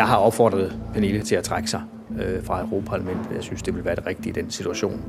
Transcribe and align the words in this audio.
Jeg 0.00 0.08
har 0.08 0.16
opfordret 0.16 0.78
Pernille 0.92 1.22
til 1.22 1.34
at 1.34 1.44
trække 1.44 1.70
sig 1.70 1.82
øh, 2.20 2.44
fra 2.44 2.60
Europaparlamentet. 2.60 3.34
Jeg 3.34 3.42
synes, 3.42 3.62
det 3.62 3.74
vil 3.74 3.84
være 3.84 3.94
det 3.94 4.06
rigtige 4.06 4.30
i 4.30 4.32
den 4.32 4.50
situation. 4.50 5.04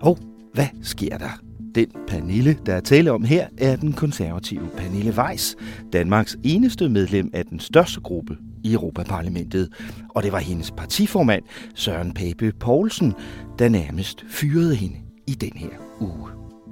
Og 0.00 0.18
hvad 0.54 0.66
sker 0.82 1.18
der? 1.18 1.40
Den 1.74 1.86
Pernille, 2.08 2.58
der 2.66 2.74
er 2.74 2.80
tale 2.80 3.12
om 3.12 3.24
her, 3.24 3.46
er 3.58 3.76
den 3.76 3.92
konservative 3.92 4.68
Pernille 4.76 5.14
Weiss, 5.16 5.56
Danmarks 5.92 6.36
eneste 6.44 6.88
medlem 6.88 7.30
af 7.34 7.44
den 7.44 7.60
største 7.60 8.00
gruppe 8.00 8.36
i 8.64 8.72
Europaparlamentet. 8.72 9.68
Og 10.14 10.22
det 10.22 10.32
var 10.32 10.38
hendes 10.38 10.70
partiformand, 10.70 11.42
Søren 11.74 12.14
Pape 12.14 12.52
Poulsen, 12.60 13.14
der 13.58 13.68
nærmest 13.68 14.24
fyrede 14.28 14.74
hende 14.74 14.96
i 15.26 15.32
den 15.32 15.52
her 15.54 15.68
uge. 16.00 16.28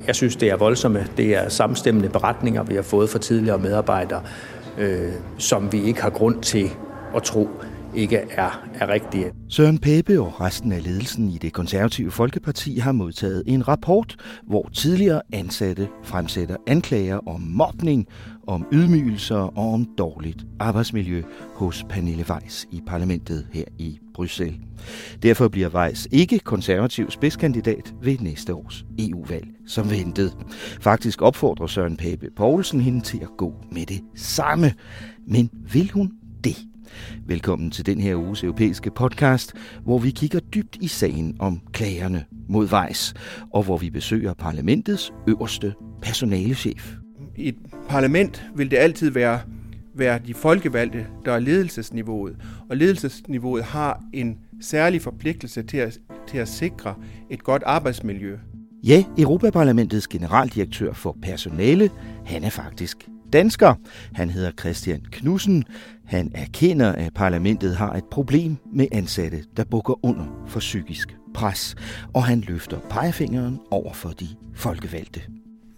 Jeg 0.06 0.14
synes, 0.14 0.36
det 0.36 0.50
er 0.50 0.56
voldsomme. 0.56 1.06
Det 1.16 1.36
er 1.36 1.48
samstemmende 1.48 2.08
beretninger, 2.08 2.62
vi 2.62 2.74
har 2.74 2.82
fået 2.82 3.10
fra 3.10 3.18
tidligere 3.18 3.58
medarbejdere, 3.58 4.22
øh, 4.78 5.12
som 5.38 5.72
vi 5.72 5.82
ikke 5.82 6.02
har 6.02 6.10
grund 6.10 6.42
til 6.42 6.70
at 7.16 7.22
tro 7.22 7.48
ikke 7.94 8.16
er, 8.16 8.66
er 8.74 8.88
rigtige. 8.88 9.32
Søren 9.48 9.78
Pape 9.78 10.20
og 10.20 10.40
resten 10.40 10.72
af 10.72 10.84
ledelsen 10.84 11.30
i 11.30 11.38
det 11.38 11.52
konservative 11.52 12.10
Folkeparti 12.10 12.78
har 12.78 12.92
modtaget 12.92 13.42
en 13.46 13.68
rapport, 13.68 14.16
hvor 14.46 14.68
tidligere 14.72 15.22
ansatte 15.32 15.88
fremsætter 16.02 16.56
anklager 16.66 17.28
om 17.28 17.40
mobning, 17.40 18.06
om 18.46 18.66
ydmygelser 18.72 19.36
og 19.36 19.72
om 19.72 19.86
dårligt 19.98 20.46
arbejdsmiljø 20.60 21.22
hos 21.54 21.84
Pernille 21.88 22.24
Weiss 22.30 22.66
i 22.70 22.82
parlamentet 22.86 23.46
her 23.52 23.64
i 23.78 23.98
Bruxelles. 24.14 24.60
Derfor 25.22 25.48
bliver 25.48 25.68
Weiss 25.68 26.08
ikke 26.12 26.38
konservativ 26.38 27.10
spidskandidat 27.10 27.94
ved 28.02 28.18
næste 28.18 28.54
års 28.54 28.84
EU-valg, 28.98 29.46
som 29.66 29.90
ventet. 29.90 30.36
Faktisk 30.80 31.22
opfordrer 31.22 31.66
Søren 31.66 31.96
Pape 31.96 32.28
Poulsen 32.36 32.80
hende 32.80 33.00
til 33.00 33.18
at 33.22 33.36
gå 33.38 33.54
med 33.72 33.86
det 33.86 34.00
samme. 34.14 34.72
Men 35.26 35.50
vil 35.72 35.90
hun 35.94 36.12
det? 36.44 36.71
Velkommen 37.26 37.70
til 37.70 37.86
den 37.86 38.00
her 38.00 38.16
uges 38.16 38.44
europæiske 38.44 38.90
podcast, 38.90 39.54
hvor 39.84 39.98
vi 39.98 40.10
kigger 40.10 40.40
dybt 40.40 40.76
i 40.80 40.88
sagen 40.88 41.36
om 41.38 41.60
klagerne 41.72 42.24
mod 42.48 42.72
Weiss, 42.72 43.14
og 43.52 43.62
hvor 43.62 43.76
vi 43.76 43.90
besøger 43.90 44.34
parlamentets 44.34 45.12
øverste 45.28 45.74
personalechef. 46.02 46.94
I 47.36 47.48
et 47.48 47.56
parlament 47.88 48.44
vil 48.56 48.70
det 48.70 48.76
altid 48.76 49.10
være, 49.10 49.40
være 49.94 50.18
de 50.26 50.34
folkevalgte, 50.34 51.06
der 51.24 51.32
er 51.32 51.38
ledelsesniveauet, 51.38 52.36
og 52.70 52.76
ledelsesniveauet 52.76 53.64
har 53.64 54.02
en 54.12 54.38
særlig 54.60 55.02
forpligtelse 55.02 55.62
til 55.62 55.76
at, 55.76 55.98
til 56.28 56.38
at 56.38 56.48
sikre 56.48 56.94
et 57.30 57.44
godt 57.44 57.62
arbejdsmiljø. 57.66 58.36
Ja, 58.84 59.04
Europaparlamentets 59.18 60.08
generaldirektør 60.08 60.92
for 60.92 61.16
personale, 61.22 61.90
han 62.24 62.44
er 62.44 62.50
faktisk 62.50 63.08
dansker. 63.32 63.74
Han 64.12 64.30
hedder 64.30 64.50
Christian 64.60 65.00
Knudsen. 65.12 65.64
Han 66.04 66.32
erkender, 66.34 66.92
at 66.92 67.14
parlamentet 67.14 67.76
har 67.76 67.92
et 67.92 68.04
problem 68.10 68.56
med 68.72 68.86
ansatte, 68.92 69.44
der 69.56 69.64
bukker 69.64 70.04
under 70.04 70.44
for 70.46 70.60
psykisk 70.60 71.16
pres, 71.34 71.74
og 72.12 72.24
han 72.24 72.40
løfter 72.40 72.78
pegefingeren 72.90 73.58
over 73.70 73.92
for 73.92 74.08
de 74.08 74.28
folkevalgte. 74.54 75.20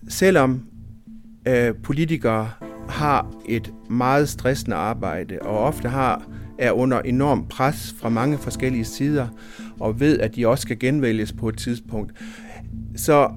Selvom 0.08 0.66
øh, 1.48 1.74
politikere 1.82 2.50
har 2.88 3.34
et 3.48 3.72
meget 3.90 4.28
stressende 4.28 4.76
arbejde, 4.76 5.38
og 5.42 5.58
ofte 5.58 5.88
har 5.88 6.22
er 6.58 6.72
under 6.72 7.00
enorm 7.00 7.46
pres 7.48 7.94
fra 8.00 8.08
mange 8.08 8.38
forskellige 8.38 8.84
sider, 8.84 9.28
og 9.80 10.00
ved, 10.00 10.18
at 10.18 10.36
de 10.36 10.48
også 10.48 10.62
skal 10.62 10.78
genvælges 10.78 11.32
på 11.32 11.48
et 11.48 11.58
tidspunkt, 11.58 12.12
så 12.96 13.30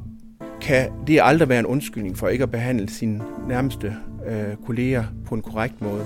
kan 0.61 0.91
det 1.07 1.19
aldrig 1.23 1.49
være 1.49 1.59
en 1.59 1.65
undskyldning 1.65 2.17
for 2.17 2.27
ikke 2.27 2.43
at 2.43 2.51
behandle 2.51 2.89
sine 2.89 3.23
nærmeste 3.47 3.95
øh, 4.27 4.55
kolleger 4.65 5.03
på 5.25 5.35
en 5.35 5.41
korrekt 5.41 5.81
måde. 5.81 6.05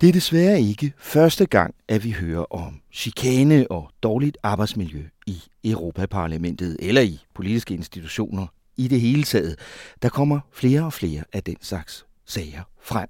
Det 0.00 0.08
er 0.08 0.12
desværre 0.12 0.60
ikke 0.60 0.92
første 0.98 1.46
gang, 1.46 1.74
at 1.88 2.04
vi 2.04 2.10
hører 2.10 2.52
om 2.52 2.80
chikane 2.92 3.70
og 3.70 3.90
dårligt 4.02 4.38
arbejdsmiljø 4.42 5.02
i 5.26 5.42
Europaparlamentet 5.64 6.76
eller 6.80 7.02
i 7.02 7.20
politiske 7.34 7.74
institutioner 7.74 8.46
i 8.76 8.88
det 8.88 9.00
hele 9.00 9.22
taget. 9.22 9.58
Der 10.02 10.08
kommer 10.08 10.40
flere 10.52 10.84
og 10.84 10.92
flere 10.92 11.24
af 11.32 11.42
den 11.42 11.56
slags 11.60 12.06
sager 12.26 12.62
frem. 12.82 13.08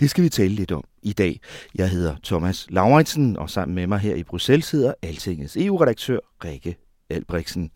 Det 0.00 0.10
skal 0.10 0.24
vi 0.24 0.28
tale 0.28 0.54
lidt 0.54 0.72
om 0.72 0.84
i 1.02 1.12
dag. 1.12 1.40
Jeg 1.74 1.90
hedder 1.90 2.16
Thomas 2.24 2.66
Lauritsen, 2.70 3.36
og 3.36 3.50
sammen 3.50 3.74
med 3.74 3.86
mig 3.86 3.98
her 3.98 4.14
i 4.14 4.22
Bruxelles 4.22 4.66
sidder 4.66 4.94
Altingets 5.02 5.56
EU-redaktør 5.56 6.18
Rikke 6.44 6.76
Albrechtsen. 7.10 7.70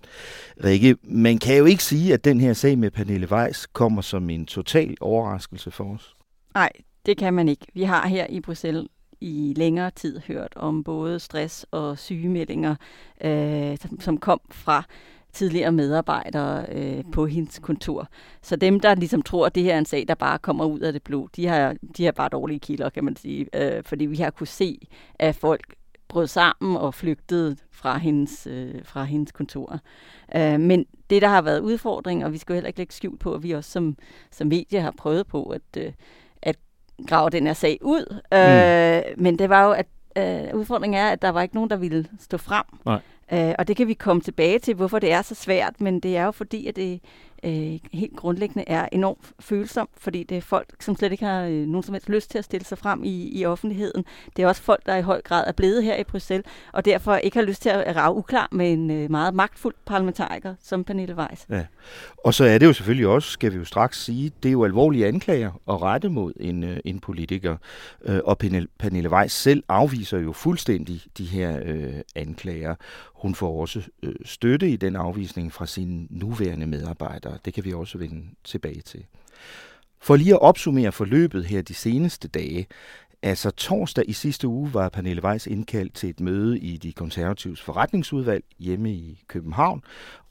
Rikke, 0.65 0.97
man 1.03 1.39
kan 1.39 1.59
jo 1.59 1.65
ikke 1.65 1.84
sige, 1.84 2.15
at 2.15 2.25
den 2.25 2.41
her 2.41 2.53
sag 2.53 2.78
med 2.78 2.91
Pernille 2.91 3.31
Weiss 3.31 3.67
kommer 3.67 4.03
som 4.03 4.31
en 4.31 4.47
total 4.47 4.97
overraskelse 5.00 5.71
for 5.71 5.95
os. 5.95 6.15
Nej, 6.55 6.71
det 7.06 7.17
kan 7.17 7.34
man 7.34 7.49
ikke. 7.49 7.67
Vi 7.75 7.83
har 7.83 8.09
her 8.09 8.27
i 8.27 8.41
Bruxelles 8.41 8.87
i 9.21 9.55
længere 9.56 9.91
tid 9.91 10.21
hørt 10.27 10.53
om 10.56 10.84
både 10.84 11.21
stress 11.21 11.67
og 11.71 11.99
sygemeldinger, 11.99 12.75
øh, 13.25 13.77
som, 13.78 14.00
som 14.00 14.19
kom 14.19 14.41
fra 14.50 14.83
tidligere 15.33 15.72
medarbejdere 15.72 16.66
øh, 16.72 17.05
på 17.12 17.27
hendes 17.27 17.59
kontor. 17.59 18.09
Så 18.43 18.56
dem, 18.56 18.81
der 18.81 18.95
ligesom 18.95 19.22
tror, 19.22 19.47
at 19.47 19.55
det 19.55 19.62
her 19.62 19.75
er 19.75 19.78
en 19.78 19.87
sag, 19.87 20.05
der 20.09 20.15
bare 20.15 20.39
kommer 20.39 20.65
ud 20.65 20.81
af 20.81 20.93
det 20.93 21.03
blå, 21.03 21.28
de 21.37 21.47
har, 21.47 21.77
de 21.97 22.05
har 22.05 22.12
bare 22.12 22.28
dårlige 22.28 22.61
kilder, 22.61 22.91
kan 22.91 23.05
man 23.05 23.16
sige. 23.16 23.47
Øh, 23.55 23.83
fordi 23.84 24.06
vi 24.06 24.16
har 24.16 24.31
kunne 24.31 24.47
se, 24.47 24.78
at 25.15 25.37
folk 25.37 25.75
brød 26.09 26.26
sammen 26.26 26.76
og 26.76 26.94
flygtede 26.94 27.56
fra 27.70 27.98
hendes, 27.98 28.47
øh, 28.47 28.75
fra 28.84 29.04
hendes 29.04 29.32
kontor. 29.32 29.78
Øh, 30.37 30.60
men 30.60 30.87
det, 31.10 31.22
der 31.22 31.28
har 31.28 31.42
været 31.42 31.60
udfordring, 31.60 32.25
og 32.25 32.32
vi 32.32 32.38
skal 32.38 32.53
jo 32.53 32.54
heller 32.54 32.69
ikke 32.69 32.81
lægge 32.81 32.94
skjul 32.94 33.19
på, 33.19 33.34
at 33.34 33.42
vi 33.42 33.53
også 33.53 33.70
som, 33.70 33.97
som 34.31 34.47
medie 34.47 34.81
har 34.81 34.94
prøvet 34.98 35.26
på 35.26 35.42
at, 35.44 35.62
øh, 35.76 35.92
at 36.42 36.56
grave 37.06 37.31
den 37.31 37.47
her 37.47 37.54
sag 37.54 37.78
ud. 37.82 38.20
Øh, 38.32 39.22
Men 39.22 39.39
det 39.39 39.48
var 39.48 39.65
jo, 39.65 39.72
at 39.72 39.86
øh, 40.18 40.54
udfordringen 40.54 41.01
er, 41.01 41.09
at 41.09 41.22
der 41.22 41.28
var 41.28 41.42
ikke 41.42 41.54
nogen, 41.54 41.71
der 41.71 41.77
ville 41.77 42.06
stå 42.21 42.39
frem. 42.39 42.65
Nej. 42.86 43.01
Øh, 43.33 43.54
og 43.59 43.68
det 43.68 43.77
kan 43.77 43.86
vi 43.86 43.95
komme 43.95 44.22
tilbage 44.22 44.59
til, 44.59 44.74
hvorfor 44.74 44.98
det 44.98 45.12
er 45.12 45.22
så 45.22 45.34
svært, 45.34 45.80
men 45.80 46.01
det 46.01 46.16
er 46.16 46.24
jo 46.24 46.30
fordi, 46.30 46.66
at 46.66 46.77
det 46.77 47.01
øh, 47.44 47.78
helt 47.92 48.16
grundlæggende 48.16 48.64
er 48.66 48.88
enormt 48.92 49.32
følsom, 49.41 49.88
fordi 49.96 50.22
det 50.22 50.36
er 50.36 50.41
folk, 50.41 50.74
som 50.80 50.96
slet 50.96 51.12
ikke 51.12 51.24
har 51.24 51.42
øh, 51.42 51.66
nogen 51.66 51.82
som 51.82 51.94
helst 51.94 52.08
lyst 52.08 52.30
til 52.30 52.38
at 52.38 52.44
stille 52.44 52.64
sig 52.64 52.78
frem 52.78 53.04
i, 53.04 53.41
i 53.41 53.46
offentligheden. 53.46 54.04
Det 54.36 54.42
er 54.42 54.48
også 54.48 54.62
folk, 54.62 54.86
der 54.86 54.96
i 54.96 55.02
høj 55.02 55.22
grad 55.22 55.44
er 55.46 55.52
blevet 55.52 55.84
her 55.84 55.96
i 55.96 56.04
Bruxelles, 56.04 56.46
og 56.72 56.84
derfor 56.84 57.16
ikke 57.16 57.38
har 57.38 57.44
lyst 57.44 57.62
til 57.62 57.68
at 57.68 57.96
rave 57.96 58.16
uklar 58.16 58.48
med 58.52 58.72
en 58.72 58.91
øh, 58.91 59.10
meget 59.10 59.34
magtfuld 59.34 59.74
parlamentariker 59.86 60.54
som 60.62 60.84
Pernille 60.84 61.16
Weiss. 61.16 61.46
Ja. 61.50 61.64
Og 62.18 62.34
så 62.34 62.44
er 62.44 62.58
det 62.58 62.66
jo 62.66 62.72
selvfølgelig 62.72 63.06
også, 63.06 63.30
skal 63.30 63.52
vi 63.52 63.58
jo 63.58 63.64
straks 63.64 64.04
sige, 64.04 64.32
det 64.42 64.48
er 64.48 64.52
jo 64.52 64.64
alvorlige 64.64 65.06
anklager 65.06 65.60
at 65.68 65.82
rette 65.82 66.08
mod 66.08 66.32
en, 66.41 66.64
øh, 66.64 66.76
en 66.84 67.00
politiker. 67.00 67.56
Øh, 68.04 68.20
og 68.24 68.38
Pernille, 68.38 68.68
Pernille 68.78 69.10
Weiss 69.10 69.34
selv 69.34 69.62
afviser 69.68 70.18
jo 70.18 70.32
fuldstændig 70.32 71.02
de 71.18 71.24
her 71.24 71.60
øh, 71.64 71.94
anklager. 72.14 72.74
Hun 73.14 73.34
får 73.34 73.60
også 73.60 73.82
øh, 74.02 74.14
støtte 74.24 74.70
i 74.70 74.76
den 74.76 74.96
afvisning 74.96 75.52
fra 75.52 75.66
sine 75.66 76.06
nuværende 76.10 76.66
medarbejdere. 76.66 77.34
Det 77.45 77.54
kan 77.54 77.65
vi 77.65 77.72
også 77.72 77.98
vende 77.98 78.27
tilbage 78.45 78.81
til. 78.81 79.04
For 80.01 80.16
lige 80.16 80.34
at 80.34 80.41
opsummere 80.41 80.92
forløbet 80.92 81.45
her 81.45 81.63
de 81.63 81.75
seneste 81.75 82.28
dage, 82.28 82.66
Altså 83.27 83.51
torsdag 83.51 84.04
i 84.09 84.13
sidste 84.13 84.48
uge 84.48 84.75
var 84.75 84.89
Pernille 84.89 85.25
Weiss 85.25 85.47
indkaldt 85.47 85.95
til 85.95 86.10
et 86.10 86.21
møde 86.21 86.59
i 86.59 86.77
de 86.77 86.92
konservatives 86.92 87.63
forretningsudvalg 87.63 88.45
hjemme 88.59 88.92
i 88.92 89.25
København, 89.28 89.83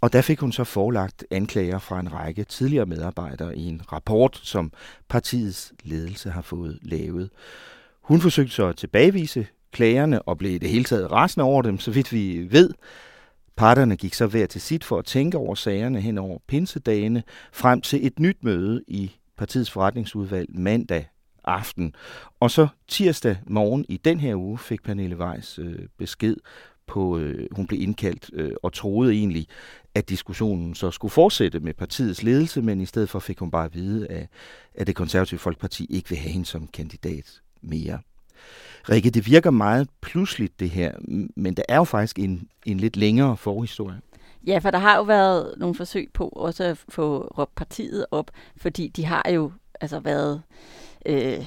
og 0.01 0.13
der 0.13 0.21
fik 0.21 0.39
hun 0.39 0.51
så 0.51 0.63
forelagt 0.63 1.25
anklager 1.31 1.79
fra 1.79 1.99
en 1.99 2.13
række 2.13 2.43
tidligere 2.43 2.85
medarbejdere 2.85 3.57
i 3.57 3.63
en 3.63 3.81
rapport, 3.91 4.39
som 4.43 4.71
partiets 5.09 5.73
ledelse 5.83 6.29
har 6.29 6.41
fået 6.41 6.79
lavet. 6.81 7.29
Hun 8.01 8.21
forsøgte 8.21 8.53
så 8.53 8.67
at 8.67 8.75
tilbagevise 8.75 9.47
klagerne 9.71 10.21
og 10.21 10.37
blev 10.37 10.51
i 10.51 10.57
det 10.57 10.69
hele 10.69 10.83
taget 10.83 11.11
rasende 11.11 11.43
over 11.43 11.61
dem, 11.61 11.79
så 11.79 11.91
vidt 11.91 12.11
vi 12.11 12.47
ved. 12.51 12.69
Parterne 13.55 13.95
gik 13.95 14.13
så 14.13 14.27
hver 14.27 14.45
til 14.45 14.61
sit 14.61 14.83
for 14.83 14.97
at 14.97 15.05
tænke 15.05 15.37
over 15.37 15.55
sagerne 15.55 16.01
hen 16.01 16.17
over 16.17 16.39
pinsedagene, 16.47 17.23
frem 17.53 17.81
til 17.81 18.07
et 18.07 18.19
nyt 18.19 18.37
møde 18.43 18.83
i 18.87 19.11
partiets 19.37 19.71
forretningsudvalg 19.71 20.49
mandag 20.59 21.09
aften. 21.43 21.95
Og 22.39 22.51
så 22.51 22.67
tirsdag 22.87 23.37
morgen 23.47 23.85
i 23.89 23.97
den 23.97 24.19
her 24.19 24.35
uge 24.35 24.57
fik 24.57 24.83
Pernille 24.83 25.17
Weiss 25.17 25.59
øh, 25.59 25.79
besked 25.97 26.37
på, 26.87 27.17
øh, 27.17 27.47
hun 27.51 27.67
blev 27.67 27.81
indkaldt 27.81 28.29
øh, 28.33 28.51
og 28.63 28.73
troede 28.73 29.13
egentlig, 29.13 29.47
at 29.95 30.09
diskussionen 30.09 30.75
så 30.75 30.91
skulle 30.91 31.11
fortsætte 31.11 31.59
med 31.59 31.73
partiets 31.73 32.23
ledelse, 32.23 32.61
men 32.61 32.81
i 32.81 32.85
stedet 32.85 33.09
for 33.09 33.19
fik 33.19 33.39
hun 33.39 33.51
bare 33.51 33.65
at 33.65 33.73
vide, 33.73 34.07
at, 34.07 34.27
at 34.73 34.87
det 34.87 34.95
konservative 34.95 35.39
folkeparti 35.39 35.85
ikke 35.89 36.09
vil 36.09 36.17
have 36.17 36.31
hende 36.31 36.45
som 36.45 36.67
kandidat 36.67 37.41
mere. 37.61 37.99
Rikke, 38.89 39.09
det 39.09 39.25
virker 39.25 39.51
meget 39.51 39.89
pludseligt 40.01 40.59
det 40.59 40.69
her, 40.69 40.93
men 41.35 41.53
der 41.53 41.63
er 41.69 41.77
jo 41.77 41.83
faktisk 41.83 42.19
en, 42.19 42.47
en 42.65 42.77
lidt 42.77 42.97
længere 42.97 43.37
forhistorie. 43.37 44.01
Ja, 44.47 44.57
for 44.57 44.71
der 44.71 44.79
har 44.79 44.97
jo 44.97 45.03
været 45.03 45.53
nogle 45.57 45.75
forsøg 45.75 46.09
på 46.13 46.27
også 46.27 46.63
at 46.63 46.77
få 46.89 47.33
råbt 47.37 47.55
partiet 47.55 48.05
op, 48.11 48.31
fordi 48.57 48.87
de 48.87 49.05
har 49.05 49.29
jo 49.29 49.51
altså 49.81 49.99
været 49.99 50.41
øh, 51.05 51.45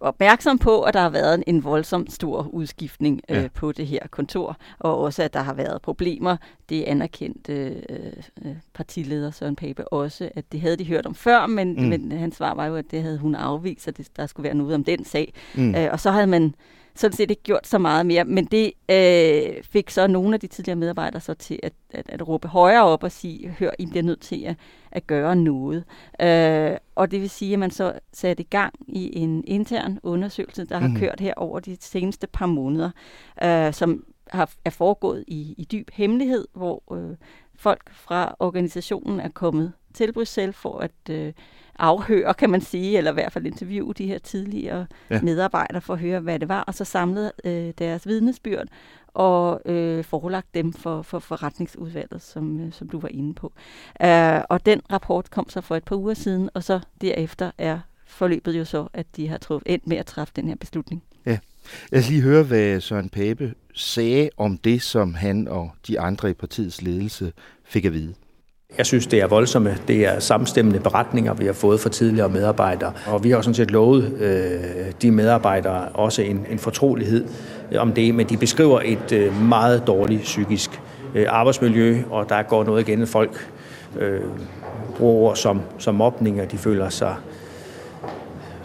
opmærksom 0.00 0.58
på, 0.58 0.82
at 0.82 0.94
der 0.94 1.00
har 1.00 1.10
været 1.10 1.44
en 1.46 1.64
voldsom 1.64 2.06
stor 2.08 2.48
udskiftning 2.52 3.20
øh, 3.28 3.36
ja. 3.36 3.48
på 3.54 3.72
det 3.72 3.86
her 3.86 4.00
kontor, 4.10 4.56
og 4.78 4.98
også 4.98 5.22
at 5.22 5.34
der 5.34 5.40
har 5.40 5.54
været 5.54 5.82
problemer. 5.82 6.36
Det 6.68 6.82
anerkendte 6.82 7.52
øh, 7.90 8.12
øh, 8.44 8.54
partileder 8.74 9.30
Søren 9.30 9.56
Pape 9.56 9.88
også, 9.88 10.30
at 10.34 10.52
det 10.52 10.60
havde 10.60 10.76
de 10.76 10.84
hørt 10.84 11.06
om 11.06 11.14
før, 11.14 11.46
men, 11.46 11.72
mm. 11.72 11.88
men 11.88 12.12
hans 12.12 12.36
svar 12.36 12.54
var 12.54 12.66
jo, 12.66 12.76
at 12.76 12.90
det 12.90 13.02
havde 13.02 13.18
hun 13.18 13.34
afvist, 13.34 13.88
at 13.88 13.96
det, 13.96 14.08
der 14.16 14.26
skulle 14.26 14.44
være 14.44 14.54
noget 14.54 14.74
om 14.74 14.84
den 14.84 15.04
sag. 15.04 15.32
Mm. 15.54 15.74
Øh, 15.74 15.88
og 15.92 16.00
så 16.00 16.10
havde 16.10 16.26
man 16.26 16.54
sådan 16.96 17.16
set 17.16 17.30
ikke 17.30 17.42
gjort 17.42 17.66
så 17.66 17.78
meget 17.78 18.06
mere, 18.06 18.24
men 18.24 18.44
det 18.44 18.72
øh, 18.90 19.62
fik 19.62 19.90
så 19.90 20.06
nogle 20.06 20.34
af 20.34 20.40
de 20.40 20.46
tidligere 20.46 20.76
medarbejdere 20.76 21.20
så 21.20 21.34
til 21.34 21.60
at, 21.62 21.72
at, 21.90 22.08
at 22.08 22.28
råbe 22.28 22.48
højere 22.48 22.84
op 22.84 23.02
og 23.02 23.12
sige, 23.12 23.48
hør, 23.58 23.70
I 23.78 23.86
bliver 23.86 24.02
nødt 24.02 24.20
til 24.20 24.44
at, 24.44 24.56
at 24.92 25.06
gøre 25.06 25.36
noget. 25.36 25.84
Øh, 26.20 26.76
og 26.94 27.10
det 27.10 27.20
vil 27.20 27.30
sige, 27.30 27.52
at 27.52 27.58
man 27.58 27.70
så 27.70 27.92
satte 28.12 28.42
i 28.42 28.46
gang 28.50 28.74
i 28.88 29.18
en 29.18 29.44
intern 29.46 29.98
undersøgelse, 30.02 30.64
der 30.64 30.78
har 30.78 30.88
mm. 30.88 30.96
kørt 30.96 31.20
her 31.20 31.34
over 31.36 31.60
de 31.60 31.76
seneste 31.80 32.26
par 32.26 32.46
måneder, 32.46 32.90
øh, 33.42 33.72
som 33.72 34.04
har, 34.26 34.50
er 34.64 34.70
foregået 34.70 35.24
i, 35.28 35.54
i 35.58 35.64
dyb 35.64 35.90
hemmelighed, 35.92 36.48
hvor 36.54 36.82
øh, 36.94 37.16
folk 37.54 37.92
fra 37.92 38.36
organisationen 38.38 39.20
er 39.20 39.28
kommet 39.28 39.72
til 39.96 40.12
Bruxelles 40.12 40.56
for 40.56 40.78
at 40.78 41.10
øh, 41.10 41.32
afhøre, 41.78 42.34
kan 42.34 42.50
man 42.50 42.60
sige, 42.60 42.98
eller 42.98 43.10
i 43.10 43.14
hvert 43.14 43.32
fald 43.32 43.46
interviewe 43.46 43.94
de 43.94 44.06
her 44.06 44.18
tidligere 44.18 44.86
ja. 45.10 45.20
medarbejdere 45.22 45.80
for 45.80 45.94
at 45.94 46.00
høre, 46.00 46.20
hvad 46.20 46.38
det 46.38 46.48
var, 46.48 46.60
og 46.60 46.74
så 46.74 46.84
samlet 46.84 47.32
øh, 47.44 47.72
deres 47.78 48.06
vidnesbyrd 48.06 48.68
og 49.16 49.60
øh, 49.64 50.04
forelagt 50.04 50.54
dem 50.54 50.72
for, 50.72 51.02
for 51.02 51.18
forretningsudvalget, 51.18 52.22
som, 52.22 52.60
øh, 52.60 52.72
som 52.72 52.88
du 52.88 52.98
var 52.98 53.08
inde 53.08 53.34
på. 53.34 53.52
Uh, 54.04 54.40
og 54.48 54.66
den 54.66 54.80
rapport 54.92 55.30
kom 55.30 55.48
så 55.48 55.60
for 55.60 55.76
et 55.76 55.84
par 55.84 55.96
uger 55.96 56.14
siden, 56.14 56.50
og 56.54 56.64
så 56.64 56.80
derefter 57.00 57.50
er 57.58 57.78
forløbet 58.06 58.58
jo 58.58 58.64
så, 58.64 58.88
at 58.92 59.06
de 59.16 59.28
har 59.28 59.38
truffet 59.38 59.72
endt 59.72 59.86
med 59.86 59.96
at 59.96 60.06
træffe 60.06 60.32
den 60.36 60.48
her 60.48 60.56
beslutning. 60.56 61.02
Ja. 61.26 61.38
Jeg 61.92 62.02
skal 62.02 62.12
lige 62.12 62.22
høre, 62.22 62.42
hvad 62.42 62.80
Søren 62.80 63.08
Pape 63.08 63.54
sagde 63.74 64.30
om 64.36 64.58
det, 64.58 64.82
som 64.82 65.14
han 65.14 65.48
og 65.48 65.70
de 65.86 66.00
andre 66.00 66.30
i 66.30 66.34
partiets 66.34 66.82
ledelse 66.82 67.32
fik 67.64 67.84
at 67.84 67.92
vide. 67.92 68.14
Jeg 68.78 68.86
synes, 68.86 69.06
det 69.06 69.20
er 69.20 69.26
voldsomme. 69.26 69.76
Det 69.88 70.06
er 70.06 70.18
samstemmende 70.18 70.80
beretninger, 70.80 71.34
vi 71.34 71.46
har 71.46 71.52
fået 71.52 71.80
fra 71.80 71.90
tidligere 71.90 72.28
medarbejdere. 72.28 72.92
Og 73.06 73.24
vi 73.24 73.30
har 73.30 73.40
sådan 73.40 73.54
set 73.54 73.70
lovet 73.70 74.12
øh, 74.20 74.92
de 75.02 75.10
medarbejdere 75.10 75.88
også 75.88 76.22
en, 76.22 76.46
en 76.50 76.58
fortrolighed 76.58 77.24
øh, 77.72 77.80
om 77.80 77.92
det, 77.92 78.14
men 78.14 78.28
de 78.28 78.36
beskriver 78.36 78.80
et 78.84 79.12
øh, 79.12 79.42
meget 79.42 79.86
dårligt 79.86 80.22
psykisk 80.22 80.80
øh, 81.14 81.26
arbejdsmiljø, 81.28 82.02
og 82.10 82.28
der 82.28 82.42
går 82.42 82.64
noget 82.64 82.88
igen. 82.88 83.06
Folk 83.06 83.48
øh, 83.98 84.20
bruger 84.96 85.28
ord 85.28 85.36
som, 85.36 85.60
som 85.78 85.94
mobning, 85.94 86.40
og 86.40 86.52
de 86.52 86.58
føler 86.58 86.88
sig 86.88 87.14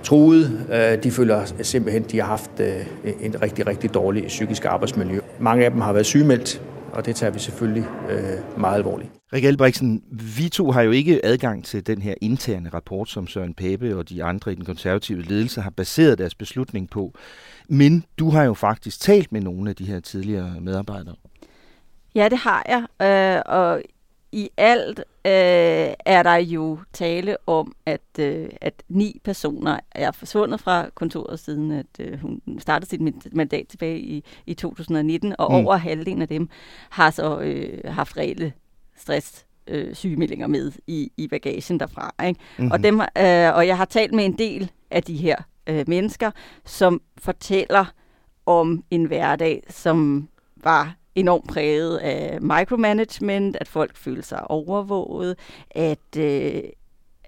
truet. 0.03 0.65
Øh, 0.73 1.03
de 1.03 1.11
føler 1.11 1.45
simpelthen, 1.61 2.03
at 2.03 2.11
de 2.11 2.19
har 2.19 2.27
haft 2.27 2.51
øh, 2.59 3.15
en 3.21 3.41
rigtig, 3.41 3.67
rigtig 3.67 3.93
dårlig 3.93 4.27
psykisk 4.27 4.65
arbejdsmiljø. 4.65 5.19
Mange 5.39 5.65
af 5.65 5.71
dem 5.71 5.81
har 5.81 5.93
været 5.93 6.05
sygemeldt, 6.05 6.61
og 6.93 7.05
det 7.05 7.15
tager 7.15 7.31
vi 7.31 7.39
selvfølgelig 7.39 7.85
øh, 8.09 8.61
meget 8.61 8.75
alvorligt. 8.75 9.20
Rikke 9.33 9.47
Albrechtsen, 9.47 10.03
vi 10.11 10.49
to 10.49 10.71
har 10.71 10.81
jo 10.81 10.91
ikke 10.91 11.25
adgang 11.25 11.65
til 11.65 11.87
den 11.87 12.01
her 12.01 12.13
interne 12.21 12.69
rapport, 12.69 13.09
som 13.09 13.27
Søren 13.27 13.53
Pape 13.53 13.97
og 13.97 14.09
de 14.09 14.23
andre 14.23 14.51
i 14.51 14.55
den 14.55 14.65
konservative 14.65 15.21
ledelse 15.21 15.61
har 15.61 15.69
baseret 15.69 16.17
deres 16.17 16.35
beslutning 16.35 16.89
på. 16.89 17.13
Men 17.67 18.05
du 18.19 18.29
har 18.29 18.43
jo 18.43 18.53
faktisk 18.53 18.99
talt 18.99 19.31
med 19.31 19.41
nogle 19.41 19.69
af 19.69 19.75
de 19.75 19.85
her 19.85 19.99
tidligere 19.99 20.55
medarbejdere. 20.61 21.15
Ja, 22.15 22.29
det 22.29 22.37
har 22.37 22.65
jeg. 22.67 23.07
Øh, 23.07 23.41
og 23.45 23.81
i 24.31 24.49
alt 24.57 24.99
øh, 24.99 25.93
er 26.05 26.23
der 26.23 26.35
jo 26.35 26.79
tale 26.93 27.37
om, 27.47 27.75
at, 27.85 28.01
øh, 28.19 28.49
at 28.61 28.83
ni 28.89 29.21
personer 29.23 29.79
er 29.91 30.11
forsvundet 30.11 30.59
fra 30.59 30.89
kontoret 30.95 31.39
siden, 31.39 31.71
at 31.71 31.85
øh, 31.99 32.19
hun 32.19 32.41
startede 32.59 32.89
sit 32.89 33.33
mandat 33.33 33.67
tilbage 33.67 33.99
i, 33.99 34.23
i 34.45 34.53
2019, 34.53 35.35
og 35.39 35.51
mm. 35.51 35.55
over 35.55 35.75
halvdelen 35.75 36.21
af 36.21 36.27
dem 36.27 36.49
har 36.89 37.11
så 37.11 37.39
øh, 37.39 37.79
haft 37.85 38.17
reelle 38.17 38.53
stress 38.97 39.45
øh, 39.67 39.95
sygemeldinger 39.95 40.47
med 40.47 40.71
i, 40.87 41.11
i 41.17 41.27
bagagen 41.27 41.79
derfra. 41.79 42.15
Ikke? 42.27 42.39
Mm-hmm. 42.57 42.71
Og, 42.71 42.83
dem, 42.83 42.99
øh, 42.99 43.55
og 43.55 43.67
jeg 43.67 43.77
har 43.77 43.85
talt 43.85 44.13
med 44.13 44.25
en 44.25 44.37
del 44.37 44.71
af 44.91 45.03
de 45.03 45.15
her 45.15 45.35
øh, 45.67 45.83
mennesker, 45.87 46.31
som 46.65 47.01
fortæller 47.17 47.85
om 48.45 48.83
en 48.91 49.05
hverdag, 49.05 49.63
som 49.69 50.27
var 50.55 50.95
enormt 51.15 51.47
præget 51.47 51.97
af 51.97 52.41
micromanagement, 52.41 53.57
at 53.61 53.67
folk 53.67 53.97
følte 53.97 54.23
sig 54.23 54.51
overvåget, 54.51 55.37
at 55.71 56.17
øh, 56.17 56.61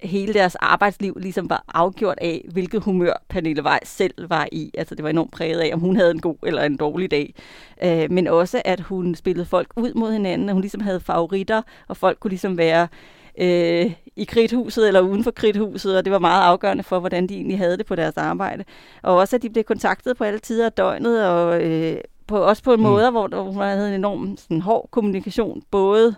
hele 0.03 0.33
deres 0.33 0.55
arbejdsliv 0.55 1.17
ligesom 1.19 1.49
var 1.49 1.63
afgjort 1.73 2.17
af, 2.21 2.45
hvilket 2.51 2.83
humør 2.83 3.13
Pernille 3.29 3.63
Weiss 3.63 3.91
selv 3.91 4.29
var 4.29 4.47
i. 4.51 4.71
Altså 4.77 4.95
det 4.95 5.03
var 5.03 5.09
enormt 5.09 5.31
præget 5.31 5.59
af, 5.59 5.69
om 5.73 5.79
hun 5.79 5.95
havde 5.95 6.11
en 6.11 6.21
god 6.21 6.35
eller 6.43 6.63
en 6.63 6.77
dårlig 6.77 7.11
dag. 7.11 7.35
Øh, 7.83 8.11
men 8.11 8.27
også, 8.27 8.61
at 8.65 8.79
hun 8.79 9.15
spillede 9.15 9.45
folk 9.45 9.67
ud 9.75 9.93
mod 9.93 10.11
hinanden, 10.11 10.49
at 10.49 10.53
hun 10.53 10.61
ligesom 10.61 10.81
havde 10.81 10.99
favoritter, 10.99 11.61
og 11.87 11.97
folk 11.97 12.19
kunne 12.19 12.29
ligesom 12.29 12.57
være 12.57 12.87
øh, 13.37 13.91
i 14.15 14.23
kridthuset 14.23 14.87
eller 14.87 15.01
uden 15.01 15.23
for 15.23 15.31
kridthuset, 15.31 15.97
og 15.97 16.05
det 16.05 16.13
var 16.13 16.19
meget 16.19 16.43
afgørende 16.43 16.83
for, 16.83 16.99
hvordan 16.99 17.27
de 17.27 17.35
egentlig 17.35 17.57
havde 17.57 17.77
det 17.77 17.85
på 17.85 17.95
deres 17.95 18.17
arbejde. 18.17 18.63
Og 19.01 19.15
også, 19.15 19.35
at 19.35 19.41
de 19.41 19.49
blev 19.49 19.63
kontaktet 19.63 20.17
på 20.17 20.23
alle 20.23 20.39
tider 20.39 20.65
af 20.65 20.71
døgnet, 20.71 21.27
og 21.27 21.63
øh, 21.63 21.97
på, 22.27 22.37
også 22.37 22.63
på 22.63 22.73
en 22.73 22.79
mm. 22.79 22.83
måde, 22.83 23.11
hvor, 23.11 23.27
hvor 23.27 23.51
man 23.51 23.77
havde 23.77 23.89
en 23.89 23.95
enorm 23.95 24.37
sådan, 24.37 24.61
hård 24.61 24.87
kommunikation, 24.91 25.63
både 25.71 26.15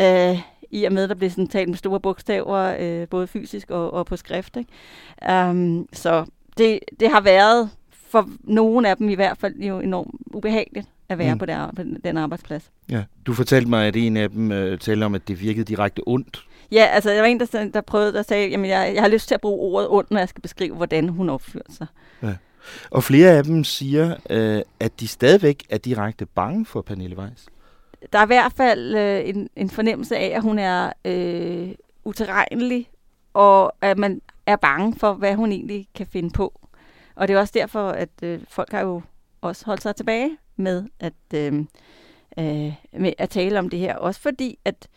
øh, 0.00 0.38
i 0.72 0.84
og 0.84 0.92
med, 0.92 1.02
at 1.02 1.08
der 1.08 1.14
blev 1.14 1.30
sådan 1.30 1.46
talt 1.46 1.68
med 1.68 1.76
store 1.76 2.00
bogstaver, 2.00 2.76
øh, 2.80 3.08
både 3.08 3.26
fysisk 3.26 3.70
og, 3.70 3.92
og 3.92 4.06
på 4.06 4.16
skrift. 4.16 4.56
Ikke? 4.56 5.50
Um, 5.50 5.88
så 5.92 6.24
det, 6.58 6.78
det 7.00 7.10
har 7.10 7.20
været 7.20 7.70
for 7.92 8.30
nogle 8.40 8.88
af 8.88 8.96
dem 8.96 9.08
i 9.08 9.14
hvert 9.14 9.38
fald 9.38 9.54
jo 9.54 9.80
enormt 9.80 10.10
ubehageligt 10.34 10.86
at 11.08 11.18
være 11.18 11.34
mm. 11.34 11.38
på, 11.38 11.46
der, 11.46 11.72
på 11.76 11.82
den 12.04 12.16
arbejdsplads. 12.16 12.70
Ja, 12.90 13.02
du 13.26 13.34
fortalte 13.34 13.68
mig, 13.68 13.86
at 13.86 13.96
en 13.96 14.16
af 14.16 14.30
dem 14.30 14.52
øh, 14.52 14.78
talte 14.78 15.04
om, 15.04 15.14
at 15.14 15.28
det 15.28 15.40
virkede 15.40 15.64
direkte 15.64 16.02
ondt. 16.06 16.46
Ja, 16.72 16.84
altså 16.84 17.10
der 17.10 17.20
var 17.20 17.26
en, 17.26 17.40
der, 17.40 17.70
der 17.74 17.80
prøvede, 17.80 18.12
der 18.12 18.22
sagde, 18.22 18.54
at 18.54 18.68
jeg, 18.68 18.92
jeg 18.94 19.02
har 19.02 19.08
lyst 19.08 19.28
til 19.28 19.34
at 19.34 19.40
bruge 19.40 19.60
ordet 19.60 19.88
ondt, 19.90 20.10
når 20.10 20.18
jeg 20.18 20.28
skal 20.28 20.42
beskrive, 20.42 20.74
hvordan 20.74 21.08
hun 21.08 21.28
opfører 21.28 21.62
sig. 21.70 21.86
Ja. 22.22 22.34
Og 22.90 23.04
flere 23.04 23.30
af 23.30 23.44
dem 23.44 23.64
siger, 23.64 24.16
øh, 24.30 24.62
at 24.80 25.00
de 25.00 25.08
stadigvæk 25.08 25.64
er 25.70 25.78
direkte 25.78 26.26
bange 26.26 26.66
for 26.66 26.82
Pernille 26.82 27.18
Weiss. 27.18 27.46
Der 28.12 28.18
er 28.18 28.22
i 28.22 28.26
hvert 28.26 28.52
fald 28.52 28.94
øh, 28.94 29.28
en, 29.28 29.48
en 29.56 29.70
fornemmelse 29.70 30.16
af, 30.16 30.26
at 30.36 30.42
hun 30.42 30.58
er 30.58 30.92
øh, 31.04 31.74
uterrenelig, 32.04 32.88
og 33.34 33.74
at 33.80 33.98
man 33.98 34.20
er 34.46 34.56
bange 34.56 34.94
for, 34.98 35.12
hvad 35.12 35.34
hun 35.34 35.52
egentlig 35.52 35.88
kan 35.94 36.06
finde 36.06 36.30
på. 36.30 36.60
Og 37.14 37.28
det 37.28 37.36
er 37.36 37.40
også 37.40 37.52
derfor, 37.56 37.88
at 37.88 38.08
øh, 38.22 38.40
folk 38.48 38.72
har 38.72 38.80
jo 38.80 39.02
også 39.40 39.66
holdt 39.66 39.82
sig 39.82 39.96
tilbage 39.96 40.38
med 40.56 40.84
at, 41.00 41.12
øh, 41.34 41.64
øh, 42.38 42.74
med 42.92 43.12
at 43.18 43.30
tale 43.30 43.58
om 43.58 43.70
det 43.70 43.78
her. 43.78 43.96
Også 43.96 44.20
fordi, 44.20 44.58
at 44.64 44.88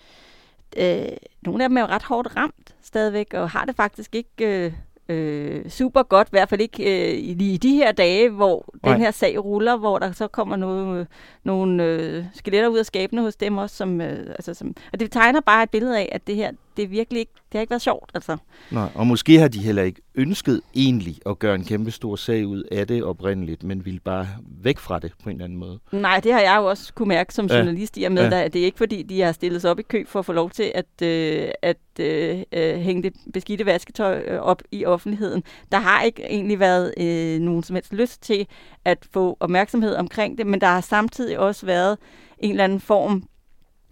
øh, 0.78 1.18
nogle 1.42 1.64
af 1.64 1.70
dem 1.70 1.78
er 1.78 1.82
jo 1.82 1.88
ret 1.88 2.04
hårdt 2.04 2.36
ramt 2.36 2.76
stadigvæk, 2.82 3.34
og 3.34 3.50
har 3.50 3.66
det 3.66 3.76
faktisk 3.76 4.16
ikke 4.16 4.66
øh, 4.66 4.74
øh, 5.10 5.70
super 5.70 6.04
godt, 6.04 6.28
i 6.28 6.32
hvert 6.32 6.50
fald 6.50 6.62
ikke 6.62 6.84
øh, 6.84 7.38
lige 7.38 7.54
i 7.54 7.58
de 7.58 7.76
her 7.76 7.92
dage, 7.92 8.30
hvor 8.30 8.74
Nej. 8.84 8.94
den 8.94 9.02
her 9.02 9.12
sag 9.12 9.44
ruller, 9.46 9.78
hvor 9.78 10.00
der 10.00 10.12
så 10.12 10.28
kommer 10.28 10.56
noget, 10.56 11.00
øh, 11.00 11.06
nogle 11.44 11.84
øh, 11.84 12.26
skeletter 12.34 12.70
ud 12.70 12.78
af 12.78 12.86
skabene 12.86 13.22
hos 13.22 13.36
dem 13.36 13.58
også. 13.58 13.76
Som, 13.76 14.02
øh, 14.02 14.28
altså, 14.30 14.54
som, 14.54 14.76
og 14.94 15.00
det 15.00 15.12
tegner 15.12 15.42
bare 15.42 15.64
et 15.64 15.70
billede 15.70 16.00
af, 16.00 16.10
at 16.12 16.28
det 16.28 16.36
her 16.36 16.52
det 16.78 16.84
er 16.84 16.88
virkelig 16.88 17.20
ikke, 17.20 17.32
det 17.36 17.54
har 17.54 17.62
ikke 17.62 17.72
været 17.72 17.82
sjovt. 17.82 18.12
Altså. 18.14 18.38
Nej, 18.72 18.90
og 18.96 19.08
måske 19.08 19.40
har 19.40 19.48
de 19.48 19.60
heller 19.60 19.84
ikke 19.84 20.02
ønsket 20.16 20.62
egentlig 20.76 21.16
at 21.26 21.40
gøre 21.40 21.56
en 21.56 21.64
kæmpe 21.64 21.92
stor 21.92 22.16
sag 22.16 22.48
ud 22.48 22.64
af 22.72 22.88
det 22.88 23.04
oprindeligt, 23.04 23.64
men 23.64 23.86
ville 23.86 24.00
bare 24.00 24.28
væk 24.62 24.80
fra 24.80 25.00
det 25.00 25.12
på 25.24 25.30
en 25.30 25.36
eller 25.36 25.46
anden 25.46 25.60
måde. 25.60 25.80
Nej, 25.92 26.20
det 26.20 26.34
har 26.34 26.40
jeg 26.40 26.58
jo 26.58 26.66
også 26.66 26.94
kunne 26.94 27.08
mærke 27.08 27.34
som 27.34 27.46
journalist, 27.46 27.98
i 27.98 28.04
og 28.04 28.12
med, 28.12 28.30
ja. 28.30 28.42
at 28.42 28.54
det 28.54 28.62
er 28.62 28.66
ikke 28.66 28.78
fordi, 28.78 29.04
de 29.04 29.22
har 29.22 29.32
stillet 29.32 29.62
sig 29.62 29.72
op 29.72 29.80
i 29.80 29.84
kø 29.84 30.06
for 30.08 30.20
at 30.20 30.26
få 30.26 30.34
lov 30.34 30.50
til 30.50 30.72
at, 30.76 31.02
øh, 31.02 31.48
at 31.62 31.78
øh, 32.00 32.44
øh, 32.52 32.76
hænge 32.76 33.04
det 33.04 33.14
beskidte 33.34 33.66
vasketøj 33.66 34.24
øh, 34.28 34.40
op 34.40 34.62
i 34.72 34.86
offentligheden. 34.86 35.44
Der 35.72 35.78
har 35.78 36.02
ikke 36.02 36.24
egentlig 36.24 36.60
været 36.60 36.94
øh, 36.98 37.40
nogen 37.40 37.64
som 37.64 37.76
helst 37.76 37.94
lyst 37.94 38.22
til 38.22 38.48
at 38.86 38.98
få 39.14 39.38
opmærksomhed 39.40 39.96
omkring 39.96 40.38
det, 40.38 40.48
men 40.48 40.62
der 40.62 40.68
har 40.68 40.82
samtidig 40.82 41.40
også 41.40 41.66
været 41.66 41.98
en 42.40 42.52
eller 42.52 42.64
anden 42.64 42.80
form 42.80 43.24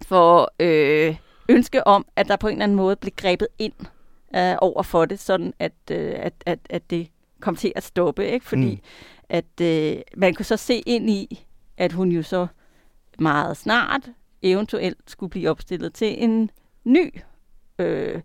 for 0.06 0.52
øh, 0.60 1.16
ønske 1.48 1.86
om, 1.86 2.06
at 2.16 2.28
der 2.28 2.36
på 2.36 2.48
en 2.48 2.52
eller 2.52 2.64
anden 2.64 2.76
måde 2.76 2.96
blev 2.96 3.12
grebet 3.16 3.48
ind 3.58 3.72
øh, 4.36 4.54
over 4.58 4.82
for 4.82 5.04
det, 5.04 5.20
sådan 5.20 5.54
at, 5.58 5.72
øh, 5.90 6.12
at, 6.16 6.32
at, 6.46 6.58
at 6.70 6.90
det 6.90 7.08
kom 7.40 7.56
til 7.56 7.72
at 7.76 7.82
stoppe. 7.82 8.28
Ikke? 8.28 8.46
Fordi 8.46 8.70
mm. 8.70 8.80
at 9.28 9.60
øh, 9.62 9.96
man 10.16 10.34
kunne 10.34 10.46
så 10.46 10.56
se 10.56 10.82
ind 10.86 11.10
i, 11.10 11.44
at 11.76 11.92
hun 11.92 12.12
jo 12.12 12.22
så 12.22 12.46
meget 13.18 13.56
snart 13.56 14.10
eventuelt 14.42 14.98
skulle 15.06 15.30
blive 15.30 15.50
opstillet 15.50 15.94
til 15.94 16.22
en 16.22 16.50
ny 16.84 17.14
øh, 17.78 18.20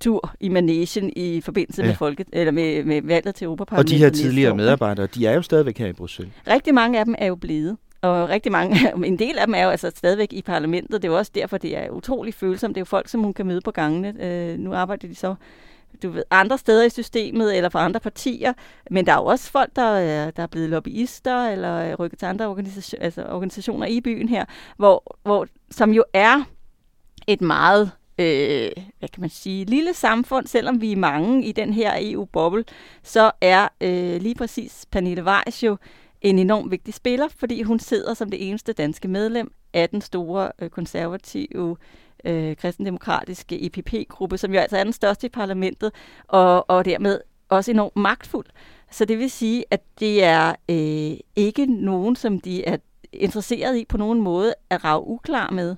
tur 0.00 0.34
i 0.40 0.48
Manesien 0.48 1.12
i 1.16 1.40
forbindelse 1.40 1.82
ja. 1.82 1.88
med, 1.88 1.96
folket, 1.96 2.26
eller 2.32 2.52
med, 2.52 2.84
med 2.84 3.02
valget 3.02 3.34
til 3.34 3.44
Europaparlamentet. 3.44 3.94
Og 3.94 3.98
de 3.98 4.04
her 4.04 4.10
tidligere 4.10 4.56
medarbejdere, 4.56 5.06
de 5.06 5.26
er 5.26 5.32
jo 5.32 5.42
stadigvæk 5.42 5.78
her 5.78 5.86
i 5.86 5.92
Bruxelles. 5.92 6.34
Rigtig 6.46 6.74
mange 6.74 6.98
af 6.98 7.04
dem 7.04 7.14
er 7.18 7.26
jo 7.26 7.34
blevet. 7.34 7.76
Og 8.04 8.28
rigtig 8.28 8.52
mange, 8.52 8.76
en 9.06 9.18
del 9.18 9.38
af 9.38 9.46
dem 9.46 9.54
er 9.54 9.62
jo 9.62 9.70
altså 9.70 9.92
stadigvæk 9.96 10.32
i 10.32 10.42
parlamentet. 10.42 11.02
Det 11.02 11.08
er 11.08 11.12
jo 11.12 11.18
også 11.18 11.32
derfor, 11.34 11.58
det 11.58 11.76
er 11.76 11.90
utrolig 11.90 12.34
følsomt. 12.34 12.74
Det 12.74 12.80
er 12.80 12.80
jo 12.80 12.84
folk, 12.84 13.08
som 13.08 13.22
hun 13.22 13.34
kan 13.34 13.46
møde 13.46 13.60
på 13.60 13.70
gangene. 13.70 14.14
Øh, 14.24 14.58
nu 14.58 14.74
arbejder 14.74 15.08
de 15.08 15.14
så 15.14 15.34
du 16.02 16.10
ved, 16.10 16.22
andre 16.30 16.58
steder 16.58 16.84
i 16.84 16.90
systemet 16.90 17.56
eller 17.56 17.68
for 17.68 17.78
andre 17.78 18.00
partier. 18.00 18.52
Men 18.90 19.06
der 19.06 19.12
er 19.12 19.16
jo 19.16 19.24
også 19.24 19.50
folk, 19.50 19.76
der 19.76 19.82
er, 19.82 20.30
der 20.30 20.42
er 20.42 20.46
blevet 20.46 20.70
lobbyister 20.70 21.48
eller 21.48 21.94
rykket 21.94 22.18
til 22.18 22.26
andre 22.26 22.46
organisation, 22.46 23.02
altså 23.02 23.26
organisationer 23.26 23.86
i 23.86 24.00
byen 24.00 24.28
her, 24.28 24.44
hvor, 24.76 25.16
hvor, 25.22 25.46
som 25.70 25.92
jo 25.92 26.04
er 26.12 26.42
et 27.26 27.40
meget 27.40 27.90
øh, 28.18 28.70
hvad 28.98 29.08
kan 29.08 29.20
man 29.20 29.30
sige, 29.30 29.64
lille 29.64 29.94
samfund, 29.94 30.46
selvom 30.46 30.80
vi 30.80 30.92
er 30.92 30.96
mange 30.96 31.44
i 31.44 31.52
den 31.52 31.72
her 31.72 31.92
EU-boble, 31.96 32.64
så 33.02 33.30
er 33.40 33.68
øh, 33.80 34.20
lige 34.20 34.34
præcis 34.34 34.86
Pernille 34.90 35.24
Weiss 35.24 35.62
jo 35.62 35.76
en 36.24 36.38
enormt 36.38 36.70
vigtig 36.70 36.94
spiller, 36.94 37.28
fordi 37.36 37.62
hun 37.62 37.78
sidder 37.78 38.14
som 38.14 38.30
det 38.30 38.48
eneste 38.48 38.72
danske 38.72 39.08
medlem 39.08 39.52
af 39.72 39.88
den 39.88 40.00
store 40.00 40.52
øh, 40.58 40.70
konservative 40.70 41.76
øh, 42.24 42.56
kristendemokratiske 42.56 43.66
EPP-gruppe, 43.66 44.38
som 44.38 44.54
jo 44.54 44.60
altså 44.60 44.76
er 44.76 44.84
den 44.84 44.92
største 44.92 45.26
i 45.26 45.30
parlamentet, 45.30 45.92
og, 46.28 46.70
og 46.70 46.84
dermed 46.84 47.20
også 47.48 47.70
enormt 47.70 47.96
magtfuld. 47.96 48.46
Så 48.90 49.04
det 49.04 49.18
vil 49.18 49.30
sige, 49.30 49.64
at 49.70 49.82
det 50.00 50.24
er 50.24 50.54
øh, 50.68 51.16
ikke 51.36 51.66
nogen, 51.66 52.16
som 52.16 52.40
de 52.40 52.64
er 52.64 52.76
interesseret 53.12 53.76
i 53.76 53.84
på 53.84 53.96
nogen 53.96 54.20
måde 54.20 54.54
at 54.70 54.84
rave 54.84 55.06
uklar 55.06 55.50
med, 55.50 55.76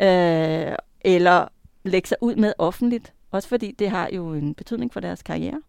øh, 0.00 0.76
eller 1.00 1.48
lægge 1.84 2.08
sig 2.08 2.18
ud 2.20 2.36
med 2.36 2.52
offentligt. 2.58 3.12
Også 3.30 3.48
fordi 3.48 3.72
det 3.78 3.90
har 3.90 4.08
jo 4.12 4.32
en 4.32 4.54
betydning 4.54 4.92
for 4.92 5.00
deres 5.00 5.22
karriere. 5.22 5.60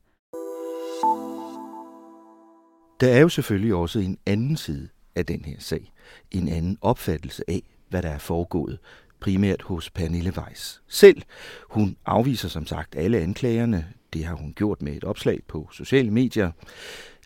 Der 3.00 3.08
er 3.08 3.20
jo 3.20 3.30
selvfølgelig 3.30 3.74
også 3.74 4.00
en 4.00 4.18
anden 4.25 4.58
side 4.58 4.89
af 5.16 5.25
den 5.25 5.46
her 5.46 5.56
sag. 5.60 5.94
En 6.32 6.48
anden 6.48 6.77
opfattelse 6.82 7.44
af, 7.48 7.62
hvad 7.89 8.01
der 8.01 8.10
er 8.10 8.18
foregået, 8.18 8.80
primært 9.20 9.62
hos 9.62 9.89
Pernille 9.89 10.34
Weiss 10.38 10.82
selv. 10.88 11.22
Hun 11.70 11.98
afviser 12.06 12.50
som 12.50 12.68
sagt 12.68 12.96
alle 12.96 13.18
anklagerne. 13.18 13.88
Det 14.13 14.25
har 14.25 14.36
hun 14.36 14.54
gjort 14.54 14.82
med 14.82 14.94
et 14.94 15.04
opslag 15.04 15.39
på 15.48 15.70
sociale 15.72 16.12
medier. 16.12 16.51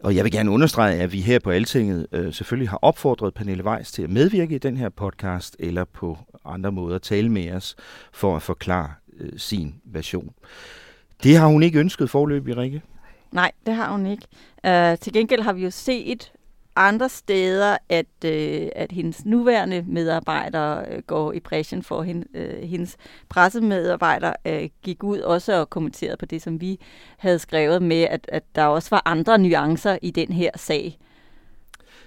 Og 0.03 0.15
jeg 0.15 0.23
vil 0.23 0.31
gerne 0.31 0.51
understrege, 0.51 0.99
at 0.99 1.11
vi 1.13 1.21
her 1.21 1.39
på 1.39 1.51
Altinget 1.51 2.07
øh, 2.11 2.33
selvfølgelig 2.33 2.69
har 2.69 2.79
opfordret 2.81 3.33
Pernille 3.33 3.65
Weiss 3.65 3.91
til 3.91 4.03
at 4.03 4.09
medvirke 4.09 4.55
i 4.55 4.57
den 4.57 4.77
her 4.77 4.89
podcast, 4.89 5.55
eller 5.59 5.83
på 5.83 6.17
andre 6.45 6.71
måder 6.71 6.97
tale 6.97 7.29
med 7.29 7.51
os 7.51 7.75
for 8.11 8.35
at 8.35 8.41
forklare 8.41 8.91
øh, 9.19 9.31
sin 9.37 9.75
version. 9.85 10.33
Det 11.23 11.37
har 11.37 11.47
hun 11.47 11.63
ikke 11.63 11.79
ønsket 11.79 12.09
forløb, 12.09 12.47
Rikke? 12.47 12.81
Nej, 13.31 13.51
det 13.65 13.73
har 13.73 13.91
hun 13.91 14.05
ikke. 14.05 14.27
Uh, 14.67 14.99
til 14.99 15.13
gengæld 15.13 15.41
har 15.41 15.53
vi 15.53 15.63
jo 15.63 15.71
set 15.71 16.31
andre 16.75 17.09
steder, 17.09 17.77
at, 17.89 18.05
uh, 18.25 18.67
at 18.75 18.91
hendes 18.91 19.25
nuværende 19.25 19.83
medarbejdere 19.87 20.85
uh, 20.87 20.95
øh, 20.95 21.01
går 21.01 21.33
i 21.33 21.39
præssion 21.39 21.83
for 21.83 22.03
hende. 22.03 22.27
Uh, 22.33 22.69
hendes 22.69 22.97
pressemedarbejdere 23.29 24.33
uh, 24.49 24.69
gik 24.83 25.03
ud 25.03 25.19
også 25.19 25.59
og 25.59 25.69
kommenterede 25.69 26.17
på 26.17 26.25
det, 26.25 26.41
som 26.41 26.61
vi 26.61 26.79
havde 27.17 27.39
skrevet 27.39 27.81
med, 27.81 28.01
at, 28.03 28.29
at 28.31 28.43
der 28.55 28.65
også 28.65 28.89
var 28.89 29.01
andre 29.05 29.37
nuancer 29.37 29.97
i 30.01 30.11
den 30.11 30.31
her 30.31 30.49
sag. 30.55 30.97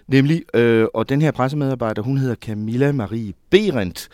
Nemlig, 0.08 0.42
øh, 0.54 0.86
og 0.94 1.08
den 1.08 1.22
her 1.22 1.30
pressemedarbejder, 1.30 2.02
hun 2.02 2.18
hedder 2.18 2.34
Camilla 2.34 2.92
Marie 2.92 3.32
Berendt, 3.50 4.08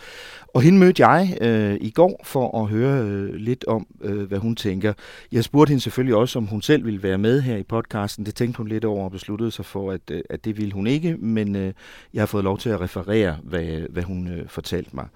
og 0.55 0.63
hende 0.63 0.79
mødte 0.79 1.09
jeg 1.09 1.39
øh, 1.41 1.77
i 1.81 1.91
går 1.91 2.21
for 2.25 2.63
at 2.63 2.69
høre 2.69 3.05
øh, 3.05 3.35
lidt 3.35 3.65
om, 3.65 3.87
øh, 4.01 4.23
hvad 4.23 4.39
hun 4.39 4.57
tænker. 4.57 4.93
Jeg 5.33 5.45
spurgte 5.45 5.71
hende 5.71 5.83
selvfølgelig 5.83 6.17
også, 6.17 6.39
om 6.39 6.47
hun 6.47 6.63
selv 6.63 6.85
ville 6.85 7.03
være 7.03 7.19
med 7.19 7.41
her 7.41 7.57
i 7.57 7.63
podcasten. 7.63 8.27
Det 8.27 8.35
tænkte 8.35 8.59
hun 8.59 8.69
lidt 8.69 8.85
over 8.85 9.05
og 9.05 9.11
besluttede 9.11 9.51
sig 9.51 9.65
for, 9.65 9.93
at, 9.93 10.01
øh, 10.11 10.23
at 10.31 10.45
det 10.45 10.57
ville 10.57 10.73
hun 10.73 10.87
ikke, 10.87 11.17
men 11.17 11.57
øh, 11.57 11.73
jeg 12.15 12.21
har 12.21 12.27
fået 12.27 12.45
lov 12.45 12.59
til 12.59 12.71
at 12.71 12.81
referere, 12.81 13.37
hvad, 13.43 13.65
hvad 13.91 14.03
hun 14.03 14.29
øh, 14.29 14.49
fortalte 14.49 14.91
mig. 14.93 15.07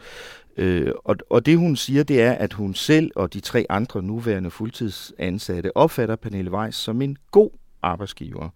Øh, 0.56 0.92
og, 1.04 1.16
og 1.30 1.46
det 1.46 1.58
hun 1.58 1.76
siger, 1.76 2.02
det 2.02 2.22
er, 2.22 2.32
at 2.32 2.52
hun 2.52 2.74
selv 2.74 3.10
og 3.16 3.34
de 3.34 3.40
tre 3.40 3.66
andre 3.68 4.02
nuværende 4.02 4.50
fuldtidsansatte 4.50 5.76
opfatter 5.76 6.16
Pernille 6.16 6.50
Weiss 6.50 6.78
som 6.78 7.02
en 7.02 7.16
god 7.30 7.50
arbejdsgiver. 7.82 8.48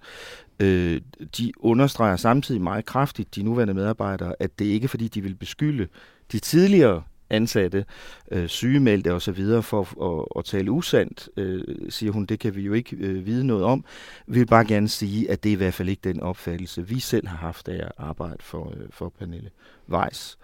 Øh, 0.61 1.01
de 1.39 1.53
understreger 1.59 2.17
samtidig 2.17 2.61
meget 2.61 2.85
kraftigt, 2.85 3.35
de 3.35 3.43
nuværende 3.43 3.75
medarbejdere, 3.75 4.35
at 4.41 4.59
det 4.59 4.65
ikke 4.65 4.85
er 4.85 4.89
fordi, 4.89 5.09
de 5.09 5.21
vil 5.23 5.35
beskylde 5.35 5.89
de 6.33 6.39
tidligere 6.39 7.03
ansatte, 7.31 7.85
øh, 8.31 8.49
sygemeldte 8.49 9.13
osv. 9.13 9.63
for 9.63 9.81
at, 9.81 10.19
at, 10.19 10.39
at 10.39 10.45
tale 10.45 10.71
usandt, 10.71 11.29
øh, 11.37 11.65
siger 11.89 12.13
hun, 12.13 12.25
det 12.25 12.39
kan 12.39 12.57
vi 12.57 12.63
jo 12.63 12.73
ikke 12.73 12.97
øh, 12.97 13.27
vide 13.27 13.47
noget 13.47 13.65
om. 13.65 13.85
Vi 14.27 14.39
vil 14.39 14.47
bare 14.47 14.65
gerne 14.65 14.89
sige, 14.89 15.31
at 15.31 15.43
det 15.43 15.49
er 15.49 15.53
i 15.53 15.57
hvert 15.57 15.75
fald 15.75 15.89
ikke 15.89 16.01
den 16.05 16.21
opfattelse, 16.21 16.89
vi 16.89 17.01
selv 17.01 17.27
har 17.27 17.37
haft 17.37 17.69
af 17.69 17.85
at 17.85 17.93
arbejde 17.99 18.37
for, 18.41 18.73
øh, 18.77 18.87
for 18.91 19.13
Pernille 19.19 19.51
Weiss. 19.89 20.39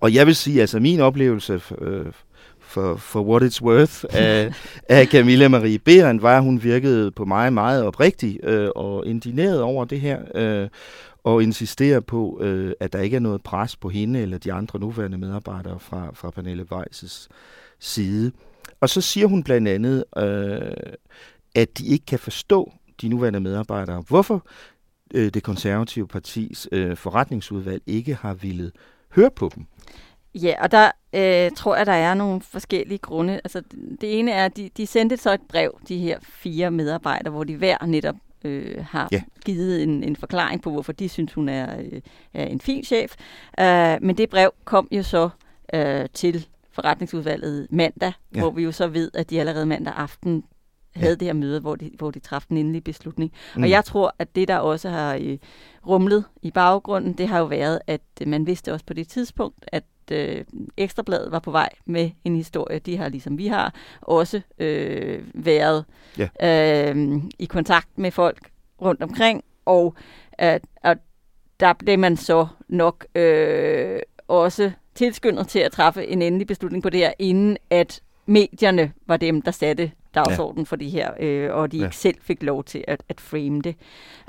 Og 0.00 0.14
jeg 0.14 0.26
vil 0.26 0.36
sige, 0.36 0.60
altså 0.60 0.80
min 0.80 1.00
oplevelse 1.00 1.60
øh, 1.78 2.06
for, 2.66 2.96
for 2.96 3.20
what 3.20 3.42
it's 3.42 3.62
worth 3.62 4.04
af, 4.10 4.52
af 4.88 5.06
Camilla 5.06 5.48
Marie 5.48 5.78
Behrendt 5.78 6.22
var, 6.22 6.40
hun 6.40 6.62
virkede 6.62 7.10
på 7.10 7.24
mig 7.24 7.52
meget 7.52 7.84
oprigtig 7.84 8.40
øh, 8.42 8.70
og 8.76 9.06
indineret 9.06 9.62
over 9.62 9.84
det 9.84 10.00
her. 10.00 10.18
Øh, 10.34 10.68
og 11.24 11.42
insisterer 11.42 12.00
på, 12.00 12.38
øh, 12.42 12.72
at 12.80 12.92
der 12.92 13.00
ikke 13.00 13.16
er 13.16 13.20
noget 13.20 13.42
pres 13.42 13.76
på 13.76 13.88
hende 13.88 14.20
eller 14.20 14.38
de 14.38 14.52
andre 14.52 14.78
nuværende 14.78 15.18
medarbejdere 15.18 15.80
fra, 15.80 16.10
fra 16.14 16.30
Pernille 16.30 16.66
Weiss' 16.72 17.28
side. 17.78 18.32
Og 18.80 18.88
så 18.88 19.00
siger 19.00 19.26
hun 19.26 19.42
blandt 19.42 19.68
andet, 19.68 20.04
øh, 20.16 20.72
at 21.54 21.78
de 21.78 21.86
ikke 21.86 22.06
kan 22.06 22.18
forstå, 22.18 22.72
de 23.00 23.08
nuværende 23.08 23.40
medarbejdere, 23.40 24.04
hvorfor 24.08 24.46
øh, 25.14 25.30
det 25.34 25.42
konservative 25.42 26.08
partis 26.08 26.68
øh, 26.72 26.96
forretningsudvalg 26.96 27.82
ikke 27.86 28.14
har 28.14 28.34
ville 28.34 28.72
høre 29.14 29.30
på 29.30 29.50
dem. 29.54 29.66
Ja, 30.42 30.54
og 30.60 30.70
der 30.70 30.90
øh, 31.12 31.50
tror 31.56 31.76
jeg, 31.76 31.86
der 31.86 31.92
er 31.92 32.14
nogle 32.14 32.40
forskellige 32.40 32.98
grunde. 32.98 33.34
Altså, 33.44 33.62
det 34.00 34.18
ene 34.18 34.30
er, 34.30 34.44
at 34.44 34.56
de, 34.56 34.70
de 34.76 34.86
sendte 34.86 35.16
så 35.16 35.32
et 35.32 35.40
brev, 35.48 35.80
de 35.88 35.98
her 35.98 36.18
fire 36.22 36.70
medarbejdere, 36.70 37.30
hvor 37.30 37.44
de 37.44 37.56
hver 37.56 37.86
netop 37.86 38.16
øh, 38.44 38.84
har 38.90 39.08
ja. 39.12 39.22
givet 39.44 39.82
en, 39.82 40.04
en 40.04 40.16
forklaring 40.16 40.62
på, 40.62 40.70
hvorfor 40.70 40.92
de 40.92 41.08
synes, 41.08 41.32
hun 41.32 41.48
er, 41.48 41.80
øh, 41.80 42.00
er 42.34 42.44
en 42.44 42.60
fin 42.60 42.84
chef. 42.84 43.14
Uh, 43.60 43.64
men 44.02 44.18
det 44.18 44.30
brev 44.30 44.50
kom 44.64 44.88
jo 44.92 45.02
så 45.02 45.28
uh, 45.74 46.06
til 46.14 46.46
forretningsudvalget 46.72 47.66
mandag, 47.70 48.12
ja. 48.34 48.40
hvor 48.40 48.50
vi 48.50 48.62
jo 48.62 48.72
så 48.72 48.86
ved, 48.86 49.10
at 49.14 49.30
de 49.30 49.40
allerede 49.40 49.66
mandag 49.66 49.94
aften 49.96 50.44
havde 50.94 51.12
ja. 51.12 51.16
det 51.16 51.26
her 51.26 51.32
møde, 51.32 51.60
hvor 51.60 51.76
de, 51.76 51.90
hvor 51.98 52.10
de 52.10 52.18
træffede 52.18 52.48
den 52.48 52.56
endelige 52.56 52.82
beslutning. 52.82 53.32
Mm. 53.56 53.62
Og 53.62 53.70
jeg 53.70 53.84
tror, 53.84 54.14
at 54.18 54.36
det, 54.36 54.48
der 54.48 54.56
også 54.56 54.90
har 54.90 55.14
øh, 55.14 55.38
rumlet 55.86 56.24
i 56.42 56.50
baggrunden, 56.50 57.12
det 57.12 57.28
har 57.28 57.38
jo 57.38 57.44
været, 57.44 57.80
at 57.86 58.00
øh, 58.20 58.28
man 58.28 58.46
vidste 58.46 58.72
også 58.72 58.84
på 58.86 58.94
det 58.94 59.08
tidspunkt, 59.08 59.64
at 59.66 59.84
øh, 60.10 60.44
Ekstrabladet 60.76 61.32
var 61.32 61.38
på 61.38 61.50
vej 61.50 61.68
med 61.86 62.10
en 62.24 62.36
historie. 62.36 62.78
De 62.78 62.96
har, 62.96 63.08
ligesom 63.08 63.38
vi 63.38 63.46
har, 63.46 63.74
også 64.00 64.40
øh, 64.58 65.22
været 65.34 65.84
ja. 66.18 66.28
øh, 66.92 67.22
i 67.38 67.44
kontakt 67.44 67.98
med 67.98 68.10
folk 68.10 68.50
rundt 68.82 69.02
omkring, 69.02 69.44
og, 69.64 69.94
at, 70.32 70.62
at 70.82 70.98
der 71.60 71.72
blev 71.72 71.98
man 71.98 72.16
så 72.16 72.46
nok 72.68 73.06
øh, 73.14 73.98
også 74.28 74.70
tilskyndet 74.94 75.48
til 75.48 75.58
at 75.58 75.72
træffe 75.72 76.06
en 76.06 76.22
endelig 76.22 76.46
beslutning 76.46 76.82
på 76.82 76.90
det 76.90 77.00
her, 77.00 77.12
inden 77.18 77.56
at 77.70 78.00
medierne 78.26 78.92
var 79.06 79.16
dem, 79.16 79.42
der 79.42 79.50
satte 79.50 79.90
dagsordenen 80.14 80.64
ja. 80.64 80.68
for 80.68 80.76
det 80.76 80.90
her, 80.90 81.10
øh, 81.20 81.54
og 81.54 81.72
de 81.72 81.78
ja. 81.78 81.84
ikke 81.84 81.96
selv 81.96 82.16
fik 82.20 82.42
lov 82.42 82.64
til 82.64 82.84
at, 82.88 83.02
at 83.08 83.20
frame 83.20 83.60
det. 83.60 83.76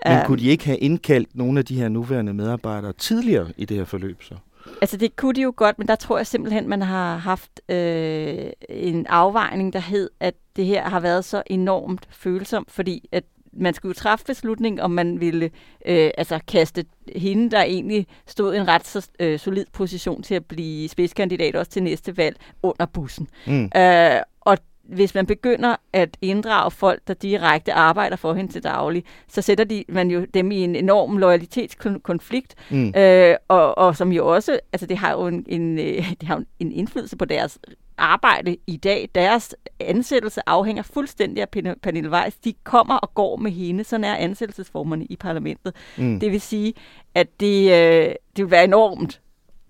Men 0.06 0.20
kunne 0.26 0.40
de 0.40 0.50
ikke 0.50 0.66
have 0.66 0.78
indkaldt 0.78 1.36
nogle 1.36 1.60
af 1.60 1.66
de 1.66 1.76
her 1.76 1.90
nuværende 1.90 2.34
medarbejdere 2.34 2.94
tidligere 2.94 3.48
i 3.58 3.66
det 3.66 3.78
her 3.78 3.86
forløb 3.86 4.24
så? 4.24 4.36
Altså 4.82 4.98
det 4.98 5.16
kunne 5.16 5.34
de 5.34 5.42
jo 5.42 5.54
godt, 5.56 5.80
men 5.80 5.88
der 5.88 5.96
tror 5.96 6.18
jeg 6.18 6.28
simpelthen, 6.28 6.68
man 6.68 6.82
har 6.82 7.18
haft 7.18 7.62
øh, 7.70 8.50
en 8.70 9.08
afvejning, 9.08 9.74
der 9.74 9.80
hed, 9.80 10.10
at 10.20 10.34
det 10.56 10.66
her 10.66 10.90
har 10.90 11.00
været 11.00 11.26
så 11.26 11.44
enormt 11.46 12.08
følsomt, 12.12 12.72
fordi 12.72 13.10
at 13.12 13.24
man 13.54 13.74
skulle 13.74 13.90
jo 13.90 13.94
træffe 14.02 14.26
beslutning, 14.26 14.82
om 14.82 14.92
man 14.92 15.20
ville 15.20 15.46
øh, 15.86 16.12
altså 16.18 16.40
kaste 16.48 16.86
hende, 17.16 17.52
der 17.52 17.62
egentlig 17.62 18.08
stod 18.26 18.54
i 18.54 18.58
en 18.58 18.68
ret 18.68 18.88
så 18.88 19.10
øh, 19.20 19.40
solid 19.40 19.66
position 19.74 20.24
til 20.24 20.36
at 20.36 20.46
blive 20.46 20.90
spidskandidat 20.90 21.56
også 21.56 21.72
til 21.72 21.84
næste 21.84 22.18
valg, 22.18 22.38
under 22.64 22.86
bussen. 22.86 23.28
Mm. 23.48 23.72
Øh, 23.76 24.22
og 24.42 24.58
hvis 24.88 25.16
man 25.16 25.26
begynder 25.26 25.76
at 25.94 26.18
inddrage 26.22 26.72
folk, 26.72 27.02
der 27.08 27.14
direkte 27.14 27.74
arbejder 27.74 28.16
for 28.16 28.34
hende 28.34 28.52
til 28.52 28.64
daglig, 28.64 29.04
så 29.28 29.42
sætter 29.42 29.64
de, 29.64 29.84
man 29.90 30.12
jo 30.12 30.26
dem 30.34 30.52
i 30.52 30.58
en 30.58 30.76
enorm 30.76 31.18
loyalitetskonflikt, 31.18 32.56
mm. 32.70 32.94
øh, 32.98 33.36
og, 33.48 33.78
og 33.78 33.96
som 33.96 34.12
jo 34.12 34.28
også, 34.28 34.60
altså 34.74 34.88
det 34.88 34.98
har 34.98 35.12
jo 35.12 35.28
en, 35.28 35.46
en, 35.48 35.80
øh, 35.80 36.12
det 36.20 36.24
har 36.24 36.44
en 36.60 36.72
indflydelse 36.72 37.18
på 37.18 37.26
deres 37.26 37.60
arbejde 37.98 38.58
i 38.68 38.78
dag. 38.78 39.10
Deres 39.16 39.56
ansættelse 39.80 40.42
afhænger 40.46 40.84
fuldstændig 40.84 41.42
af 41.42 41.50
Pernille 41.82 42.10
Weiss. 42.10 42.38
De 42.38 42.54
kommer 42.64 42.96
og 42.96 43.14
går 43.14 43.36
med 43.36 43.52
hende, 43.52 43.84
sådan 43.84 44.04
er 44.04 44.16
ansættelsesformerne 44.16 45.06
i 45.06 45.16
parlamentet. 45.16 45.76
Mm. 45.98 46.20
Det 46.20 46.32
vil 46.32 46.42
sige, 46.42 46.74
at 47.16 47.40
det, 47.40 47.72
øh, 47.72 48.16
det 48.36 48.46
vil 48.46 48.52
være 48.52 48.64
enormt 48.64 49.22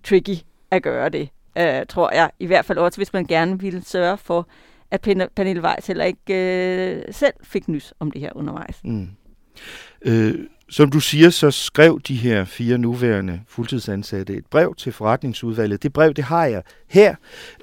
tricky 0.04 0.36
at 0.70 0.82
gøre 0.82 1.08
det, 1.08 1.28
øh, 1.58 1.86
tror 1.88 2.14
jeg. 2.14 2.30
I 2.38 2.46
hvert 2.46 2.64
fald 2.64 2.78
også, 2.78 2.98
hvis 2.98 3.12
man 3.12 3.24
gerne 3.24 3.60
vil 3.60 3.84
sørge 3.84 4.16
for, 4.16 4.46
at 4.90 5.00
Pernille 5.36 5.62
Weiss 5.62 5.86
heller 5.86 6.04
ikke 6.04 6.34
øh, 6.34 7.02
selv 7.10 7.34
fik 7.42 7.68
nys 7.68 7.92
om 8.00 8.10
det 8.10 8.20
her 8.20 8.30
undervejs. 8.34 8.80
Mm. 8.84 9.08
Øh, 10.02 10.34
som 10.70 10.90
du 10.90 11.00
siger, 11.00 11.30
så 11.30 11.50
skrev 11.50 12.00
de 12.08 12.16
her 12.16 12.44
fire 12.44 12.78
nuværende 12.78 13.40
fuldtidsansatte 13.46 14.34
et 14.34 14.46
brev 14.46 14.74
til 14.74 14.92
forretningsudvalget. 14.92 15.82
Det 15.82 15.92
brev, 15.92 16.14
det 16.14 16.24
har 16.24 16.44
jeg 16.46 16.62
her 16.88 17.14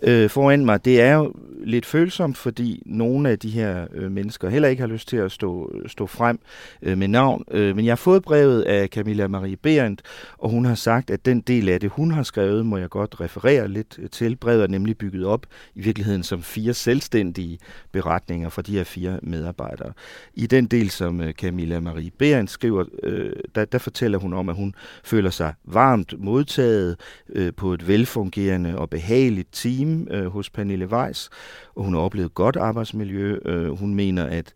øh, 0.03 0.29
foran 0.29 0.65
mig. 0.65 0.85
Det 0.85 1.01
er 1.01 1.15
jo 1.15 1.33
lidt 1.65 1.85
følsomt, 1.85 2.37
fordi 2.37 2.83
nogle 2.85 3.29
af 3.29 3.39
de 3.39 3.49
her 3.49 3.87
øh, 3.93 4.11
mennesker 4.11 4.49
heller 4.49 4.69
ikke 4.69 4.81
har 4.81 4.87
lyst 4.87 5.07
til 5.07 5.17
at 5.17 5.31
stå, 5.31 5.71
stå 5.87 6.07
frem 6.07 6.39
øh, 6.81 6.97
med 6.97 7.07
navn. 7.07 7.43
Øh, 7.51 7.75
men 7.75 7.85
jeg 7.85 7.91
har 7.91 7.95
fået 7.95 8.23
brevet 8.23 8.61
af 8.61 8.87
Camilla 8.87 9.27
Marie 9.27 9.55
Berendt, 9.55 10.01
og 10.37 10.49
hun 10.49 10.65
har 10.65 10.75
sagt, 10.75 11.09
at 11.09 11.25
den 11.25 11.41
del 11.41 11.69
af 11.69 11.79
det, 11.79 11.89
hun 11.89 12.11
har 12.11 12.23
skrevet, 12.23 12.65
må 12.65 12.77
jeg 12.77 12.89
godt 12.89 13.21
referere 13.21 13.67
lidt 13.67 13.99
til. 14.11 14.35
Brevet 14.35 14.63
er 14.63 14.67
nemlig 14.67 14.97
bygget 14.97 15.25
op 15.25 15.45
i 15.75 15.81
virkeligheden 15.81 16.23
som 16.23 16.43
fire 16.43 16.73
selvstændige 16.73 17.59
beretninger 17.91 18.49
fra 18.49 18.61
de 18.61 18.71
her 18.71 18.83
fire 18.83 19.19
medarbejdere. 19.23 19.93
I 20.33 20.47
den 20.47 20.65
del, 20.65 20.89
som 20.89 21.21
øh, 21.21 21.33
Camilla 21.33 21.79
Marie 21.79 22.11
Berendt 22.17 22.51
skriver, 22.51 22.85
øh, 23.03 23.33
der, 23.55 23.65
der 23.65 23.77
fortæller 23.77 24.17
hun 24.17 24.33
om, 24.33 24.49
at 24.49 24.55
hun 24.55 24.75
føler 25.03 25.29
sig 25.29 25.53
varmt 25.63 26.13
modtaget 26.19 26.99
øh, 27.29 27.53
på 27.53 27.73
et 27.73 27.87
velfungerende 27.87 28.77
og 28.77 28.89
behageligt 28.89 29.14
team 29.51 30.07
øh, 30.11 30.25
hos 30.25 30.49
Pernille 30.49 30.87
Weiss, 30.87 31.29
og 31.75 31.83
hun 31.83 31.93
har 31.93 32.01
oplevet 32.01 32.33
godt 32.33 32.55
arbejdsmiljø. 32.55 33.37
Øh, 33.45 33.69
hun 33.69 33.95
mener, 33.95 34.23
at 34.25 34.53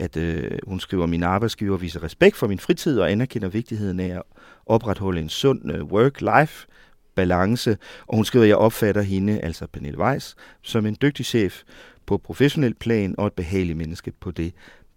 at 0.00 0.16
øh, 0.16 0.58
hun 0.66 0.80
skriver, 0.80 1.02
at 1.02 1.10
min 1.10 1.22
arbejdsgiver 1.22 1.76
viser 1.76 2.02
respekt 2.02 2.36
for 2.36 2.46
min 2.46 2.58
fritid 2.58 3.00
og 3.00 3.10
anerkender 3.10 3.48
vigtigheden 3.48 4.00
af 4.00 4.16
at 4.16 4.22
opretholde 4.66 5.20
en 5.20 5.28
sund 5.28 5.72
øh, 5.72 5.82
work-life 5.82 6.66
balance. 7.14 7.78
Og 8.06 8.16
hun 8.16 8.24
skriver, 8.24 8.42
at 8.42 8.48
jeg 8.48 8.56
opfatter 8.56 9.02
hende, 9.02 9.40
altså 9.40 9.66
Pernille 9.66 9.98
Weiss, 9.98 10.36
som 10.62 10.86
en 10.86 10.96
dygtig 11.02 11.26
chef 11.26 11.62
på 12.06 12.18
professionel 12.18 12.74
plan 12.74 13.14
og 13.18 13.26
et 13.26 13.32
behageligt 13.32 13.78
menneske 13.78 14.12
på 14.20 14.30
det 14.30 14.52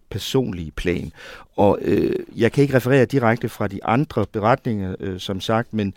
personlige 0.09 0.71
plan. 0.71 1.11
Og 1.55 1.79
øh, 1.81 2.15
jeg 2.35 2.51
kan 2.51 2.61
ikke 2.61 2.75
referere 2.75 3.05
direkte 3.05 3.49
fra 3.49 3.67
de 3.67 3.83
andre 3.83 4.25
beretninger, 4.25 4.95
øh, 4.99 5.19
som 5.19 5.41
sagt, 5.41 5.73
men 5.73 5.93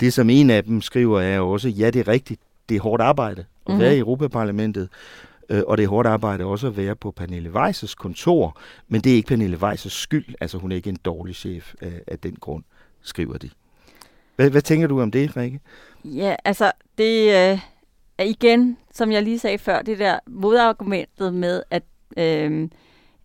det 0.00 0.12
som 0.12 0.30
en 0.30 0.50
af 0.50 0.64
dem 0.64 0.80
skriver 0.80 1.20
er 1.20 1.40
også, 1.40 1.68
ja, 1.68 1.90
det 1.90 2.00
er 2.00 2.08
rigtigt, 2.08 2.40
det 2.70 2.76
er 2.76 2.80
hårdt 2.80 3.02
arbejde 3.02 3.40
at 3.40 3.46
mm-hmm. 3.66 3.80
være 3.80 3.96
i 3.96 3.98
Europaparlamentet, 3.98 4.88
øh, 5.48 5.62
og 5.66 5.76
det 5.78 5.84
er 5.84 5.88
hårdt 5.88 6.08
arbejde 6.08 6.44
også 6.44 6.66
at 6.66 6.76
være 6.76 6.96
på 6.96 7.10
Pernille 7.10 7.50
Weisses 7.50 7.94
kontor, 7.94 8.58
men 8.88 9.00
det 9.00 9.12
er 9.12 9.16
ikke 9.16 9.28
Pernille 9.28 9.62
Weisses 9.62 9.92
skyld, 9.92 10.34
altså 10.40 10.58
hun 10.58 10.72
er 10.72 10.76
ikke 10.76 10.90
en 10.90 10.98
dårlig 11.04 11.34
chef 11.34 11.74
af, 11.80 12.02
af 12.06 12.18
den 12.18 12.36
grund, 12.40 12.64
skriver 13.02 13.38
de. 13.38 13.50
Hvad, 14.36 14.50
hvad 14.50 14.62
tænker 14.62 14.86
du 14.86 15.00
om 15.00 15.10
det, 15.10 15.36
Rikke? 15.36 15.60
Ja, 16.04 16.36
altså 16.44 16.72
det 16.98 17.22
øh, 17.22 17.58
er 18.18 18.24
igen, 18.24 18.76
som 18.94 19.12
jeg 19.12 19.22
lige 19.22 19.38
sagde 19.38 19.58
før, 19.58 19.82
det 19.82 19.98
der 19.98 20.18
modargumentet 20.26 21.34
med, 21.34 21.62
at 21.70 21.82
øh, 22.16 22.68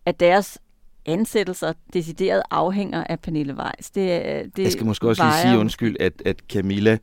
at 0.06 0.20
deres 0.20 0.58
ansættelser 1.06 1.72
decideret 1.92 2.42
afhænger 2.50 3.04
af 3.04 3.20
Pernille 3.20 3.54
Weiss. 3.54 3.90
Det, 3.90 4.56
det 4.56 4.62
jeg 4.62 4.72
skal 4.72 4.86
måske 4.86 5.08
også 5.08 5.24
lige 5.24 5.42
sige 5.42 5.58
undskyld, 5.58 5.96
at, 6.00 6.12
at 6.24 6.36
Camilla 6.52 6.98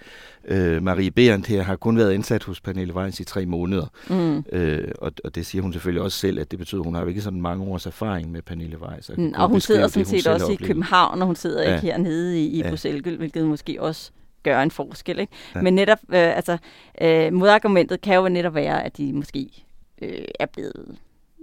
øh, 0.45 0.83
Marie 0.83 1.11
Berendt 1.11 1.47
her 1.47 1.61
har 1.61 1.75
kun 1.75 1.97
været 1.97 2.11
ansat 2.11 2.43
hos 2.43 2.61
Pernille 2.61 2.95
Weiss 2.95 3.19
i 3.19 3.23
tre 3.23 3.45
måneder. 3.45 3.85
Mm. 4.09 4.43
Øh, 4.51 4.91
og, 4.97 5.11
og 5.23 5.35
det 5.35 5.45
siger 5.45 5.61
hun 5.61 5.73
selvfølgelig 5.73 6.01
også 6.01 6.17
selv, 6.17 6.39
at 6.39 6.51
det 6.51 6.59
betyder, 6.59 6.81
at 6.81 6.85
hun 6.85 6.95
har 6.95 7.05
ikke 7.05 7.21
sådan 7.21 7.41
mange 7.41 7.65
års 7.65 7.85
erfaring 7.85 8.31
med 8.31 8.41
Pernille 8.41 8.81
Weiss. 8.81 9.09
Og, 9.09 9.19
mm, 9.21 9.33
og 9.37 9.49
hun 9.49 9.59
sidder 9.59 9.87
sådan 9.87 10.05
set 10.05 10.27
også 10.27 10.51
i 10.51 10.55
København, 10.55 11.21
og 11.21 11.27
hun 11.27 11.35
sidder 11.35 11.63
ja. 11.63 11.75
ikke 11.75 11.87
hernede 11.87 12.41
i, 12.41 12.47
i 12.47 12.61
ja. 12.61 12.69
Bruxelles, 12.69 13.17
hvilket 13.17 13.45
måske 13.45 13.81
også 13.81 14.11
gør 14.43 14.61
en 14.61 14.71
forskel. 14.71 15.19
Ikke? 15.19 15.33
Ja. 15.55 15.61
Men 15.61 15.75
netop, 15.75 15.99
øh, 16.09 16.35
altså, 16.35 16.57
øh, 17.01 17.33
modargumentet 17.33 18.01
kan 18.01 18.15
jo 18.15 18.29
netop 18.29 18.55
være, 18.55 18.83
at 18.83 18.97
de 18.97 19.13
måske 19.13 19.65
øh, 20.01 20.25
er 20.39 20.45
blevet, 20.45 20.97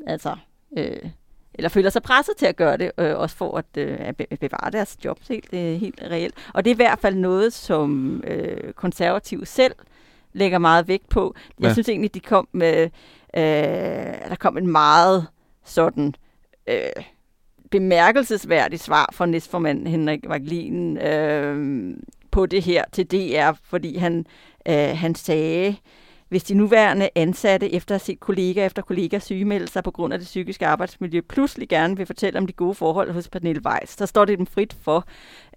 altså... 0.07 0.37
Øh, 0.79 0.97
eller 1.61 1.69
føler 1.69 1.91
sig 1.91 2.03
presset 2.03 2.37
til 2.37 2.47
at 2.47 2.57
gøre 2.57 2.77
det, 2.77 2.91
øh, 2.99 3.19
også 3.19 3.37
for 3.37 3.59
at, 3.59 3.65
øh, 3.77 3.99
at 4.01 4.39
bevare 4.41 4.71
deres 4.71 4.97
jobs 5.05 5.29
helt, 5.29 5.49
øh, 5.53 5.81
helt 5.81 6.03
reelt. 6.11 6.35
Og 6.55 6.65
det 6.65 6.71
er 6.71 6.75
i 6.75 6.77
hvert 6.77 6.99
fald 6.99 7.15
noget, 7.15 7.53
som 7.53 8.21
øh, 8.27 8.73
konservative 8.73 9.47
selv 9.47 9.75
lægger 10.33 10.59
meget 10.59 10.89
vægt 10.89 11.09
på. 11.09 11.35
Jeg 11.59 11.67
ja. 11.67 11.73
synes 11.73 11.89
egentlig, 11.89 12.15
de 12.15 12.21
kom 12.21 12.49
med, 12.53 12.83
øh, 13.37 13.43
der 14.29 14.37
kom 14.39 14.59
en 14.59 14.67
meget 14.67 15.27
sådan 15.65 16.15
øh, 16.67 17.05
bemærkelsesværdigt 17.71 18.83
svar 18.83 19.11
fra 19.13 19.27
næstformand 19.27 19.87
Henrik 19.87 20.21
Waglin 20.29 20.99
øh, 20.99 21.97
på 22.31 22.47
det 22.47 22.63
her 22.63 22.85
til 22.93 23.07
DR, 23.07 23.53
fordi 23.65 23.97
han, 23.97 24.27
øh, 24.69 24.75
han 24.75 25.15
sagde, 25.15 25.77
hvis 26.31 26.45
de 26.45 26.55
nuværende 26.55 27.09
ansatte, 27.15 27.75
efter 27.75 27.95
at 27.95 28.01
set 28.01 28.21
kollega 28.21 28.67
efter 28.67 28.83
kollega 28.83 29.19
sygemelde 29.19 29.69
sig 29.69 29.85
på 29.85 29.91
grund 29.91 30.13
af 30.13 30.19
det 30.19 30.27
psykiske 30.27 30.67
arbejdsmiljø, 30.67 31.21
pludselig 31.21 31.69
gerne 31.69 31.97
vil 31.97 32.07
fortælle 32.07 32.39
om 32.39 32.47
de 32.47 32.53
gode 32.53 32.75
forhold 32.75 33.11
hos 33.13 33.29
Pernille 33.29 33.63
Weiss, 33.67 33.99
så 33.99 34.07
står 34.07 34.25
det 34.25 34.39
dem 34.39 34.47
frit 34.47 34.77
for. 34.83 35.05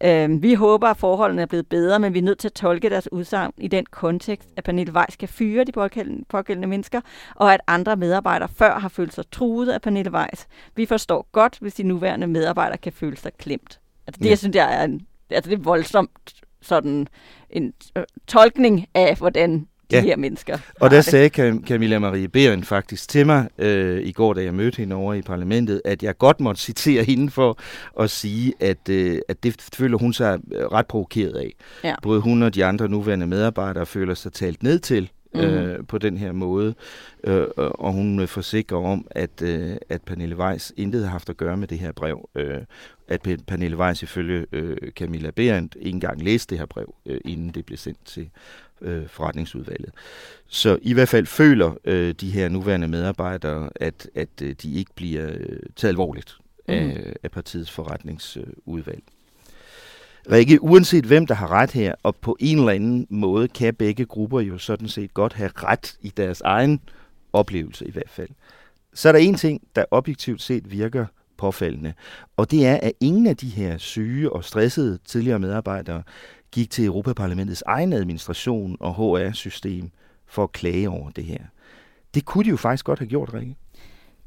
Øh, 0.04 0.42
vi 0.42 0.54
håber, 0.54 0.88
at 0.88 0.98
forholdene 0.98 1.42
er 1.42 1.46
blevet 1.46 1.68
bedre, 1.68 2.00
men 2.00 2.14
vi 2.14 2.20
er 2.20 2.24
nødt 2.24 2.40
til 2.40 2.48
at 2.48 2.54
tolke 2.54 2.90
deres 2.90 3.12
udsagn 3.12 3.54
i 3.58 3.68
den 3.68 3.86
kontekst, 3.86 4.50
at 4.58 4.64
Pernille 4.64 4.94
Weiss 4.94 5.16
kan 5.16 5.30
fyre 5.30 5.64
de 5.64 5.72
pågældende, 5.72 6.26
pågældende 6.30 6.68
mennesker, 6.68 7.02
og 7.36 7.54
at 7.54 7.62
andre 7.68 7.96
medarbejdere 7.96 8.50
før 8.50 8.80
har 8.80 8.90
følt 8.90 9.14
sig 9.14 9.32
truet 9.32 9.70
af 9.70 9.82
Pernille 9.82 10.12
Weiss. 10.12 10.48
Vi 10.76 10.86
forstår 10.86 11.28
godt, 11.32 11.58
hvis 11.62 11.74
de 11.74 11.84
nuværende 11.84 12.28
medarbejdere 12.28 12.78
kan 12.78 12.94
føle 12.94 13.18
sig 13.18 13.32
klemt. 13.34 13.80
Altså 14.08 14.20
det, 14.20 14.26
ja. 14.26 14.30
jeg 14.30 14.38
synes, 14.38 14.56
jeg 14.56 14.80
er, 14.80 14.84
en, 14.84 15.08
altså, 15.30 15.50
det 15.50 15.58
er 15.58 15.64
voldsomt 15.64 16.44
sådan 16.62 17.08
en 17.50 17.74
øh, 17.96 18.04
tolkning 18.28 18.88
af, 18.94 19.16
hvordan 19.16 19.68
de 19.92 19.96
ja. 19.96 20.02
her 20.02 20.18
mennesker. 20.18 20.58
Og 20.80 20.90
der 20.90 20.96
det. 20.96 21.06
sagde 21.06 21.30
Camilla 21.68 22.00
Marie 22.00 22.28
Beren 22.28 22.64
faktisk 22.64 23.10
til 23.10 23.26
mig 23.26 23.50
øh, 23.58 24.02
i 24.04 24.12
går, 24.12 24.34
da 24.34 24.44
jeg 24.44 24.54
mødte 24.54 24.78
hende 24.78 24.96
over 24.96 25.14
i 25.14 25.22
parlamentet, 25.22 25.82
at 25.86 26.04
jeg 26.04 26.18
godt 26.18 26.40
måtte 26.40 26.62
citere 26.62 27.04
hende 27.04 27.32
for 27.32 27.58
at 28.00 28.10
sige, 28.10 28.54
at, 28.60 28.90
øh, 28.90 29.20
at 29.30 29.44
det 29.44 29.70
føler 29.76 29.98
hun 29.98 30.14
sig 30.14 30.40
øh, 30.56 30.66
ret 30.66 30.88
provokeret 30.88 31.36
af. 31.36 31.54
Ja. 31.84 31.96
Både 32.02 32.22
hun 32.22 32.44
og 32.44 32.56
de 32.56 32.66
andre 32.66 32.90
nuværende 32.90 33.28
medarbejdere 33.28 33.86
føler 33.86 34.14
sig 34.14 34.34
talt 34.34 34.64
ned 34.64 34.80
til 34.80 35.12
mm-hmm. 35.34 35.50
øh, 35.50 35.88
på 35.88 35.98
den 35.98 36.18
her 36.18 36.32
måde. 36.32 36.76
Øh, 37.24 37.48
og 37.56 37.94
hun 37.94 38.28
forsikrer 38.28 38.78
om, 38.78 39.08
at, 39.12 39.42
øh, 39.42 39.76
at 39.90 40.02
Pernille 40.02 40.38
Weiss 40.38 40.74
intet 40.78 41.04
har 41.04 41.12
haft 41.12 41.30
at 41.30 41.38
gøre 41.38 41.58
med 41.58 41.68
det 41.68 41.80
her 41.80 41.92
brev. 41.92 42.30
Øh, 42.36 42.62
at 43.08 43.22
Pernille 43.48 43.78
Weiss 43.78 44.04
ifølge 44.04 44.46
øh, 44.52 44.78
Camilla 44.92 45.32
Berendt 45.32 45.76
ikke 45.80 45.96
engang 45.96 46.24
læste 46.24 46.50
det 46.50 46.60
her 46.60 46.66
brev, 46.66 46.96
øh, 47.06 47.22
inden 47.26 47.50
det 47.50 47.66
blev 47.66 47.78
sendt 47.78 48.06
til 48.06 48.30
øh, 48.82 49.08
forretningsudvalget. 49.08 49.92
Så 50.48 50.80
i 50.82 50.94
hvert 50.94 51.10
fald 51.10 51.26
føler 51.26 51.74
øh, 51.86 52.14
de 52.14 52.32
her 52.32 52.50
nuværende 52.50 52.88
medarbejdere, 52.88 53.70
at, 53.76 54.10
at 54.16 54.42
øh, 54.42 54.56
de 54.64 54.74
ikke 54.74 54.92
bliver 54.96 55.28
øh, 55.32 55.60
taget 55.76 55.92
alvorligt 55.92 56.38
mm. 56.68 56.74
af, 56.74 56.86
mhm. 56.86 57.14
af 57.24 57.32
partiets 57.32 57.72
forretningsudvalg. 57.72 59.04
Rikke, 60.32 60.64
uanset 60.64 61.06
hvem 61.06 61.26
der 61.26 61.36
har 61.36 61.52
ret 61.52 61.72
her, 61.72 61.96
og 62.04 62.16
på 62.16 62.38
en 62.40 62.58
eller 62.58 62.72
anden 62.72 63.08
måde 63.10 63.48
kan 63.48 63.76
begge 63.76 64.06
grupper 64.06 64.40
jo 64.40 64.58
sådan 64.58 64.88
set 64.88 65.14
godt 65.14 65.34
have 65.34 65.52
ret 65.56 65.98
i 66.02 66.10
deres 66.18 66.42
egen 66.42 66.80
oplevelse 67.34 67.88
i 67.88 67.92
hvert 67.92 68.10
fald. 68.10 68.30
Så 68.94 69.08
er 69.08 69.12
der 69.12 69.20
en 69.20 69.36
ting, 69.36 69.62
der 69.76 69.86
objektivt 69.92 70.42
set 70.42 70.72
virker 70.72 71.06
påfaldende, 71.38 71.94
og 72.38 72.52
det 72.52 72.66
er, 72.66 72.80
at 72.82 72.92
ingen 73.00 73.28
af 73.28 73.38
de 73.38 73.50
her 73.50 73.78
syge 73.78 74.34
og 74.34 74.44
stressede 74.44 75.00
tidligere 75.06 75.40
medarbejdere 75.40 76.04
gik 76.52 76.70
til 76.70 76.86
Europaparlamentets 76.86 77.64
egen 77.66 77.94
administration 77.94 78.78
og 78.80 78.96
HR-system 78.96 79.92
for 80.28 80.44
at 80.44 80.52
klage 80.52 80.90
over 80.90 81.10
det 81.10 81.24
her. 81.24 81.40
Det 82.14 82.26
kunne 82.26 82.44
de 82.44 82.50
jo 82.50 82.58
faktisk 82.58 82.86
godt 82.86 83.00
have 83.00 83.10
gjort, 83.10 83.34
Rikke. 83.34 83.56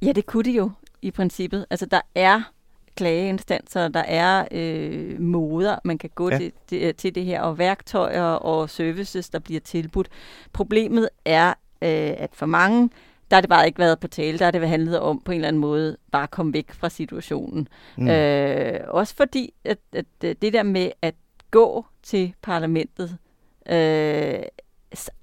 Ja, 0.03 0.13
det 0.13 0.27
kunne 0.27 0.45
de 0.45 0.53
jo 0.53 0.71
i 1.03 1.11
princippet. 1.11 1.67
Altså, 1.71 1.87
der 1.87 2.01
er 2.15 2.53
klageinstanser, 2.97 3.89
der 3.89 4.01
er 4.01 4.49
øh, 4.51 5.21
måder, 5.21 5.77
man 5.85 5.99
kan 5.99 6.11
gå 6.15 6.31
ja. 6.31 6.39
til, 6.39 6.53
til, 6.67 6.95
til 6.95 7.15
det 7.15 7.25
her, 7.25 7.41
og 7.43 7.59
værktøjer 7.59 8.23
og 8.23 8.71
services, 8.71 9.31
der 9.31 9.39
bliver 9.39 9.61
tilbudt. 9.61 10.09
Problemet 10.53 11.09
er, 11.25 11.49
øh, 11.83 12.15
at 12.19 12.31
for 12.33 12.47
mange, 12.47 12.91
der 13.31 13.37
har 13.37 13.41
det 13.41 13.51
bare 13.51 13.67
ikke 13.67 13.79
været 13.79 14.01
på 14.01 14.09
tale, 14.09 14.39
der 14.39 14.45
har 14.45 14.51
det 14.51 14.69
handlet 14.69 15.01
om 15.01 15.21
på 15.25 15.33
en 15.33 15.37
eller 15.37 15.49
anden 15.49 15.61
måde 15.61 15.97
bare 16.13 16.23
at 16.23 16.31
komme 16.31 16.53
væk 16.53 16.73
fra 16.73 16.89
situationen. 16.89 17.69
Mm. 17.97 18.09
Øh, 18.09 18.81
også 18.89 19.15
fordi, 19.15 19.55
at, 19.65 19.79
at 19.93 20.07
det 20.23 20.53
der 20.53 20.63
med 20.63 20.91
at 21.03 21.15
gå 21.51 21.87
til 22.03 22.35
parlamentet, 22.43 23.19
øh, 23.71 24.43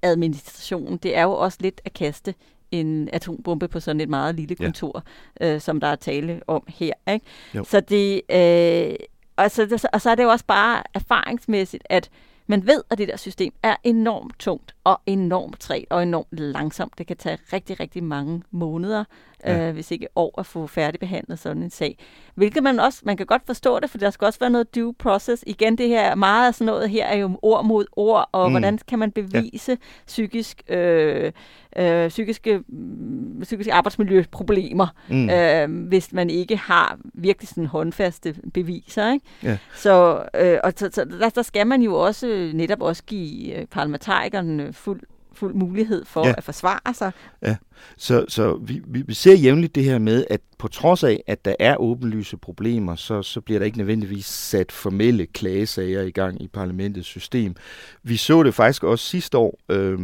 administration, 0.02 0.96
det 0.96 1.16
er 1.16 1.22
jo 1.22 1.32
også 1.32 1.58
lidt 1.60 1.80
at 1.84 1.92
kaste 1.92 2.34
en 2.80 3.08
atombombe 3.12 3.68
på 3.68 3.80
sådan 3.80 4.00
et 4.00 4.08
meget 4.08 4.34
lille 4.34 4.54
kontor, 4.54 5.02
ja. 5.40 5.54
øh, 5.54 5.60
som 5.60 5.80
der 5.80 5.86
er 5.86 5.96
tale 5.96 6.40
om 6.46 6.62
her. 6.68 6.92
Ikke? 7.12 7.26
Så 7.64 7.80
det, 7.80 8.20
øh, 8.30 8.94
og, 9.36 9.50
så, 9.50 9.88
og 9.92 10.00
så 10.00 10.10
er 10.10 10.14
det 10.14 10.22
jo 10.22 10.28
også 10.28 10.44
bare 10.44 10.82
erfaringsmæssigt, 10.94 11.82
at 11.90 12.10
man 12.46 12.66
ved, 12.66 12.82
at 12.90 12.98
det 12.98 13.08
der 13.08 13.16
system 13.16 13.52
er 13.62 13.76
enormt 13.84 14.38
tungt 14.38 14.74
og 14.84 15.00
enormt 15.06 15.60
træt 15.60 15.84
og 15.90 16.02
enormt 16.02 16.38
langsomt. 16.38 16.98
Det 16.98 17.06
kan 17.06 17.16
tage 17.16 17.38
rigtig, 17.52 17.80
rigtig 17.80 18.04
mange 18.04 18.42
måneder, 18.50 19.04
ja. 19.44 19.68
øh, 19.68 19.74
hvis 19.74 19.90
ikke 19.90 20.08
år, 20.16 20.40
at 20.40 20.46
få 20.46 20.66
færdigbehandlet 20.66 21.38
sådan 21.38 21.62
en 21.62 21.70
sag. 21.70 21.98
Hvilket 22.34 22.62
man 22.62 22.80
også, 22.80 23.00
man 23.04 23.16
kan 23.16 23.26
godt 23.26 23.42
forstå 23.46 23.80
det, 23.80 23.90
for 23.90 23.98
der 23.98 24.10
skal 24.10 24.26
også 24.26 24.38
være 24.38 24.50
noget 24.50 24.74
due 24.74 24.94
process. 24.94 25.44
Igen, 25.46 25.78
det 25.78 25.88
her, 25.88 26.14
meget 26.14 26.48
af 26.48 26.54
sådan 26.54 26.66
noget 26.66 26.90
her 26.90 27.06
er 27.06 27.16
jo 27.16 27.38
ord 27.42 27.64
mod 27.64 27.84
ord, 27.92 28.28
og 28.32 28.48
mm. 28.48 28.52
hvordan 28.52 28.78
kan 28.88 28.98
man 28.98 29.10
bevise 29.12 29.72
ja. 29.72 29.76
psykisk, 30.06 30.62
øh, 30.68 31.32
øh, 31.76 32.08
psykiske, 32.08 32.60
mm, 32.68 33.40
psykiske 33.42 33.72
arbejdsmiljøproblemer, 33.72 34.86
mm. 35.08 35.30
øh, 35.30 35.88
hvis 35.88 36.12
man 36.12 36.30
ikke 36.30 36.56
har 36.56 36.98
virkelig 37.14 37.48
sådan 37.48 37.66
håndfaste 37.66 38.34
beviser. 38.54 39.12
Ikke? 39.12 39.26
Ja. 39.42 39.58
Så, 39.74 40.24
øh, 40.40 40.58
og 40.64 40.72
så, 40.76 40.90
så 40.92 41.04
der, 41.04 41.28
der 41.28 41.42
skal 41.42 41.66
man 41.66 41.82
jo 41.82 41.94
også 41.94 42.50
netop 42.54 42.82
også 42.82 43.02
give 43.04 43.54
øh, 43.54 43.66
parlamentarikerne 43.66 44.72
fuld 44.72 45.00
fuld 45.34 45.54
mulighed 45.54 46.04
for 46.04 46.26
ja. 46.26 46.34
at 46.36 46.44
forsvare 46.44 46.94
sig. 46.94 47.12
Ja, 47.42 47.56
så, 47.96 48.24
så 48.28 48.56
vi, 48.56 48.82
vi 48.86 49.14
ser 49.14 49.34
jævnligt 49.34 49.74
det 49.74 49.84
her 49.84 49.98
med, 49.98 50.24
at 50.30 50.40
på 50.58 50.68
trods 50.68 51.04
af, 51.04 51.22
at 51.26 51.44
der 51.44 51.54
er 51.58 51.76
åbenlyse 51.76 52.36
problemer, 52.36 52.96
så, 52.96 53.22
så 53.22 53.40
bliver 53.40 53.58
der 53.58 53.66
ikke 53.66 53.78
nødvendigvis 53.78 54.26
sat 54.26 54.72
formelle 54.72 55.26
klagesager 55.26 56.02
i 56.02 56.10
gang 56.10 56.42
i 56.42 56.48
parlamentets 56.48 57.06
system. 57.06 57.56
Vi 58.02 58.16
så 58.16 58.42
det 58.42 58.54
faktisk 58.54 58.84
også 58.84 59.04
sidste 59.04 59.38
år, 59.38 59.58
øh, 59.68 59.98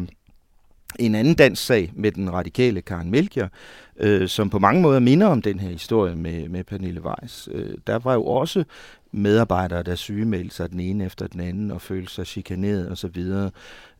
en 0.99 1.15
anden 1.15 1.35
dansk 1.35 1.65
sag 1.65 1.93
med 1.95 2.13
den 2.13 2.33
radikale 2.33 2.83
Karen 2.83 3.11
Melchior, 3.11 3.49
øh, 3.97 4.29
som 4.29 4.51
på 4.51 4.59
mange 4.59 4.83
måder 4.83 5.01
minder 5.01 5.27
om 5.27 5.43
den 5.43 5.61
her 5.61 5.71
historie 5.71 6.17
med, 6.17 6.49
med 6.49 6.65
Pernille 6.65 7.03
Weiss. 7.05 7.49
Øh, 7.53 7.75
der 7.87 7.99
var 7.99 8.15
jo 8.15 8.25
også 8.27 8.65
medarbejdere, 9.13 9.83
der 9.83 9.95
sygemeldte 9.95 10.57
sig 10.57 10.71
den 10.71 10.81
ene 10.81 11.05
efter 11.05 11.27
den 11.27 11.41
anden 11.41 11.71
og 11.71 11.81
følte 11.81 12.13
sig 12.13 12.27
chikaneret 12.27 12.91
osv. 12.91 13.25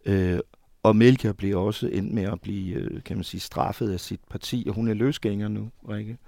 Øh, 0.07 0.39
og 0.83 0.97
Melchior 0.97 1.33
blev 1.33 1.61
også 1.61 1.89
endt 1.89 2.13
med 2.13 2.23
at 2.23 2.41
blive, 2.41 2.75
øh, 2.75 3.03
kan 3.03 3.17
man 3.17 3.25
sige, 3.25 3.41
straffet 3.41 3.93
af 3.93 4.01
sit 4.01 4.21
parti, 4.31 4.65
og 4.69 4.75
hun 4.75 4.89
er 4.89 4.95
løsgænger 4.95 5.49
nu, 5.49 5.71
Rikke. 5.89 6.19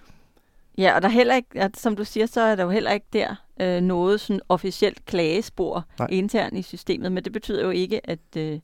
Ja, 0.79 0.95
og 0.95 1.03
der 1.03 1.09
er 1.09 1.13
heller 1.13 1.35
ikke, 1.35 1.49
at, 1.55 1.77
som 1.77 1.97
du 1.97 2.05
siger, 2.05 2.27
så 2.27 2.41
er 2.41 2.55
der 2.55 2.63
jo 2.63 2.71
heller 2.71 2.91
ikke 2.91 3.07
der 3.13 3.35
øh, 3.61 3.81
noget 3.81 4.21
sådan 4.21 4.41
officielt 4.49 5.07
klagespor 5.07 5.87
Nej. 5.99 6.09
internt 6.11 6.59
i 6.59 6.63
systemet, 6.63 7.13
men 7.13 7.25
det 7.25 7.33
betyder 7.33 7.65
jo 7.65 7.71
ikke, 7.71 8.11
at, 8.11 8.37
øh, 8.37 8.59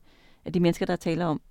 at 0.45 0.53
de 0.53 0.59
mennesker, 0.59 0.85
der 0.85 0.95
taler 0.95 1.25
om, 1.25 1.41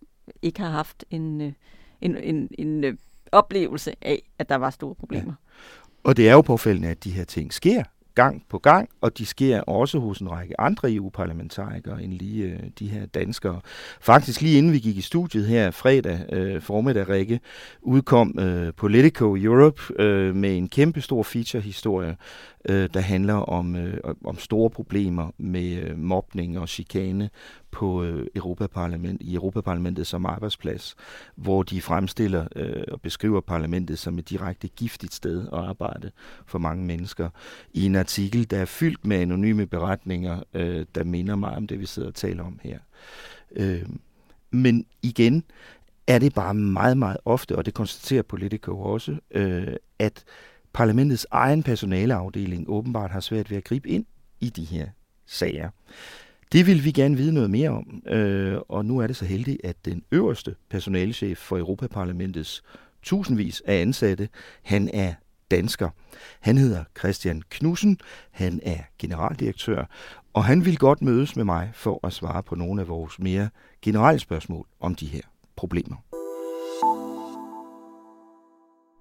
ikke 0.42 0.60
har 0.60 0.70
haft 0.70 1.04
en, 1.10 1.40
øh, 1.40 1.52
en, 2.00 2.16
en, 2.16 2.48
en 2.58 2.84
øh, 2.84 2.96
oplevelse 3.32 3.92
af, 4.02 4.30
at 4.38 4.48
der 4.48 4.56
var 4.56 4.70
store 4.70 4.94
problemer. 4.94 5.32
Ja. 5.32 5.58
Og 6.04 6.16
det 6.16 6.28
er 6.28 6.32
jo 6.32 6.40
påfældende, 6.40 6.88
at 6.88 7.04
de 7.04 7.10
her 7.10 7.24
ting 7.24 7.52
sker 7.52 7.82
gang 8.18 8.42
på 8.48 8.58
gang, 8.58 8.88
og 9.00 9.18
de 9.18 9.26
sker 9.26 9.60
også 9.60 9.98
hos 9.98 10.18
en 10.18 10.30
række 10.30 10.60
andre 10.60 10.92
EU-parlamentarikere 10.92 12.02
end 12.02 12.12
lige 12.12 12.44
øh, 12.44 12.58
de 12.78 12.88
her 12.88 13.06
danskere. 13.06 13.60
Faktisk 14.00 14.40
lige 14.40 14.58
inden 14.58 14.72
vi 14.72 14.78
gik 14.78 14.96
i 14.96 15.00
studiet 15.00 15.46
her 15.46 15.70
fredag 15.70 16.20
øh, 16.32 16.62
formiddag, 16.62 17.08
Rikke, 17.08 17.40
udkom 17.82 18.38
øh, 18.38 18.72
Politico 18.76 19.36
Europe 19.36 19.82
øh, 19.98 20.36
med 20.36 20.56
en 20.56 20.68
kæmpe 20.68 21.00
stor 21.00 21.22
feature-historie, 21.22 22.16
øh, 22.68 22.88
der 22.94 23.00
handler 23.00 23.34
om, 23.34 23.76
øh, 23.76 23.98
om 24.24 24.38
store 24.38 24.70
problemer 24.70 25.30
med 25.38 25.76
øh, 25.82 25.98
mobning 25.98 26.58
og 26.58 26.68
chikane 26.68 27.30
på 27.70 28.04
øh, 28.04 28.26
Europaparlament, 28.34 29.22
i 29.22 29.34
Europaparlamentet 29.34 30.06
som 30.06 30.26
arbejdsplads, 30.26 30.96
hvor 31.34 31.62
de 31.62 31.82
fremstiller 31.82 32.46
øh, 32.56 32.82
og 32.88 33.00
beskriver 33.00 33.40
parlamentet 33.40 33.98
som 33.98 34.18
et 34.18 34.30
direkte 34.30 34.68
giftigt 34.68 35.14
sted 35.14 35.46
at 35.52 35.58
arbejde 35.58 36.10
for 36.46 36.58
mange 36.58 36.84
mennesker. 36.84 37.30
I 37.74 37.86
en 37.86 37.96
artikel, 37.96 38.50
der 38.50 38.58
er 38.58 38.64
fyldt 38.64 39.06
med 39.06 39.16
anonyme 39.16 39.66
beretninger, 39.66 40.42
øh, 40.54 40.86
der 40.94 41.04
minder 41.04 41.36
mig 41.36 41.56
om 41.56 41.66
det, 41.66 41.80
vi 41.80 41.86
sidder 41.86 42.08
og 42.08 42.14
taler 42.14 42.44
om 42.44 42.60
her. 42.62 42.78
Øh, 43.56 43.86
men 44.50 44.86
igen 45.02 45.44
er 46.06 46.18
det 46.18 46.34
bare 46.34 46.54
meget, 46.54 46.98
meget 46.98 47.16
ofte, 47.24 47.56
og 47.56 47.66
det 47.66 47.74
konstaterer 47.74 48.22
Politico 48.22 48.80
også, 48.80 49.16
øh, 49.30 49.76
at 49.98 50.24
parlamentets 50.72 51.26
egen 51.30 51.62
personaleafdeling 51.62 52.64
åbenbart 52.68 53.10
har 53.10 53.20
svært 53.20 53.50
ved 53.50 53.56
at 53.56 53.64
gribe 53.64 53.88
ind 53.88 54.06
i 54.40 54.50
de 54.50 54.64
her 54.64 54.88
sager. 55.26 55.70
Det 56.52 56.66
vil 56.66 56.84
vi 56.84 56.90
gerne 56.90 57.16
vide 57.16 57.32
noget 57.32 57.50
mere 57.50 57.70
om, 57.70 58.02
øh, 58.06 58.58
og 58.68 58.84
nu 58.84 58.98
er 58.98 59.06
det 59.06 59.16
så 59.16 59.24
heldigt, 59.24 59.60
at 59.64 59.84
den 59.84 60.02
øverste 60.12 60.54
personalechef 60.70 61.38
for 61.38 61.58
Europaparlamentets 61.58 62.62
tusindvis 63.02 63.62
af 63.66 63.80
ansatte, 63.80 64.28
han 64.62 64.90
er 64.92 65.14
dansker. 65.50 65.90
Han 66.40 66.58
hedder 66.58 66.84
Christian 66.98 67.42
Knudsen, 67.50 67.98
han 68.30 68.60
er 68.62 68.78
generaldirektør, 68.98 69.84
og 70.32 70.44
han 70.44 70.64
vil 70.64 70.78
godt 70.78 71.02
mødes 71.02 71.36
med 71.36 71.44
mig 71.44 71.70
for 71.74 72.06
at 72.06 72.12
svare 72.12 72.42
på 72.42 72.54
nogle 72.54 72.80
af 72.80 72.88
vores 72.88 73.18
mere 73.18 73.48
generelle 73.82 74.20
spørgsmål 74.20 74.66
om 74.80 74.94
de 74.94 75.06
her 75.06 75.22
problemer. 75.56 75.96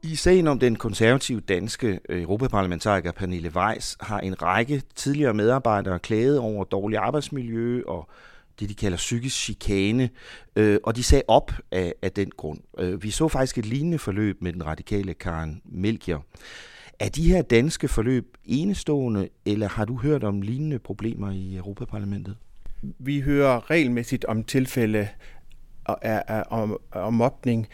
I 0.04 0.16
sagen 0.16 0.48
om 0.48 0.60
den 0.60 0.76
konservative 0.76 1.40
danske 1.40 2.00
øh, 2.10 2.22
europaparlamentariker 2.22 3.12
Pernille 3.12 3.52
Weiss 3.56 3.98
har 4.02 4.20
en 4.20 4.42
række 4.42 4.82
tidligere 4.96 5.34
medarbejdere 5.34 6.00
klaget 6.00 6.40
over 6.40 6.64
dårlig 6.64 6.98
arbejdsmiljø 6.98 7.82
og 7.88 8.10
det, 8.60 8.70
de 8.70 8.76
kalder 8.76 8.98
psykisk 8.98 9.36
chikane, 9.36 10.10
øh, 10.56 10.80
og 10.84 10.96
de 10.96 11.04
sagde 11.04 11.24
op 11.28 11.52
af, 11.72 11.94
af 12.02 12.12
den 12.12 12.30
grund. 12.38 12.60
Øh, 12.78 13.04
vi 13.04 13.12
så 13.12 13.28
faktisk 13.28 13.58
et 13.58 13.66
lignende 13.66 14.00
forløb 14.00 14.42
med 14.42 14.54
den 14.54 14.66
radikale 14.66 15.14
Karen 15.14 15.62
Melchior. 15.66 16.26
Er 17.00 17.10
de 17.10 17.32
her 17.32 17.42
danske 17.42 17.88
forløb 17.88 18.38
enestående, 18.46 19.30
eller 19.46 19.68
har 19.68 19.86
du 19.86 19.98
hørt 19.98 20.24
om 20.24 20.42
lignende 20.42 20.80
problemer 20.80 21.32
i 21.32 21.56
Europaparlamentet? 21.56 22.38
Vi 22.82 23.20
hører 23.20 23.70
regelmæssigt 23.70 24.26
om 24.26 24.44
tilfælde 24.44 25.08
af, 25.86 26.24
af, 26.28 26.44
om, 26.50 26.78
om 26.92 27.14
mobning. 27.14 27.68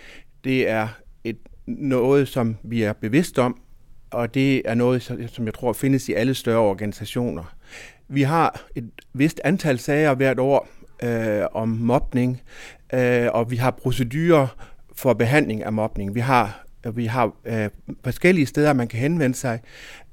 Det 0.43 0.69
er 0.69 0.87
et 1.23 1.37
noget, 1.67 2.27
som 2.27 2.57
vi 2.63 2.83
er 2.83 2.93
bevidst 2.93 3.39
om, 3.39 3.59
og 4.11 4.33
det 4.33 4.61
er 4.65 4.73
noget, 4.73 5.01
som 5.27 5.45
jeg 5.45 5.53
tror 5.53 5.73
findes 5.73 6.09
i 6.09 6.13
alle 6.13 6.33
større 6.33 6.59
organisationer. 6.59 7.55
Vi 8.07 8.21
har 8.21 8.61
et 8.75 8.89
vist 9.13 9.41
antal 9.43 9.79
sager 9.79 10.13
hvert 10.13 10.39
år 10.39 10.67
øh, 11.03 11.45
om 11.53 11.67
mobning, 11.67 12.41
øh, 12.93 13.27
og 13.33 13.51
vi 13.51 13.55
har 13.55 13.71
procedurer 13.71 14.47
for 14.95 15.13
behandling 15.13 15.63
af 15.63 15.73
mobning. 15.73 16.15
Vi 16.15 16.19
har, 16.19 16.65
vi 16.93 17.05
har 17.05 17.31
øh, 17.45 17.69
forskellige 18.03 18.45
steder, 18.45 18.73
man 18.73 18.87
kan 18.87 18.99
henvende 18.99 19.35
sig, 19.35 19.59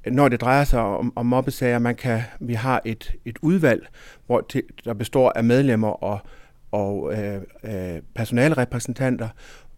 når 0.07 0.29
det 0.29 0.41
drejer 0.41 0.63
sig 0.63 0.79
om, 0.79 1.13
om 1.15 1.25
mobbesager. 1.25 1.79
Man 1.79 1.95
kan, 1.95 2.21
vi 2.39 2.53
har 2.53 2.81
et, 2.85 3.13
et 3.25 3.37
udvalg, 3.41 3.87
hvor 4.25 4.45
til, 4.49 4.63
der 4.85 4.93
består 4.93 5.31
af 5.35 5.43
medlemmer 5.43 6.03
og, 6.03 6.19
og 6.71 7.13
øh, 7.13 7.41
øh, 7.63 8.01
personalrepræsentanter, 8.15 9.29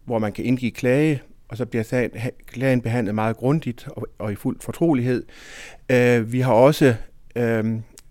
hvor 0.04 0.18
man 0.18 0.32
kan 0.32 0.44
indgive 0.44 0.70
klage 0.70 1.22
og 1.48 1.56
så 1.56 1.66
bliver 1.66 1.82
sagen, 1.82 2.10
klagen 2.46 2.80
behandlet 2.80 3.14
meget 3.14 3.36
grundigt 3.36 3.88
og, 3.88 4.06
og 4.18 4.32
i 4.32 4.34
fuld 4.34 4.56
fortrolighed. 4.60 5.24
Øh, 5.88 6.32
vi 6.32 6.40
har 6.40 6.52
også 6.52 6.94
øh, 7.36 7.64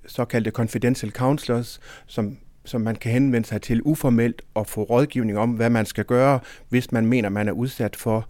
såkaldte 0.08 0.52
confidential 0.52 1.12
counselors, 1.12 1.80
som 2.08 2.38
som 2.66 2.82
man 2.82 2.96
kan 2.96 3.12
henvende 3.12 3.48
sig 3.48 3.62
til 3.62 3.82
uformelt 3.86 4.42
og 4.54 4.68
få 4.68 4.84
rådgivning 4.84 5.38
om, 5.38 5.50
hvad 5.50 5.70
man 5.70 5.86
skal 5.86 6.06
gøre, 6.06 6.40
hvis 6.70 6.92
man 6.92 7.06
mener, 7.06 7.30
man 7.30 7.48
er 7.48 7.52
udsat 7.52 7.96
for 7.96 8.30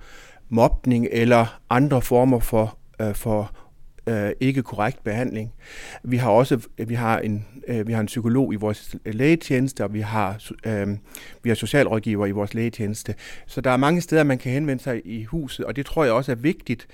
mobning 0.50 1.08
eller 1.12 1.60
andre 1.70 2.02
former 2.02 2.40
for, 2.40 2.78
øh, 3.02 3.16
for 3.16 3.52
øh, 4.08 4.32
ikke 4.40 4.64
korrekt 4.64 5.04
behandling. 5.04 5.54
Vi 6.04 6.18
har 6.18 6.30
også 6.30 6.68
vi 6.88 6.94
har 6.94 7.20
en 7.20 7.46
øh, 7.68 7.88
vi 7.88 7.94
har 7.94 8.00
en 8.00 8.06
psykolog 8.06 8.54
i 8.54 8.56
vores 8.56 8.96
lægetjeneste, 9.06 9.84
og 9.84 9.94
vi 9.94 10.02
har 10.02 10.52
øh, 10.66 10.88
vi 11.44 11.50
har 11.50 11.56
socialrådgiver 11.56 12.26
i 12.26 12.32
vores 12.32 12.54
lægetjeneste. 12.54 13.16
Så 13.48 13.62
der 13.62 13.72
er 13.72 13.78
mange 13.78 14.02
steder 14.02 14.24
man 14.24 14.38
kan 14.38 14.52
henvende 14.52 14.84
sig 14.84 15.02
i 15.06 15.24
huset, 15.24 15.66
og 15.66 15.76
det 15.76 15.86
tror 15.86 16.04
jeg 16.04 16.14
også 16.14 16.32
er 16.32 16.36
vigtigt. 16.36 16.88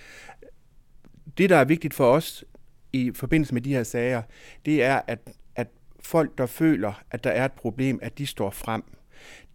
Det 1.38 1.50
der 1.50 1.58
er 1.58 1.66
vigtigt 1.66 1.94
for 1.94 2.12
os 2.12 2.46
i 2.94 3.12
forbindelse 3.16 3.54
med 3.54 3.62
de 3.62 3.74
her 3.74 3.84
sager, 3.84 4.22
det 4.66 4.84
er 4.84 5.02
at 5.08 5.20
at 5.56 5.68
folk 6.00 6.38
der 6.38 6.46
føler 6.46 7.04
at 7.12 7.24
der 7.24 7.30
er 7.30 7.46
et 7.46 7.52
problem, 7.52 8.00
at 8.02 8.18
de 8.18 8.28
står 8.28 8.50
frem 8.50 8.84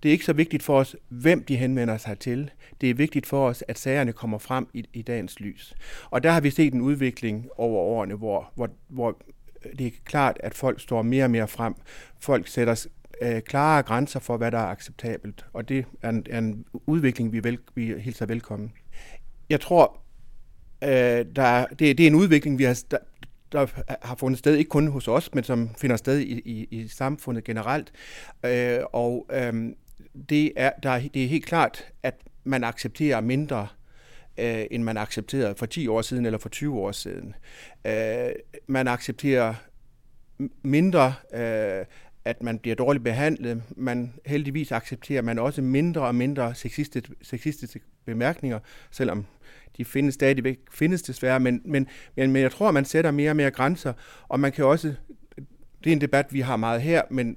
det 0.04 0.10
er 0.10 0.12
ikke 0.12 0.24
så 0.24 0.32
vigtigt 0.32 0.62
for 0.62 0.78
os, 0.78 0.96
hvem 1.08 1.44
de 1.44 1.56
henvender 1.56 1.96
sig 1.96 2.18
til. 2.18 2.50
Det 2.80 2.90
er 2.90 2.94
vigtigt 2.94 3.26
for 3.26 3.48
os, 3.48 3.64
at 3.68 3.78
sagerne 3.78 4.12
kommer 4.12 4.38
frem 4.38 4.66
i, 4.74 4.84
i 4.92 5.02
dagens 5.02 5.40
lys. 5.40 5.74
Og 6.10 6.22
der 6.22 6.30
har 6.30 6.40
vi 6.40 6.50
set 6.50 6.74
en 6.74 6.80
udvikling 6.80 7.48
over 7.56 7.78
årene, 7.78 8.14
hvor, 8.14 8.52
hvor, 8.54 8.70
hvor 8.88 9.22
øh, 9.64 9.78
det 9.78 9.86
er 9.86 9.90
klart, 10.04 10.36
at 10.40 10.54
folk 10.54 10.80
står 10.80 11.02
mere 11.02 11.24
og 11.24 11.30
mere 11.30 11.48
frem. 11.48 11.74
Folk 12.20 12.48
sætter 12.48 12.86
øh, 13.22 13.42
klare 13.42 13.82
grænser 13.82 14.20
for, 14.20 14.36
hvad 14.36 14.50
der 14.50 14.58
er 14.58 14.66
acceptabelt, 14.66 15.46
og 15.52 15.68
det 15.68 15.84
er 16.02 16.08
en, 16.08 16.26
er 16.30 16.38
en 16.38 16.64
udvikling, 16.86 17.32
vi, 17.32 17.44
vel, 17.44 17.58
vi 17.74 17.94
hilser 17.98 18.26
velkommen. 18.26 18.72
Jeg 19.50 19.60
tror, 19.60 20.00
øh, 20.82 20.88
der, 21.36 21.66
det, 21.66 21.98
det 21.98 22.00
er 22.00 22.06
en 22.06 22.14
udvikling, 22.14 22.58
vi 22.58 22.64
har, 22.64 22.82
der, 22.90 22.98
der 23.52 23.66
har 24.02 24.14
fundet 24.14 24.38
sted, 24.38 24.54
ikke 24.56 24.68
kun 24.68 24.88
hos 24.88 25.08
os, 25.08 25.34
men 25.34 25.44
som 25.44 25.70
finder 25.78 25.96
sted 25.96 26.18
i, 26.18 26.40
i, 26.44 26.68
i 26.70 26.88
samfundet 26.88 27.44
generelt. 27.44 27.92
Øh, 28.44 28.78
og 28.92 29.26
øh, 29.32 29.72
det, 30.28 30.52
er, 30.56 30.70
der, 30.82 31.08
det 31.14 31.24
er 31.24 31.28
helt 31.28 31.46
klart, 31.46 31.84
at 32.02 32.14
man 32.44 32.64
accepterer 32.64 33.20
mindre 33.20 33.68
øh, 34.38 34.64
end 34.70 34.82
man 34.82 34.96
accepterede 34.96 35.54
for 35.54 35.66
10 35.66 35.88
år 35.88 36.02
siden 36.02 36.26
eller 36.26 36.38
for 36.38 36.48
20 36.48 36.78
år 36.78 36.92
siden. 36.92 37.34
Øh, 37.84 38.32
man 38.66 38.88
accepterer 38.88 39.54
mindre, 40.62 41.14
øh, 41.34 41.84
at 42.24 42.42
man 42.42 42.58
bliver 42.58 42.74
dårligt 42.76 43.04
behandlet. 43.04 43.62
Man 43.76 44.12
heldigvis 44.26 44.72
accepterer 44.72 45.22
man 45.22 45.38
også 45.38 45.62
mindre 45.62 46.00
og 46.00 46.14
mindre 46.14 46.54
sexistiske, 46.54 47.14
sexistiske 47.22 47.80
bemærkninger, 48.04 48.58
selvom 48.90 49.26
de 49.76 49.84
findes 49.84 50.14
stadigvæk, 50.14 50.58
findes 50.70 51.02
desværre, 51.02 51.40
men, 51.40 51.62
men, 51.64 51.88
men, 52.16 52.32
men 52.32 52.42
jeg 52.42 52.50
tror, 52.50 52.70
man 52.70 52.84
sætter 52.84 53.10
mere 53.10 53.30
og 53.30 53.36
mere 53.36 53.50
grænser, 53.50 53.92
og 54.28 54.40
man 54.40 54.52
kan 54.52 54.64
også, 54.64 54.94
det 55.84 55.90
er 55.90 55.92
en 55.92 56.00
debat, 56.00 56.32
vi 56.32 56.40
har 56.40 56.56
meget 56.56 56.82
her, 56.82 57.02
men 57.10 57.36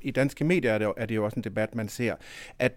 i 0.00 0.10
danske 0.10 0.44
medier 0.44 0.72
er 0.72 0.78
det, 0.78 0.92
er 0.96 1.06
det 1.06 1.16
jo 1.16 1.24
også 1.24 1.36
en 1.36 1.44
debat, 1.44 1.74
man 1.74 1.88
ser, 1.88 2.14
at, 2.58 2.72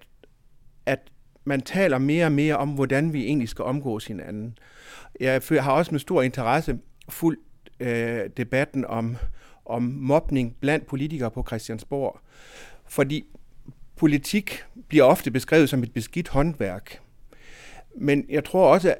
at 0.85 0.99
man 1.43 1.61
taler 1.61 1.97
mere 1.97 2.25
og 2.25 2.31
mere 2.31 2.57
om, 2.57 2.69
hvordan 2.69 3.13
vi 3.13 3.25
egentlig 3.25 3.49
skal 3.49 3.65
omgås 3.65 4.05
hinanden. 4.05 4.57
Jeg 5.19 5.41
har 5.59 5.71
også 5.71 5.91
med 5.91 5.99
stor 5.99 6.21
interesse 6.21 6.79
fulgt 7.09 7.41
øh, 7.79 8.29
debatten 8.37 8.85
om, 8.85 9.17
om 9.65 9.81
mobning 9.83 10.55
blandt 10.59 10.87
politikere 10.87 11.31
på 11.31 11.43
Christiansborg. 11.47 12.19
Fordi 12.87 13.25
politik 13.95 14.63
bliver 14.87 15.03
ofte 15.03 15.31
beskrevet 15.31 15.69
som 15.69 15.83
et 15.83 15.93
beskidt 15.93 16.27
håndværk. 16.27 16.99
Men 17.95 18.25
jeg 18.29 18.43
tror 18.43 18.73
også, 18.73 18.95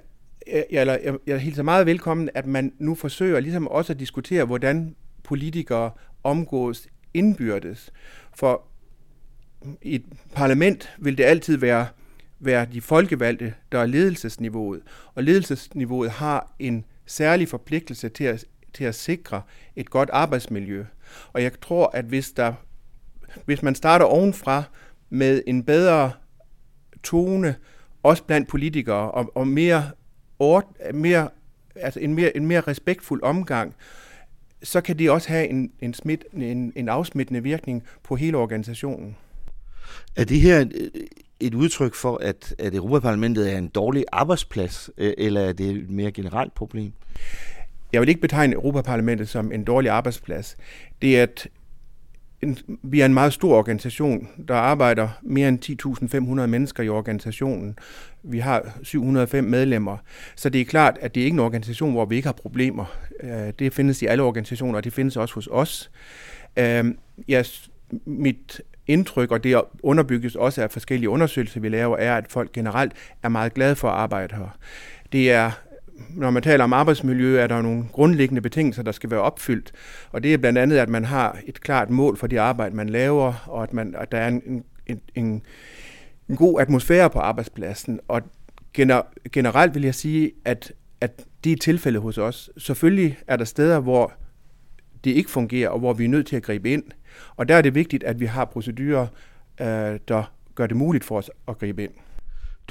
jeg, 0.47 0.65
eller 0.69 0.97
jeg, 1.03 1.17
jeg 1.27 1.39
hilser 1.39 1.63
meget 1.63 1.85
velkommen, 1.85 2.29
at 2.33 2.45
man 2.45 2.73
nu 2.79 2.95
forsøger 2.95 3.39
ligesom 3.39 3.67
også 3.67 3.93
at 3.93 3.99
diskutere, 3.99 4.45
hvordan 4.45 4.95
politikere 5.23 5.91
omgås 6.23 6.87
indbyrdes. 7.13 7.91
For 8.33 8.63
i 9.81 9.95
et 9.95 10.05
parlament 10.33 10.95
vil 10.99 11.17
det 11.17 11.23
altid 11.23 11.57
være, 11.57 11.87
være 12.39 12.65
de 12.65 12.81
folkevalgte, 12.81 13.53
der 13.71 13.79
er 13.79 13.85
ledelsesniveauet. 13.85 14.81
Og 15.15 15.23
ledelsesniveauet 15.23 16.11
har 16.11 16.55
en 16.59 16.85
særlig 17.05 17.47
forpligtelse 17.47 18.09
til 18.09 18.23
at, 18.23 18.45
til 18.73 18.83
at 18.83 18.95
sikre 18.95 19.41
et 19.75 19.89
godt 19.89 20.09
arbejdsmiljø. 20.13 20.85
Og 21.33 21.43
jeg 21.43 21.51
tror, 21.61 21.91
at 21.93 22.05
hvis, 22.05 22.31
der, 22.31 22.53
hvis 23.45 23.63
man 23.63 23.75
starter 23.75 24.05
ovenfra 24.05 24.63
med 25.09 25.41
en 25.47 25.63
bedre 25.63 26.11
tone, 27.03 27.55
også 28.03 28.23
blandt 28.23 28.47
politikere, 28.47 29.11
og, 29.11 29.31
og 29.35 29.47
mere, 29.47 29.91
ord, 30.39 30.93
mere, 30.93 31.29
altså 31.75 31.99
en, 31.99 32.13
mere, 32.13 32.37
en 32.37 32.45
mere 32.45 32.61
respektfuld 32.61 33.23
omgang, 33.23 33.75
så 34.63 34.81
kan 34.81 34.99
det 34.99 35.11
også 35.11 35.29
have 35.29 35.47
en, 35.47 35.71
en, 35.81 35.93
smidt, 35.93 36.25
en, 36.33 36.73
en 36.75 36.89
afsmittende 36.89 37.43
virkning 37.43 37.83
på 38.03 38.15
hele 38.15 38.37
organisationen. 38.37 39.15
Er 40.15 40.23
det 40.23 40.39
her 40.39 40.65
et 41.39 41.53
udtryk 41.53 41.93
for, 41.93 42.17
at, 42.17 42.55
at 42.59 42.75
Europaparlamentet 42.75 43.53
er 43.53 43.57
en 43.57 43.67
dårlig 43.67 44.05
arbejdsplads, 44.11 44.89
øh, 44.97 45.13
eller 45.17 45.41
er 45.41 45.53
det 45.53 45.69
et 45.69 45.89
mere 45.89 46.11
generelt 46.11 46.53
problem? 46.53 46.93
Jeg 47.93 48.01
vil 48.01 48.09
ikke 48.09 48.21
betegne 48.21 48.53
Europaparlamentet 48.53 49.29
som 49.29 49.51
en 49.51 49.63
dårlig 49.63 49.91
arbejdsplads. 49.91 50.57
Det 51.01 51.19
er 51.19 51.23
et 51.23 51.47
en, 52.41 52.57
vi 52.83 53.01
er 53.01 53.05
en 53.05 53.13
meget 53.13 53.33
stor 53.33 53.57
organisation. 53.57 54.27
Der 54.47 54.55
arbejder 54.55 55.09
mere 55.21 55.49
end 55.49 56.39
10.500 56.41 56.47
mennesker 56.47 56.83
i 56.83 56.89
organisationen. 56.89 57.79
Vi 58.23 58.39
har 58.39 58.79
705 58.83 59.43
medlemmer. 59.43 59.97
Så 60.35 60.49
det 60.49 60.61
er 60.61 60.65
klart, 60.65 60.97
at 61.01 61.15
det 61.15 61.21
er 61.21 61.25
ikke 61.25 61.35
en 61.35 61.39
organisation, 61.39 61.91
hvor 61.91 62.05
vi 62.05 62.15
ikke 62.15 62.27
har 62.27 62.33
problemer. 62.33 62.85
Øh, 63.23 63.53
det 63.59 63.73
findes 63.73 64.01
i 64.01 64.05
alle 64.05 64.23
organisationer, 64.23 64.77
og 64.77 64.83
det 64.83 64.93
findes 64.93 65.17
også 65.17 65.35
hos 65.35 65.47
os. 65.51 65.91
Øh, 66.57 66.85
ja, 67.27 67.43
mit 68.05 68.61
indtryk, 68.87 69.31
og 69.31 69.43
det 69.43 69.61
underbygges 69.83 70.35
også 70.35 70.61
af 70.61 70.71
forskellige 70.71 71.09
undersøgelser, 71.09 71.59
vi 71.59 71.69
laver, 71.69 71.97
er, 71.97 72.17
at 72.17 72.25
folk 72.29 72.51
generelt 72.51 72.93
er 73.23 73.29
meget 73.29 73.53
glade 73.53 73.75
for 73.75 73.87
at 73.87 73.93
arbejde 73.93 74.35
her. 74.35 74.57
Det 75.11 75.31
er 75.31 75.51
når 76.09 76.29
man 76.29 76.43
taler 76.43 76.63
om 76.63 76.73
arbejdsmiljø, 76.73 77.39
er 77.39 77.47
der 77.47 77.61
nogle 77.61 77.83
grundlæggende 77.91 78.41
betingelser, 78.41 78.83
der 78.83 78.91
skal 78.91 79.11
være 79.11 79.21
opfyldt. 79.21 79.71
Og 80.11 80.23
det 80.23 80.33
er 80.33 80.37
blandt 80.37 80.59
andet, 80.59 80.77
at 80.77 80.89
man 80.89 81.05
har 81.05 81.37
et 81.47 81.61
klart 81.61 81.89
mål 81.89 82.17
for 82.17 82.27
det 82.27 82.37
arbejde, 82.37 82.75
man 82.75 82.89
laver, 82.89 83.33
og 83.47 83.63
at, 83.63 83.73
man, 83.73 83.95
at 83.97 84.11
der 84.11 84.17
er 84.17 84.27
en, 84.27 84.63
en, 84.87 85.01
en, 85.15 85.41
en 86.29 86.35
god 86.35 86.61
atmosfære 86.61 87.09
på 87.09 87.19
arbejdspladsen. 87.19 87.99
Og 88.07 88.21
gener, 88.73 89.01
generelt 89.31 89.75
vil 89.75 89.83
jeg 89.83 89.95
sige, 89.95 90.31
at, 90.45 90.73
at 91.01 91.25
det 91.43 91.51
er 91.51 91.57
tilfældet 91.57 92.01
hos 92.01 92.17
os. 92.17 92.49
Selvfølgelig 92.57 93.17
er 93.27 93.35
der 93.35 93.45
steder, 93.45 93.79
hvor 93.79 94.13
det 95.03 95.11
ikke 95.11 95.31
fungerer, 95.31 95.69
og 95.69 95.79
hvor 95.79 95.93
vi 95.93 96.05
er 96.05 96.09
nødt 96.09 96.27
til 96.27 96.35
at 96.35 96.43
gribe 96.43 96.71
ind. 96.71 96.83
Og 97.35 97.49
der 97.49 97.55
er 97.55 97.61
det 97.61 97.75
vigtigt, 97.75 98.03
at 98.03 98.19
vi 98.19 98.25
har 98.25 98.45
procedurer, 98.45 99.07
øh, 99.61 99.99
der 100.07 100.33
gør 100.55 100.67
det 100.67 100.77
muligt 100.77 101.03
for 101.03 101.17
os 101.17 101.31
at 101.47 101.57
gribe 101.57 101.83
ind. 101.83 101.91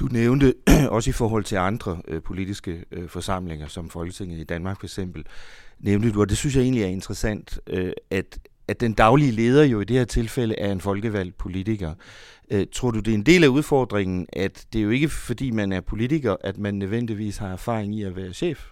Du 0.01 0.07
nævnte 0.11 0.53
også 0.89 1.09
i 1.09 1.13
forhold 1.13 1.43
til 1.43 1.55
andre 1.55 2.01
øh, 2.07 2.21
politiske 2.21 2.83
øh, 2.91 3.09
forsamlinger, 3.09 3.67
som 3.67 3.89
Folketinget 3.89 4.39
i 4.39 4.43
Danmark 4.43 4.79
for 4.79 4.85
eksempel, 4.85 5.25
nævnte 5.79 6.11
du, 6.11 6.21
og 6.21 6.29
det 6.29 6.37
synes 6.37 6.55
jeg 6.55 6.61
egentlig 6.61 6.83
er 6.83 6.87
interessant, 6.87 7.59
øh, 7.67 7.91
at, 8.11 8.39
at 8.67 8.81
den 8.81 8.93
daglige 8.93 9.31
leder 9.31 9.63
jo 9.63 9.81
i 9.81 9.83
det 9.83 9.97
her 9.97 10.05
tilfælde 10.05 10.59
er 10.59 10.71
en 10.71 10.81
folkevalgt 10.81 11.37
politiker. 11.37 11.93
Øh, 12.51 12.65
tror 12.71 12.91
du, 12.91 12.99
det 12.99 13.11
er 13.11 13.15
en 13.15 13.25
del 13.25 13.43
af 13.43 13.47
udfordringen, 13.47 14.27
at 14.33 14.65
det 14.73 14.79
er 14.79 14.83
jo 14.83 14.89
ikke 14.89 15.09
fordi 15.09 15.51
man 15.51 15.71
er 15.71 15.81
politiker, 15.81 16.35
at 16.41 16.57
man 16.57 16.73
nødvendigvis 16.73 17.37
har 17.37 17.51
erfaring 17.51 17.95
i 17.95 18.03
at 18.03 18.15
være 18.15 18.33
chef? 18.33 18.65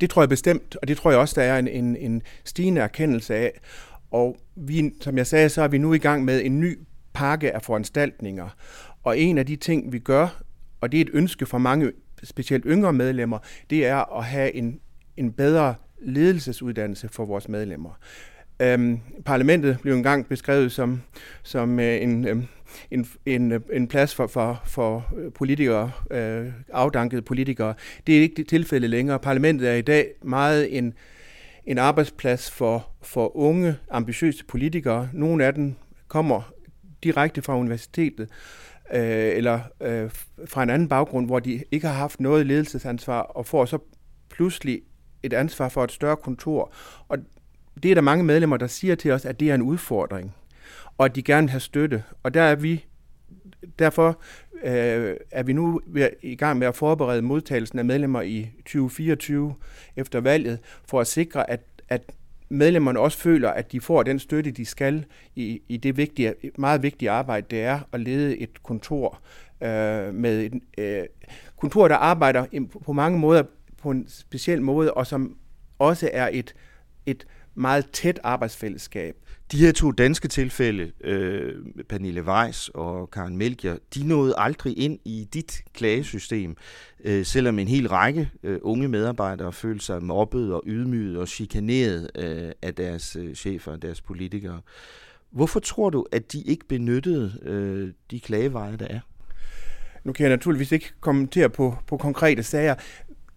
Det 0.00 0.10
tror 0.10 0.22
jeg 0.22 0.28
bestemt, 0.28 0.76
og 0.82 0.88
det 0.88 0.96
tror 0.96 1.10
jeg 1.10 1.20
også, 1.20 1.40
der 1.40 1.46
er 1.46 1.58
en, 1.58 1.68
en, 1.68 1.96
en 1.96 2.22
stigende 2.44 2.80
erkendelse 2.80 3.34
af. 3.34 3.60
Og 4.10 4.36
vi, 4.56 4.90
som 5.00 5.16
jeg 5.16 5.26
sagde, 5.26 5.48
så 5.48 5.62
er 5.62 5.68
vi 5.68 5.78
nu 5.78 5.92
i 5.92 5.98
gang 5.98 6.24
med 6.24 6.44
en 6.44 6.60
ny 6.60 6.78
pakke 7.14 7.54
af 7.54 7.62
foranstaltninger. 7.62 8.48
Og 9.08 9.18
en 9.18 9.38
af 9.38 9.46
de 9.46 9.56
ting, 9.56 9.92
vi 9.92 9.98
gør, 9.98 10.42
og 10.80 10.92
det 10.92 11.00
er 11.00 11.04
et 11.04 11.10
ønske 11.12 11.46
for 11.46 11.58
mange, 11.58 11.92
specielt 12.22 12.64
yngre 12.66 12.92
medlemmer, 12.92 13.38
det 13.70 13.86
er 13.86 14.18
at 14.18 14.24
have 14.24 14.54
en, 14.54 14.80
en 15.16 15.32
bedre 15.32 15.74
ledelsesuddannelse 16.02 17.08
for 17.08 17.24
vores 17.24 17.48
medlemmer. 17.48 17.90
Øhm, 18.60 18.98
parlamentet 19.24 19.78
blev 19.82 19.94
engang 19.94 20.26
beskrevet 20.26 20.72
som, 20.72 21.02
som 21.42 21.80
øh, 21.80 22.02
en, 22.02 22.28
øh, 22.28 22.42
en, 22.90 23.08
en, 23.26 23.62
en 23.72 23.88
plads 23.88 24.14
for, 24.14 24.26
for, 24.26 24.62
for 24.66 25.14
politikere, 25.34 25.90
øh, 26.10 26.46
afdankede 26.72 27.22
politikere. 27.22 27.74
Det 28.06 28.16
er 28.16 28.22
ikke 28.22 28.36
det 28.36 28.48
tilfælde 28.48 28.88
længere. 28.88 29.18
Parlamentet 29.18 29.68
er 29.68 29.74
i 29.74 29.82
dag 29.82 30.06
meget 30.22 30.78
en, 30.78 30.94
en 31.66 31.78
arbejdsplads 31.78 32.50
for, 32.50 32.88
for 33.02 33.36
unge, 33.36 33.76
ambitiøse 33.90 34.44
politikere. 34.44 35.08
Nogle 35.12 35.44
af 35.44 35.54
dem 35.54 35.74
kommer 36.08 36.52
direkte 37.02 37.42
fra 37.42 37.58
universitetet, 37.58 38.28
øh, 38.94 39.36
eller 39.36 39.60
øh, 39.80 40.10
fra 40.46 40.62
en 40.62 40.70
anden 40.70 40.88
baggrund, 40.88 41.26
hvor 41.26 41.38
de 41.38 41.64
ikke 41.70 41.86
har 41.86 41.94
haft 41.94 42.20
noget 42.20 42.46
ledelsesansvar, 42.46 43.20
og 43.20 43.46
får 43.46 43.64
så 43.64 43.78
pludselig 44.30 44.80
et 45.22 45.32
ansvar 45.32 45.68
for 45.68 45.84
et 45.84 45.92
større 45.92 46.16
kontor. 46.16 46.72
Og 47.08 47.18
det 47.82 47.90
er 47.90 47.94
der 47.94 48.02
mange 48.02 48.24
medlemmer, 48.24 48.56
der 48.56 48.66
siger 48.66 48.94
til 48.94 49.10
os, 49.10 49.24
at 49.24 49.40
det 49.40 49.50
er 49.50 49.54
en 49.54 49.62
udfordring, 49.62 50.34
og 50.98 51.04
at 51.04 51.16
de 51.16 51.22
gerne 51.22 51.44
vil 51.44 51.50
have 51.50 51.60
støtte. 51.60 52.04
Og 52.22 52.34
der 52.34 52.42
er 52.42 52.54
vi, 52.54 52.84
derfor 53.78 54.20
øh, 54.64 55.16
er 55.30 55.42
vi 55.42 55.52
nu 55.52 55.80
i 56.22 56.36
gang 56.36 56.58
med 56.58 56.66
at 56.66 56.76
forberede 56.76 57.22
modtagelsen 57.22 57.78
af 57.78 57.84
medlemmer 57.84 58.22
i 58.22 58.50
2024 58.58 59.54
efter 59.96 60.20
valget, 60.20 60.58
for 60.88 61.00
at 61.00 61.06
sikre, 61.06 61.50
at, 61.50 61.60
at 61.88 62.12
medlemmerne 62.48 63.00
også 63.00 63.18
føler, 63.18 63.50
at 63.50 63.72
de 63.72 63.80
får 63.80 64.02
den 64.02 64.18
støtte, 64.18 64.50
de 64.50 64.64
skal 64.64 65.04
i, 65.36 65.60
i 65.68 65.76
det 65.76 65.96
vigtige, 65.96 66.34
meget 66.58 66.82
vigtige 66.82 67.10
arbejde, 67.10 67.46
det 67.50 67.62
er 67.62 67.80
at 67.92 68.00
lede 68.00 68.38
et 68.38 68.62
kontor 68.62 69.20
øh, 69.62 70.14
med 70.14 70.40
et 70.40 70.60
øh, 70.78 71.04
kontor, 71.56 71.88
der 71.88 71.96
arbejder 71.96 72.46
på 72.84 72.92
mange 72.92 73.18
måder 73.18 73.42
på 73.82 73.90
en 73.90 74.08
speciel 74.08 74.62
måde, 74.62 74.94
og 74.94 75.06
som 75.06 75.36
også 75.78 76.10
er 76.12 76.28
et, 76.32 76.54
et 77.06 77.26
meget 77.54 77.90
tæt 77.90 78.20
arbejdsfællesskab. 78.22 79.16
De 79.52 79.58
her 79.58 79.72
to 79.72 79.92
danske 79.92 80.28
tilfælde, 80.28 80.92
øh, 81.00 81.54
Pernille 81.88 82.22
Weiss 82.22 82.70
og 82.74 83.10
Karen 83.10 83.36
Melchior, 83.36 83.78
de 83.94 84.08
nåede 84.08 84.34
aldrig 84.36 84.78
ind 84.78 84.98
i 85.04 85.28
dit 85.32 85.62
klagesystem, 85.74 86.56
øh, 87.04 87.24
selvom 87.24 87.58
en 87.58 87.68
hel 87.68 87.88
række 87.88 88.30
øh, 88.42 88.58
unge 88.62 88.88
medarbejdere 88.88 89.52
følte 89.52 89.84
sig 89.84 90.02
mobbet 90.02 90.54
og 90.54 90.62
ydmyget 90.66 91.16
og 91.16 91.28
chikaneret 91.28 92.10
øh, 92.14 92.52
af 92.62 92.74
deres 92.74 93.16
øh, 93.16 93.34
chefer 93.34 93.72
og 93.72 93.82
deres 93.82 94.00
politikere. 94.00 94.60
Hvorfor 95.30 95.60
tror 95.60 95.90
du, 95.90 96.06
at 96.12 96.32
de 96.32 96.42
ikke 96.42 96.68
benyttede 96.68 97.32
øh, 97.42 97.92
de 98.10 98.20
klageveje, 98.20 98.76
der 98.76 98.86
er? 98.90 99.00
Nu 100.04 100.12
kan 100.12 100.22
jeg 100.26 100.30
naturligvis 100.30 100.72
ikke 100.72 100.92
kommentere 101.00 101.50
på, 101.50 101.76
på 101.86 101.96
konkrete 101.96 102.42
sager. 102.42 102.74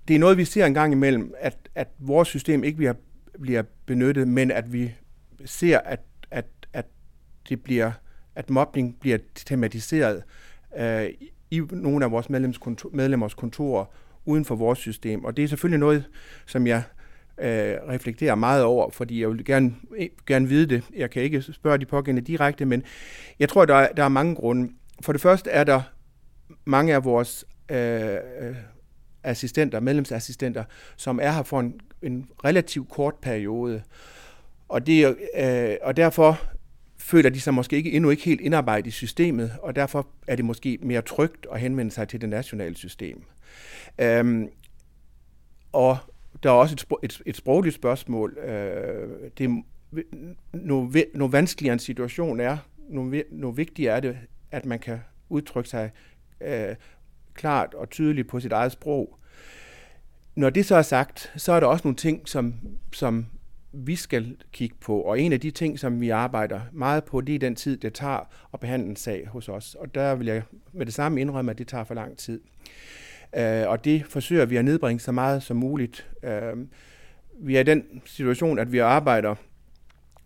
Det 0.08 0.16
er 0.16 0.20
noget, 0.20 0.38
vi 0.38 0.46
ser 0.46 0.66
en 0.66 0.74
gang 0.74 0.94
imellem, 0.94 1.34
at, 1.40 1.70
at 1.76 1.88
vores 2.00 2.28
system 2.28 2.64
ikke 2.64 2.78
bliver, 2.78 2.94
bliver 3.42 3.64
benyttet, 3.86 4.28
men 4.28 4.52
at 4.52 4.74
vi 4.74 4.92
ser, 5.46 5.80
at, 5.80 6.00
at, 6.32 6.46
at 6.74 6.86
det 7.50 7.64
bliver, 7.64 7.92
at 8.36 8.50
mobning 8.50 9.00
bliver 9.00 9.18
tematiseret 9.36 10.24
øh, 10.78 11.10
i 11.52 11.62
nogle 11.72 12.06
af 12.06 12.12
vores 12.12 12.30
medlemmers 12.94 13.34
kontorer 13.34 13.86
uden 14.26 14.46
for 14.46 14.56
vores 14.56 14.80
system. 14.80 15.26
Og 15.26 15.38
det 15.38 15.44
er 15.44 15.48
selvfølgelig 15.48 15.80
noget, 15.80 16.06
som 16.46 16.68
jeg 16.68 16.84
øh, 17.38 17.76
reflekterer 17.90 18.36
meget 18.36 18.64
over, 18.64 18.90
fordi 18.90 19.22
jeg 19.22 19.30
vil 19.30 19.46
gerne, 19.46 19.76
øh, 19.98 20.08
gerne 20.28 20.48
vide 20.48 20.66
det. 20.66 20.84
Jeg 20.96 21.10
kan 21.10 21.22
ikke 21.24 21.42
spørge 21.42 21.78
de 21.78 21.86
pågældende 21.86 22.28
direkte, 22.28 22.66
men 22.66 22.84
jeg 23.40 23.50
tror, 23.50 23.66
der 23.66 23.76
er, 23.76 23.94
der 23.94 24.04
er 24.04 24.10
mange 24.10 24.36
grunde. 24.36 24.72
For 25.02 25.12
det 25.12 25.22
første 25.22 25.50
er 25.50 25.64
der 25.64 25.82
mange 26.66 26.94
af 26.94 27.06
vores 27.06 27.46
øh, 27.72 28.14
øh 28.40 28.56
assistenter, 29.24 29.80
medlemsassistenter, 29.80 30.64
som 30.96 31.20
er 31.22 31.32
her 31.32 31.44
for 31.44 31.60
en, 31.60 31.80
en 32.02 32.30
relativt 32.46 32.90
kort 32.90 33.16
periode. 33.16 33.84
Og, 34.72 34.88
det, 34.88 35.18
øh, 35.38 35.76
og 35.82 35.98
derfor 35.98 36.42
føler 36.98 37.30
de 37.30 37.42
sig 37.42 37.54
måske 37.54 37.76
ikke, 37.76 37.92
endnu 37.92 38.10
ikke 38.10 38.24
helt 38.24 38.42
indarbejdet 38.42 38.88
i 38.88 38.92
systemet, 38.92 39.52
og 39.62 39.76
derfor 39.76 40.08
er 40.28 40.36
det 40.36 40.46
måske 40.46 40.78
mere 40.82 41.02
trygt 41.02 41.48
at 41.54 41.60
henvende 41.60 41.92
sig 41.92 42.08
til 42.08 42.22
det 42.22 42.30
nationale 42.30 42.76
system. 42.76 43.24
Øhm, 44.00 44.50
og 45.72 45.98
der 46.44 46.50
er 46.50 46.54
også 46.54 46.76
et, 46.76 46.86
et, 47.04 47.22
et 47.26 47.38
sprogligt 47.38 47.76
spørgsmål. 47.76 48.38
Øh, 48.38 49.10
det 49.38 49.46
er, 49.46 49.62
nu, 50.54 50.94
nu 51.14 51.28
vanskeligere 51.28 51.74
en 51.74 51.80
situation 51.80 52.40
er, 52.40 52.58
nu, 52.90 53.14
nu 53.32 53.52
vigtigere 53.52 53.96
er 53.96 54.00
det, 54.00 54.18
at 54.52 54.66
man 54.66 54.80
kan 54.80 55.00
udtrykke 55.30 55.70
sig 55.70 55.92
øh, 56.42 56.76
klart 57.34 57.74
og 57.74 57.90
tydeligt 57.90 58.28
på 58.28 58.40
sit 58.40 58.52
eget 58.52 58.72
sprog. 58.72 59.18
Når 60.36 60.50
det 60.50 60.66
så 60.66 60.76
er 60.76 60.82
sagt, 60.82 61.34
så 61.36 61.52
er 61.52 61.60
der 61.60 61.68
også 61.68 61.88
nogle 61.88 61.96
ting, 61.96 62.30
som, 62.30 62.54
som 62.94 63.26
vi 63.74 63.96
skal 63.96 64.36
kigge 64.52 64.76
på. 64.82 65.02
Og 65.02 65.20
en 65.20 65.34
af 65.34 65.40
de 65.40 65.52
ting, 65.52 65.80
som 65.80 66.02
vi 66.02 66.10
arbejder 66.10 66.62
meget 66.72 67.04
på, 67.04 67.22
det 67.22 67.36
er 67.36 67.40
den 67.40 67.56
tid, 67.56 67.78
det 67.78 67.94
tager 67.94 68.30
at 68.54 68.60
behandle 68.60 68.90
en 68.90 68.96
sag 68.96 69.28
hos 69.28 69.50
os. 69.50 69.76
Og 69.76 69.96
der 69.96 70.16
vil 70.16 70.28
jeg 70.28 70.44
med 70.74 70.86
det 70.86 70.94
samme 70.94 71.22
indrømme, 71.22 71.52
at 71.52 71.58
det 71.58 71.68
tager 71.68 71.84
for 71.84 71.94
lang 71.94 72.18
tid. 72.18 72.42
Øh, 73.38 73.68
og 73.68 73.86
det 73.86 74.06
forsøger 74.06 74.46
vi 74.46 74.56
at 74.56 74.66
nedbringe 74.66 75.00
så 75.00 75.12
meget 75.12 75.44
som 75.44 75.58
muligt. 75.58 76.10
Øh, 76.24 76.54
vi 77.40 77.56
er 77.56 77.60
i 77.60 77.64
den 77.64 78.02
situation, 78.06 78.60
at 78.60 78.72
vi 78.72 78.78
arbejder 78.78 79.36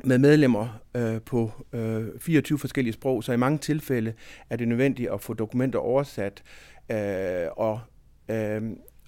med 0.03 0.17
medlemmer 0.17 0.81
øh, 0.95 1.21
på 1.21 1.51
øh, 1.73 2.03
24 2.19 2.59
forskellige 2.59 2.93
sprog, 2.93 3.23
så 3.23 3.33
i 3.33 3.37
mange 3.37 3.57
tilfælde 3.57 4.13
er 4.49 4.55
det 4.55 4.67
nødvendigt 4.67 5.11
at 5.11 5.21
få 5.21 5.33
dokumenter 5.33 5.79
oversat, 5.79 6.43
øh, 6.91 7.47
og, 7.57 7.79
øh, 8.29 8.61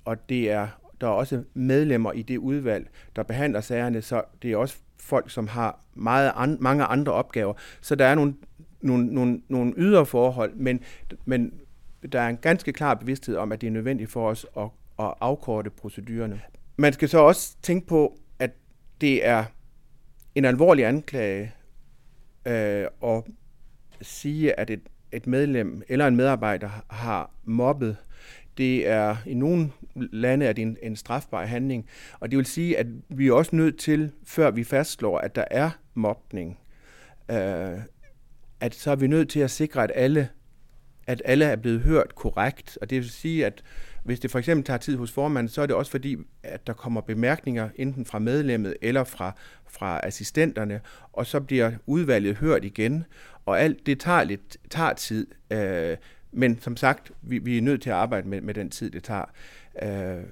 og 0.05 0.29
det 0.29 0.51
er 0.51 0.67
der 1.01 1.07
er 1.07 1.11
også 1.11 1.43
medlemmer 1.53 2.11
i 2.11 2.21
det 2.21 2.37
udvalg, 2.37 2.89
der 3.15 3.23
behandler 3.23 3.61
sagerne, 3.61 4.01
så 4.01 4.21
det 4.41 4.51
er 4.51 4.57
også 4.57 4.77
folk, 4.99 5.29
som 5.31 5.47
har 5.47 5.79
meget 5.93 6.31
an, 6.35 6.57
mange 6.61 6.83
andre 6.83 7.11
opgaver. 7.11 7.53
Så 7.81 7.95
der 7.95 8.05
er 8.05 8.15
nogle, 8.15 8.33
nogle, 8.81 9.05
nogle, 9.05 9.41
nogle 9.49 9.73
ydre 9.77 10.05
forhold, 10.05 10.53
men, 10.55 10.79
men 11.25 11.53
der 12.11 12.21
er 12.21 12.29
en 12.29 12.37
ganske 12.37 12.73
klar 12.73 12.93
bevidsthed 12.93 13.35
om, 13.35 13.51
at 13.51 13.61
det 13.61 13.67
er 13.67 13.71
nødvendigt 13.71 14.11
for 14.11 14.29
os 14.29 14.45
at, 14.57 14.69
at 14.99 15.13
afkorte 15.21 15.69
procedurerne. 15.69 16.41
Man 16.77 16.93
skal 16.93 17.09
så 17.09 17.19
også 17.19 17.55
tænke 17.61 17.87
på, 17.87 18.19
at 18.39 18.51
det 19.01 19.27
er 19.27 19.45
en 20.35 20.45
alvorlig 20.45 20.85
anklage 20.85 21.53
øh, 22.45 22.85
at 23.03 23.23
sige, 24.01 24.59
at 24.59 24.69
et, 24.69 24.81
et 25.11 25.27
medlem 25.27 25.81
eller 25.87 26.07
en 26.07 26.15
medarbejder 26.15 26.69
har 26.89 27.31
mobbet. 27.43 27.97
Det 28.57 28.87
er 28.87 29.15
i 29.25 29.33
nogle 29.33 29.71
lande 29.95 30.45
er 30.45 30.53
det 30.53 30.61
en, 30.61 30.77
en 30.83 30.95
strafbar 30.95 31.45
handling, 31.45 31.85
og 32.19 32.31
det 32.31 32.37
vil 32.37 32.45
sige, 32.45 32.77
at 32.77 32.87
vi 33.09 33.27
er 33.27 33.33
også 33.33 33.55
nødt 33.55 33.77
til, 33.77 34.11
før 34.23 34.51
vi 34.51 34.63
fastslår, 34.63 35.17
at 35.17 35.35
der 35.35 35.45
er 35.51 35.69
mobning, 35.93 36.59
øh, 37.31 37.79
at 38.59 38.75
så 38.75 38.91
er 38.91 38.95
vi 38.95 39.07
nødt 39.07 39.29
til 39.29 39.39
at 39.39 39.51
sikre, 39.51 39.83
at 39.83 39.91
alle 39.95 40.29
at 41.07 41.21
alle 41.25 41.45
er 41.45 41.55
blevet 41.55 41.81
hørt 41.81 42.15
korrekt. 42.15 42.77
Og 42.81 42.89
det 42.89 42.95
vil 42.95 43.09
sige, 43.09 43.45
at 43.45 43.63
hvis 44.03 44.19
det 44.19 44.31
for 44.31 44.39
eksempel 44.39 44.65
tager 44.65 44.77
tid 44.77 44.97
hos 44.97 45.11
formanden, 45.11 45.49
så 45.49 45.61
er 45.61 45.65
det 45.65 45.75
også 45.75 45.91
fordi, 45.91 46.17
at 46.43 46.67
der 46.67 46.73
kommer 46.73 47.01
bemærkninger 47.01 47.69
enten 47.75 48.05
fra 48.05 48.19
medlemmet 48.19 48.75
eller 48.81 49.03
fra, 49.03 49.35
fra 49.69 49.99
assistenterne, 50.03 50.81
og 51.13 51.25
så 51.25 51.39
bliver 51.39 51.71
udvalget 51.85 52.37
hørt 52.37 52.65
igen. 52.65 53.03
Og 53.45 53.61
alt 53.61 53.85
det 53.85 53.99
tager 53.99 54.23
lidt 54.23 54.57
tager 54.69 54.93
tid. 54.93 55.27
Øh, 55.51 55.97
men 56.37 56.59
som 56.61 56.77
sagt, 56.77 57.11
vi, 57.21 57.37
vi 57.37 57.57
er 57.57 57.61
nødt 57.61 57.81
til 57.81 57.89
at 57.89 57.95
arbejde 57.95 58.27
med, 58.27 58.41
med 58.41 58.53
den 58.53 58.69
tid, 58.69 58.91
det 58.91 59.03
tager. 59.03 59.25
Øh, 59.83 60.23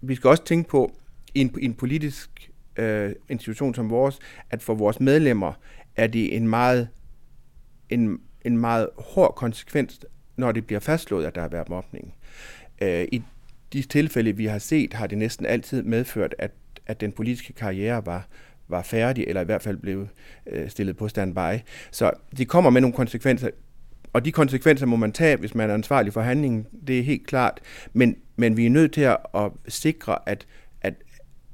vi 0.00 0.14
skal 0.14 0.30
også 0.30 0.44
tænke 0.44 0.68
på, 0.68 0.92
i 1.34 1.40
en, 1.40 1.54
i 1.60 1.64
en 1.64 1.74
politisk 1.74 2.50
øh, 2.76 3.12
institution 3.28 3.74
som 3.74 3.90
vores, 3.90 4.18
at 4.50 4.62
for 4.62 4.74
vores 4.74 5.00
medlemmer 5.00 5.52
er 5.96 6.06
det 6.06 6.36
en 6.36 6.48
meget, 6.48 6.88
en, 7.88 8.20
en 8.44 8.58
meget 8.58 8.88
hård 8.98 9.34
konsekvens, 9.34 10.00
når 10.36 10.52
det 10.52 10.66
bliver 10.66 10.80
fastslået, 10.80 11.26
at 11.26 11.34
der 11.34 11.40
har 11.40 11.48
været 11.48 11.68
mobning. 11.68 12.14
Øh, 12.82 13.06
I 13.12 13.22
de 13.72 13.82
tilfælde, 13.82 14.36
vi 14.36 14.46
har 14.46 14.58
set, 14.58 14.92
har 14.94 15.06
det 15.06 15.18
næsten 15.18 15.46
altid 15.46 15.82
medført, 15.82 16.34
at, 16.38 16.50
at 16.86 17.00
den 17.00 17.12
politiske 17.12 17.52
karriere 17.52 18.06
var, 18.06 18.28
var 18.68 18.82
færdig, 18.82 19.24
eller 19.24 19.40
i 19.40 19.44
hvert 19.44 19.62
fald 19.62 19.76
blev 19.76 20.08
øh, 20.46 20.70
stillet 20.70 20.96
på 20.96 21.08
standby. 21.08 21.60
Så 21.90 22.10
de 22.36 22.44
kommer 22.44 22.70
med 22.70 22.80
nogle 22.80 22.96
konsekvenser, 22.96 23.50
og 24.18 24.24
de 24.24 24.32
konsekvenser 24.32 24.86
må 24.86 24.96
man 24.96 25.12
tage, 25.12 25.36
hvis 25.36 25.54
man 25.54 25.70
er 25.70 25.74
ansvarlig 25.74 26.12
for 26.12 26.20
handlingen, 26.20 26.66
det 26.86 26.98
er 26.98 27.02
helt 27.02 27.26
klart. 27.26 27.60
Men, 27.92 28.16
men 28.36 28.56
vi 28.56 28.66
er 28.66 28.70
nødt 28.70 28.92
til 28.92 29.00
at, 29.00 29.16
at 29.34 29.50
sikre, 29.68 30.18
at, 30.28 30.46
at, 30.80 30.94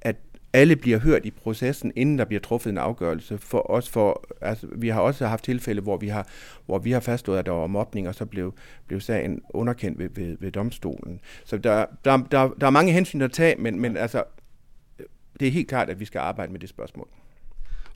at 0.00 0.16
alle 0.52 0.76
bliver 0.76 0.98
hørt 0.98 1.26
i 1.26 1.30
processen, 1.30 1.92
inden 1.96 2.18
der 2.18 2.24
bliver 2.24 2.40
truffet 2.40 2.70
en 2.70 2.78
afgørelse. 2.78 3.38
For 3.38 3.70
os 3.70 3.88
for, 3.88 4.24
altså, 4.40 4.66
vi 4.76 4.88
har 4.88 5.00
også 5.00 5.26
haft 5.26 5.44
tilfælde, 5.44 5.82
hvor 5.82 5.96
vi 5.96 6.08
har, 6.08 6.28
hvor 6.66 6.78
vi 6.78 6.90
har 6.90 7.00
fastslået, 7.00 7.38
at 7.38 7.46
der 7.46 7.52
var 7.52 7.66
mobning, 7.66 8.08
og 8.08 8.14
så 8.14 8.26
blev, 8.26 8.54
blev 8.86 9.00
sagen 9.00 9.40
underkendt 9.50 9.98
ved, 9.98 10.08
ved, 10.14 10.36
ved 10.40 10.52
domstolen. 10.52 11.20
Så 11.44 11.58
der, 11.58 11.86
der, 12.04 12.16
der, 12.16 12.48
der 12.60 12.66
er 12.66 12.70
mange 12.70 12.92
hensyn 12.92 13.22
at 13.22 13.32
tage, 13.32 13.56
men, 13.58 13.80
men 13.80 13.96
altså, 13.96 14.24
det 15.40 15.48
er 15.48 15.52
helt 15.52 15.68
klart, 15.68 15.90
at 15.90 16.00
vi 16.00 16.04
skal 16.04 16.18
arbejde 16.18 16.52
med 16.52 16.60
det 16.60 16.68
spørgsmål. 16.68 17.08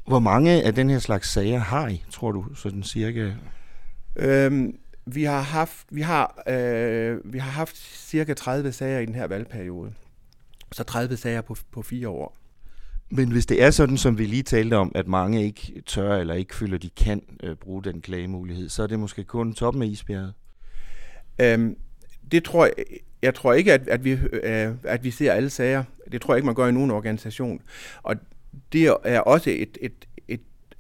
Hvor 0.07 0.19
mange 0.19 0.63
af 0.63 0.75
den 0.75 0.91
her 0.91 0.99
slags 0.99 1.29
sager 1.29 1.59
har 1.59 1.89
I, 1.89 2.05
tror 2.11 2.33
du, 2.33 2.55
sådan 2.55 2.83
cirka? 2.83 3.33
Øhm, 4.19 4.79
vi 5.07 5.25
har 5.25 5.41
haft 5.41 5.87
vi 5.91 6.01
har 6.01 6.43
øh, 6.49 7.33
vi 7.33 7.39
har 7.39 7.51
haft 7.51 7.77
cirka 7.77 8.35
30 8.35 8.73
sager 8.73 8.99
i 8.99 9.07
den 9.07 9.15
her 9.15 9.27
valgperiode. 9.27 9.93
Så 10.73 10.85
30 10.85 11.17
sager 11.17 11.41
på, 11.41 11.57
på 11.73 11.83
fire 11.83 12.09
år. 12.09 12.37
Men 13.11 13.31
hvis 13.33 13.47
det 13.47 13.63
er 13.63 13.71
sådan, 13.71 13.97
som 13.97 14.19
vi 14.19 14.27
lige 14.27 14.43
talte 14.43 14.77
om, 14.77 14.93
at 14.95 15.07
mange 15.07 15.45
ikke 15.45 15.83
tør 15.87 16.17
eller 16.17 16.35
ikke 16.35 16.55
føler, 16.55 16.79
de 16.79 16.91
kan 16.91 17.23
øh, 17.43 17.57
bruge 17.57 17.85
den 17.85 18.01
klagemulighed, 18.01 18.69
så 18.69 18.83
er 18.83 18.87
det 18.87 18.99
måske 18.99 19.25
kun 19.25 19.55
toppen 19.55 19.83
af 19.83 19.87
isbjerget? 19.87 20.35
Øhm, 21.41 21.77
det 22.31 22.45
tror 22.45 22.65
jeg, 22.65 22.75
jeg 23.23 23.35
tror 23.35 23.53
ikke, 23.53 23.73
at, 23.73 23.89
at, 23.89 24.05
vi, 24.05 24.11
øh, 24.33 24.75
at 24.85 25.05
vi 25.05 25.11
ser 25.11 25.33
alle 25.33 25.51
sager. 25.51 25.85
Det 26.13 26.21
tror 26.21 26.35
jeg 26.35 26.39
ikke, 26.39 26.47
man 26.47 26.55
gør 26.55 26.67
i 26.67 26.73
nogen 26.73 26.91
organisation. 26.91 27.63
Og 28.03 28.17
det 28.73 28.97
er 29.05 29.21
også 29.21 29.51
et, 29.51 29.79
et, 29.81 30.08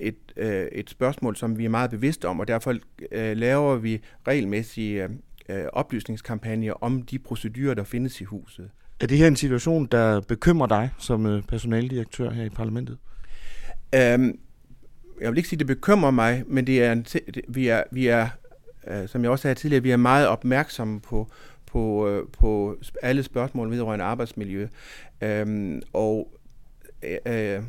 et, 0.01 0.15
et, 0.37 0.45
øh, 0.45 0.69
et 0.73 0.91
spørgsmål, 0.91 1.37
som 1.37 1.59
vi 1.59 1.65
er 1.65 1.69
meget 1.69 1.91
bevidste 1.91 2.29
om, 2.29 2.41
og 2.41 2.49
derfor 2.49 2.75
øh, 3.13 3.37
laver 3.37 3.77
vi 3.77 4.01
regelmæssige 4.29 5.09
øh, 5.49 5.65
oplysningskampagner 5.73 6.73
om 6.73 7.03
de 7.03 7.19
procedurer, 7.19 7.75
der 7.75 7.85
findes 7.85 8.21
i 8.21 8.25
huset. 8.25 8.71
Er 9.01 9.07
det 9.07 9.19
her 9.19 9.27
en 9.27 9.37
situation, 9.37 9.87
der 9.87 10.21
bekymrer 10.21 10.67
dig 10.67 10.91
som 10.99 11.27
øh, 11.27 11.43
personaldirektør 11.43 12.31
her 12.31 12.45
i 12.45 12.49
parlamentet? 12.49 12.99
Øhm, 13.95 14.39
jeg 15.21 15.31
vil 15.31 15.37
ikke 15.37 15.49
sige, 15.49 15.57
at 15.57 15.59
det 15.59 15.67
bekymrer 15.67 16.11
mig, 16.11 16.45
men 16.47 16.67
det 16.67 16.85
er 16.85 16.93
en, 16.93 17.07
vi 17.49 17.69
er, 17.69 17.83
vi 17.93 18.07
er 18.07 18.29
øh, 18.87 19.09
som 19.09 19.23
jeg 19.23 19.31
også 19.31 19.43
sagde 19.43 19.55
tidligere, 19.55 19.83
vi 19.83 19.91
er 19.91 19.97
meget 19.97 20.29
opmærksomme 20.29 21.01
på, 21.01 21.31
på, 21.67 22.09
øh, 22.09 22.27
på 22.33 22.79
alle 23.03 23.23
spørgsmål 23.23 23.71
vedrørende 23.71 24.05
arbejdsmiljø. 24.05 24.69
Øhm, 25.21 25.83
og 25.93 26.39
øh, 27.27 27.63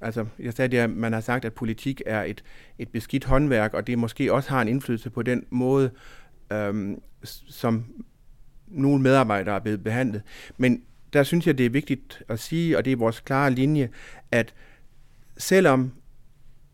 altså, 0.00 0.26
jeg 0.38 0.52
sagde, 0.52 0.80
at 0.80 0.90
man 0.90 1.12
har 1.12 1.20
sagt, 1.20 1.44
at 1.44 1.52
politik 1.52 2.02
er 2.06 2.22
et, 2.22 2.44
et 2.78 2.88
beskidt 2.88 3.24
håndværk, 3.24 3.74
og 3.74 3.86
det 3.86 3.98
måske 3.98 4.32
også 4.32 4.50
har 4.50 4.62
en 4.62 4.68
indflydelse 4.68 5.10
på 5.10 5.22
den 5.22 5.44
måde, 5.50 5.90
øhm, 6.52 7.02
som 7.48 7.84
nogle 8.66 9.02
medarbejdere 9.02 9.54
er 9.54 9.60
blevet 9.60 9.84
behandlet. 9.84 10.22
Men 10.56 10.82
der 11.12 11.22
synes 11.22 11.46
jeg, 11.46 11.58
det 11.58 11.66
er 11.66 11.70
vigtigt 11.70 12.22
at 12.28 12.40
sige, 12.40 12.78
og 12.78 12.84
det 12.84 12.92
er 12.92 12.96
vores 12.96 13.20
klare 13.20 13.50
linje, 13.50 13.88
at 14.30 14.54
selvom 15.36 15.92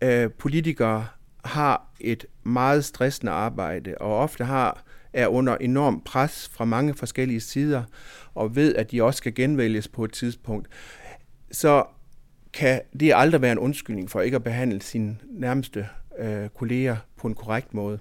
øh, 0.03 0.30
politikere 0.30 1.07
har 1.44 1.92
et 2.01 2.26
meget 2.42 2.84
stressende 2.84 3.32
arbejde, 3.32 3.94
og 4.01 4.18
ofte 4.18 4.44
har 4.44 4.84
er 5.12 5.26
under 5.26 5.57
enorm 5.57 6.01
pres 6.01 6.48
fra 6.53 6.64
mange 6.64 6.94
forskellige 6.94 7.40
sider, 7.40 7.82
og 8.34 8.57
ved, 8.57 8.74
at 8.74 8.90
de 8.90 9.03
også 9.03 9.18
skal 9.18 9.34
genvælges 9.34 9.88
på 9.88 10.05
et 10.05 10.12
tidspunkt, 10.12 10.68
så 11.53 11.84
kan 12.53 12.80
det 13.01 13.12
aldrig 13.16 13.42
være 13.42 13.53
en 13.53 13.59
undskyldning 13.59 14.11
for 14.11 14.20
ikke 14.20 14.36
at 14.36 14.44
behandle 14.44 14.82
sine 14.82 15.16
nærmeste 15.30 15.86
øh, 16.18 16.48
kolleger 16.48 16.96
på 17.16 17.28
en 17.28 17.34
korrekt 17.34 17.74
måde. 17.74 17.98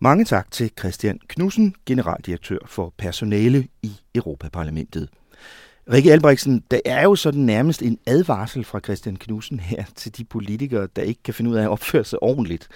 Mange 0.00 0.24
tak 0.24 0.50
til 0.50 0.70
Christian 0.78 1.18
Knudsen, 1.28 1.74
generaldirektør 1.86 2.58
for 2.66 2.94
personale 2.98 3.68
i 3.82 3.92
Europaparlamentet. 4.14 5.08
Rikke 5.92 6.12
Albrechtsen, 6.12 6.64
der 6.70 6.80
er 6.84 7.02
jo 7.02 7.14
sådan 7.14 7.40
nærmest 7.40 7.82
en 7.82 7.98
advarsel 8.06 8.64
fra 8.64 8.80
Christian 8.80 9.16
Knudsen 9.16 9.60
her 9.60 9.84
til 9.94 10.16
de 10.16 10.24
politikere, 10.24 10.88
der 10.96 11.02
ikke 11.02 11.22
kan 11.22 11.34
finde 11.34 11.50
ud 11.50 11.56
af 11.56 11.62
at 11.62 11.68
opføre 11.68 12.04
sig 12.04 12.22
ordentligt. 12.22 12.68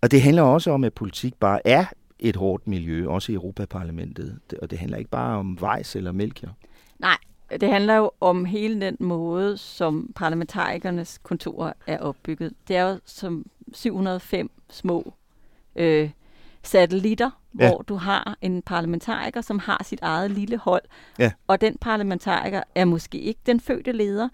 Og 0.00 0.10
det 0.10 0.22
handler 0.22 0.42
også 0.42 0.70
om, 0.70 0.84
at 0.84 0.94
politik 0.94 1.34
bare 1.34 1.66
er 1.66 1.84
et 2.18 2.36
hårdt 2.36 2.66
miljø, 2.66 3.08
også 3.08 3.32
i 3.32 3.34
Europaparlamentet. 3.34 4.38
Og 4.62 4.70
det 4.70 4.78
handler 4.78 4.98
ikke 4.98 5.10
bare 5.10 5.38
om 5.38 5.60
vejs 5.60 5.96
eller 5.96 6.12
mælk. 6.12 6.44
Nej, 6.98 7.16
det 7.50 7.68
handler 7.68 7.94
jo 7.96 8.10
om 8.20 8.44
hele 8.44 8.80
den 8.80 8.96
måde, 9.00 9.56
som 9.58 10.12
parlamentarikernes 10.16 11.20
kontorer 11.22 11.72
er 11.86 11.98
opbygget. 11.98 12.52
Det 12.68 12.76
er 12.76 12.90
jo 12.90 12.98
som 13.04 13.46
705 13.72 14.50
små 14.70 15.14
øh, 15.76 16.10
satellitter, 16.62 17.30
ja. 17.58 17.68
hvor 17.68 17.82
du 17.82 17.94
har 17.94 18.36
en 18.40 18.62
parlamentariker, 18.62 19.40
som 19.40 19.58
har 19.58 19.82
sit 19.84 19.98
eget 20.02 20.30
lille 20.30 20.56
hold. 20.56 20.82
Ja. 21.18 21.32
Og 21.46 21.60
den 21.60 21.76
parlamentariker 21.80 22.62
er 22.74 22.84
måske 22.84 23.18
ikke 23.18 23.40
den 23.46 23.60
fødte 23.60 23.92
leder, 23.92 24.28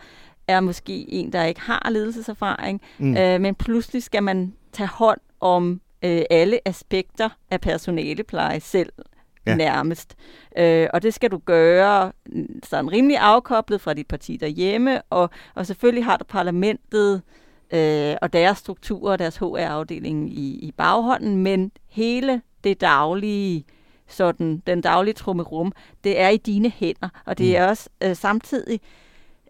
er 0.48 0.60
måske 0.60 1.10
en, 1.10 1.32
der 1.32 1.44
ikke 1.44 1.60
har 1.60 1.90
ledelseserfaring, 1.90 2.80
mm. 2.98 3.16
øh, 3.16 3.40
men 3.40 3.54
pludselig 3.54 4.02
skal 4.02 4.22
man 4.22 4.54
tage 4.72 4.88
hånd 4.88 5.20
om 5.40 5.80
øh, 6.02 6.22
alle 6.30 6.68
aspekter 6.68 7.28
af 7.50 7.60
personalepleje 7.60 8.60
selv 8.60 8.92
ja. 9.46 9.54
nærmest. 9.54 10.16
Øh, 10.58 10.88
og 10.92 11.02
det 11.02 11.14
skal 11.14 11.30
du 11.30 11.38
gøre 11.38 12.12
sådan 12.64 12.92
rimelig 12.92 13.18
afkoblet 13.18 13.80
fra 13.80 13.94
dit 13.94 14.06
parti 14.06 14.36
derhjemme, 14.36 15.02
og, 15.02 15.30
og 15.54 15.66
selvfølgelig 15.66 16.04
har 16.04 16.16
du 16.16 16.24
parlamentet 16.24 17.22
øh, 17.70 18.16
og 18.22 18.32
deres 18.32 18.58
strukturer 18.58 19.12
og 19.12 19.18
deres 19.18 19.36
HR-afdeling 19.36 20.38
i, 20.38 20.58
i 20.58 20.72
baghånden, 20.72 21.36
men 21.36 21.72
hele 21.88 22.42
det 22.64 22.80
daglige 22.80 23.64
sådan 24.08 24.62
den 24.66 24.80
daglige 24.80 25.14
trummerum, 25.14 25.72
det 26.04 26.20
er 26.20 26.28
i 26.28 26.36
dine 26.36 26.70
hænder, 26.70 27.08
og 27.26 27.38
det 27.38 27.56
er 27.56 27.66
mm. 27.66 27.70
også 27.70 27.88
øh, 28.02 28.16
samtidig 28.16 28.80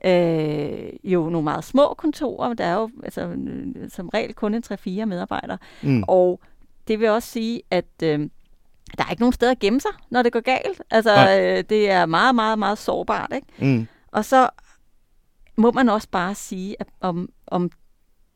øh, 0.05 0.90
jo 1.05 1.29
nogle 1.29 1.45
meget 1.45 1.65
små 1.65 1.95
kontorer, 1.99 2.55
der 2.55 2.65
er 2.65 2.75
jo 2.75 2.91
altså, 3.05 3.21
øh, 3.21 3.91
som 3.91 4.09
regel 4.09 4.35
kun 4.35 4.55
en 4.55 4.63
3-4 4.73 5.05
medarbejdere, 5.05 5.59
mm. 5.83 6.05
og 6.09 6.41
det 6.89 7.01
vil 7.01 7.09
også 7.09 7.29
sige, 7.29 7.63
at 7.71 7.87
øh, 8.03 8.19
der 8.99 9.05
er 9.05 9.11
ikke 9.11 9.23
nogen 9.23 9.33
steder 9.33 9.53
at 9.53 9.59
gemme 9.59 9.81
sig, 9.81 9.91
når 10.11 10.23
det 10.23 10.33
går 10.33 10.41
galt. 10.41 10.83
Altså, 10.91 11.13
øh, 11.13 11.65
det 11.69 11.91
er 11.91 12.07
meget, 12.07 12.35
meget, 12.35 12.59
meget 12.59 12.79
sårbart, 12.79 13.33
ikke? 13.35 13.77
Mm. 13.77 13.87
Og 14.13 14.25
så 14.25 14.49
må 15.57 15.71
man 15.73 15.89
også 15.89 16.09
bare 16.11 16.35
sige, 16.35 16.77
at 16.81 16.89
om, 17.01 17.29
om 17.47 17.71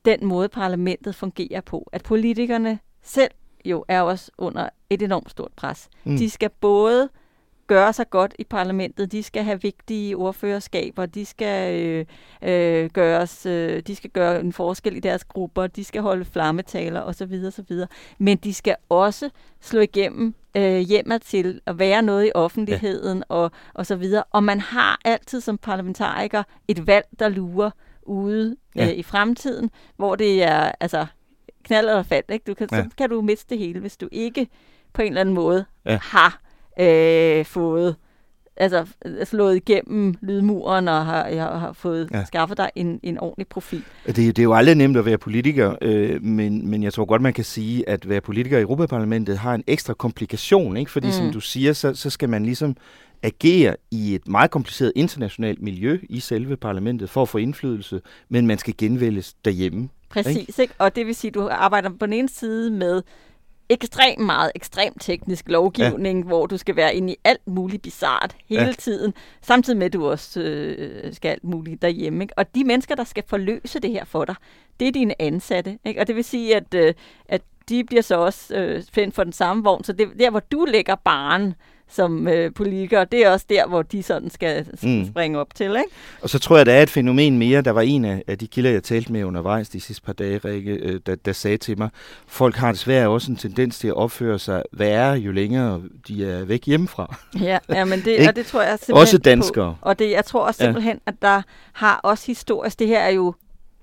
den 0.04 0.26
måde, 0.26 0.48
parlamentet 0.48 1.14
fungerer 1.14 1.60
på, 1.60 1.88
at 1.92 2.02
politikerne 2.02 2.78
selv 3.02 3.30
jo 3.64 3.84
er 3.88 4.00
også 4.00 4.30
under 4.38 4.68
et 4.90 5.02
enormt 5.02 5.30
stort 5.30 5.52
pres. 5.56 5.88
Mm. 6.04 6.16
De 6.16 6.30
skal 6.30 6.50
både 6.50 7.08
gøre 7.66 7.92
sig 7.92 8.10
godt 8.10 8.34
i 8.38 8.44
parlamentet, 8.44 9.12
de 9.12 9.22
skal 9.22 9.44
have 9.44 9.62
vigtige 9.62 10.16
ordførerskaber, 10.16 11.06
de 11.06 11.24
skal 11.26 11.80
øh, 11.80 12.06
øh, 12.42 12.90
gøres, 12.90 13.46
øh, 13.46 13.82
de 13.82 13.96
skal 13.96 14.10
gøre 14.10 14.40
en 14.40 14.52
forskel 14.52 14.96
i 14.96 15.00
deres 15.00 15.24
grupper, 15.24 15.66
de 15.66 15.84
skal 15.84 16.02
holde 16.02 16.24
flammetaler 16.24 17.00
osv. 17.00 17.42
osv. 17.46 17.76
Men 18.18 18.36
de 18.36 18.54
skal 18.54 18.76
også 18.88 19.30
slå 19.60 19.80
igennem 19.80 20.34
øh, 20.56 20.78
hjemmet 20.78 21.22
til 21.22 21.60
at 21.66 21.78
være 21.78 22.02
noget 22.02 22.26
i 22.26 22.30
offentligheden 22.34 23.18
ja. 23.18 23.34
og, 23.34 23.50
og 23.74 23.86
så 23.86 23.96
videre. 23.96 24.24
Og 24.30 24.44
man 24.44 24.60
har 24.60 25.00
altid 25.04 25.40
som 25.40 25.58
parlamentariker 25.58 26.42
et 26.68 26.86
valg, 26.86 27.06
der 27.18 27.28
lurer 27.28 27.70
ude 28.02 28.56
ja. 28.76 28.86
øh, 28.86 28.92
i 28.92 29.02
fremtiden, 29.02 29.70
hvor 29.96 30.14
det 30.14 30.42
er 30.42 30.72
altså 30.80 31.06
knald 31.64 31.88
eller 31.88 32.02
fald. 32.02 32.24
Ikke? 32.28 32.44
Du 32.46 32.54
kan, 32.54 32.68
ja. 32.72 32.82
Så 32.82 32.88
kan 32.98 33.10
du 33.10 33.20
miste 33.20 33.50
det 33.50 33.58
hele, 33.58 33.80
hvis 33.80 33.96
du 33.96 34.08
ikke 34.12 34.48
på 34.92 35.02
en 35.02 35.08
eller 35.08 35.20
anden 35.20 35.34
måde 35.34 35.64
ja. 35.86 35.98
har 36.02 36.43
øh, 36.80 37.44
fået 37.44 37.96
altså 38.56 38.86
slået 39.24 39.56
igennem 39.56 40.14
lydmuren 40.20 40.88
og 40.88 41.06
har, 41.06 41.26
jeg 41.26 41.44
har 41.44 41.72
fået 41.72 42.08
ja. 42.12 42.24
skaffet 42.24 42.58
dig 42.58 42.70
en, 42.74 43.00
en 43.02 43.18
ordentlig 43.18 43.46
profil. 43.46 43.84
Det, 44.06 44.16
det 44.16 44.38
er 44.38 44.42
jo 44.42 44.54
aldrig 44.54 44.74
nemt 44.74 44.96
at 44.96 45.04
være 45.04 45.18
politiker, 45.18 45.74
øh, 45.82 46.22
men, 46.22 46.70
men 46.70 46.82
jeg 46.82 46.92
tror 46.92 47.04
godt, 47.04 47.22
man 47.22 47.32
kan 47.32 47.44
sige, 47.44 47.88
at 47.88 48.08
være 48.08 48.20
politiker 48.20 48.58
i 48.58 48.62
Europaparlamentet 48.62 49.38
har 49.38 49.54
en 49.54 49.64
ekstra 49.66 49.94
komplikation, 49.94 50.76
ikke? 50.76 50.90
fordi 50.90 51.06
mm. 51.06 51.12
som 51.12 51.32
du 51.32 51.40
siger, 51.40 51.72
så, 51.72 51.94
så 51.94 52.10
skal 52.10 52.28
man 52.28 52.44
ligesom 52.44 52.76
agere 53.22 53.76
i 53.90 54.14
et 54.14 54.28
meget 54.28 54.50
kompliceret 54.50 54.92
internationalt 54.96 55.62
miljø 55.62 55.98
i 56.10 56.20
selve 56.20 56.56
parlamentet 56.56 57.10
for 57.10 57.22
at 57.22 57.28
få 57.28 57.38
indflydelse, 57.38 58.00
men 58.28 58.46
man 58.46 58.58
skal 58.58 58.74
genvælges 58.78 59.34
derhjemme. 59.44 59.88
Præcis, 60.08 60.36
ikke? 60.36 60.62
ikke? 60.62 60.74
og 60.78 60.96
det 60.96 61.06
vil 61.06 61.14
sige, 61.14 61.28
at 61.28 61.34
du 61.34 61.48
arbejder 61.52 61.90
på 62.00 62.06
den 62.06 62.12
ene 62.12 62.28
side 62.28 62.70
med 62.70 63.02
ekstremt 63.68 64.26
meget 64.26 64.52
ekstremt 64.54 64.96
teknisk 65.00 65.48
lovgivning, 65.48 66.18
ja. 66.18 66.26
hvor 66.26 66.46
du 66.46 66.56
skal 66.56 66.76
være 66.76 66.94
inde 66.94 67.12
i 67.12 67.16
alt 67.24 67.46
muligt 67.46 67.82
bizart 67.82 68.36
hele 68.48 68.64
ja. 68.64 68.72
tiden, 68.72 69.14
samtidig 69.42 69.78
med, 69.78 69.86
at 69.86 69.92
du 69.92 70.08
også 70.08 70.40
øh, 70.40 71.14
skal 71.14 71.28
alt 71.28 71.44
muligt 71.44 71.82
derhjemme. 71.82 72.24
Ikke? 72.24 72.38
Og 72.38 72.54
de 72.54 72.64
mennesker, 72.64 72.94
der 72.94 73.04
skal 73.04 73.24
forløse 73.26 73.80
det 73.80 73.90
her 73.90 74.04
for 74.04 74.24
dig, 74.24 74.34
det 74.80 74.88
er 74.88 74.92
dine 74.92 75.22
ansatte. 75.22 75.78
Ikke? 75.84 76.00
Og 76.00 76.06
det 76.06 76.16
vil 76.16 76.24
sige, 76.24 76.56
at, 76.56 76.74
øh, 76.74 76.94
at 77.28 77.42
de 77.68 77.84
bliver 77.84 78.02
så 78.02 78.16
også 78.16 78.54
øh, 78.54 78.82
spændt 78.82 79.14
for 79.14 79.24
den 79.24 79.32
samme 79.32 79.62
vogn. 79.64 79.84
Så 79.84 79.92
det 79.92 80.08
der, 80.18 80.30
hvor 80.30 80.40
du 80.40 80.64
lægger 80.64 80.94
barn, 80.94 81.54
som 81.90 82.28
øh, 82.28 82.54
politikere. 82.54 83.06
Det 83.12 83.26
er 83.26 83.30
også 83.30 83.46
der, 83.48 83.66
hvor 83.66 83.82
de 83.82 84.02
sådan 84.02 84.30
skal 84.30 84.66
mm. 84.82 85.06
springe 85.06 85.38
op 85.38 85.54
til. 85.54 85.66
Ikke? 85.66 85.82
Og 86.22 86.30
så 86.30 86.38
tror 86.38 86.56
jeg, 86.56 86.66
der 86.66 86.72
er 86.72 86.82
et 86.82 86.90
fænomen 86.90 87.38
mere. 87.38 87.60
Der 87.60 87.70
var 87.70 87.80
en 87.80 88.04
af, 88.04 88.38
de 88.40 88.46
kilder, 88.46 88.70
jeg 88.70 88.82
talte 88.82 89.12
med 89.12 89.24
undervejs 89.24 89.68
de 89.68 89.80
sidste 89.80 90.02
par 90.02 90.12
dage, 90.12 90.38
Rikke, 90.38 90.72
øh, 90.72 91.00
der, 91.06 91.14
der 91.14 91.32
sagde 91.32 91.56
til 91.56 91.78
mig, 91.78 91.88
folk 92.26 92.56
har 92.56 92.72
desværre 92.72 93.08
også 93.08 93.30
en 93.30 93.36
tendens 93.36 93.78
til 93.78 93.88
at 93.88 93.94
opføre 93.94 94.38
sig 94.38 94.62
værre, 94.72 95.12
jo 95.12 95.32
længere 95.32 95.82
de 96.08 96.30
er 96.30 96.44
væk 96.44 96.66
hjemmefra. 96.66 97.16
Ja, 97.40 97.58
ja 97.68 97.84
men 97.84 98.00
det, 98.00 98.18
og 98.28 98.36
det 98.36 98.46
tror 98.46 98.62
jeg 98.62 98.78
simpelthen 98.78 99.00
Også 99.00 99.18
danskere. 99.18 99.76
På. 99.80 99.88
Og 99.88 99.98
det, 99.98 100.10
jeg 100.10 100.24
tror 100.24 100.46
også 100.46 100.58
simpelthen, 100.58 100.96
ja. 101.06 101.10
at 101.10 101.14
der 101.22 101.42
har 101.72 102.00
også 102.02 102.26
historisk, 102.26 102.78
det 102.78 102.86
her 102.86 103.00
er 103.00 103.10
jo 103.10 103.34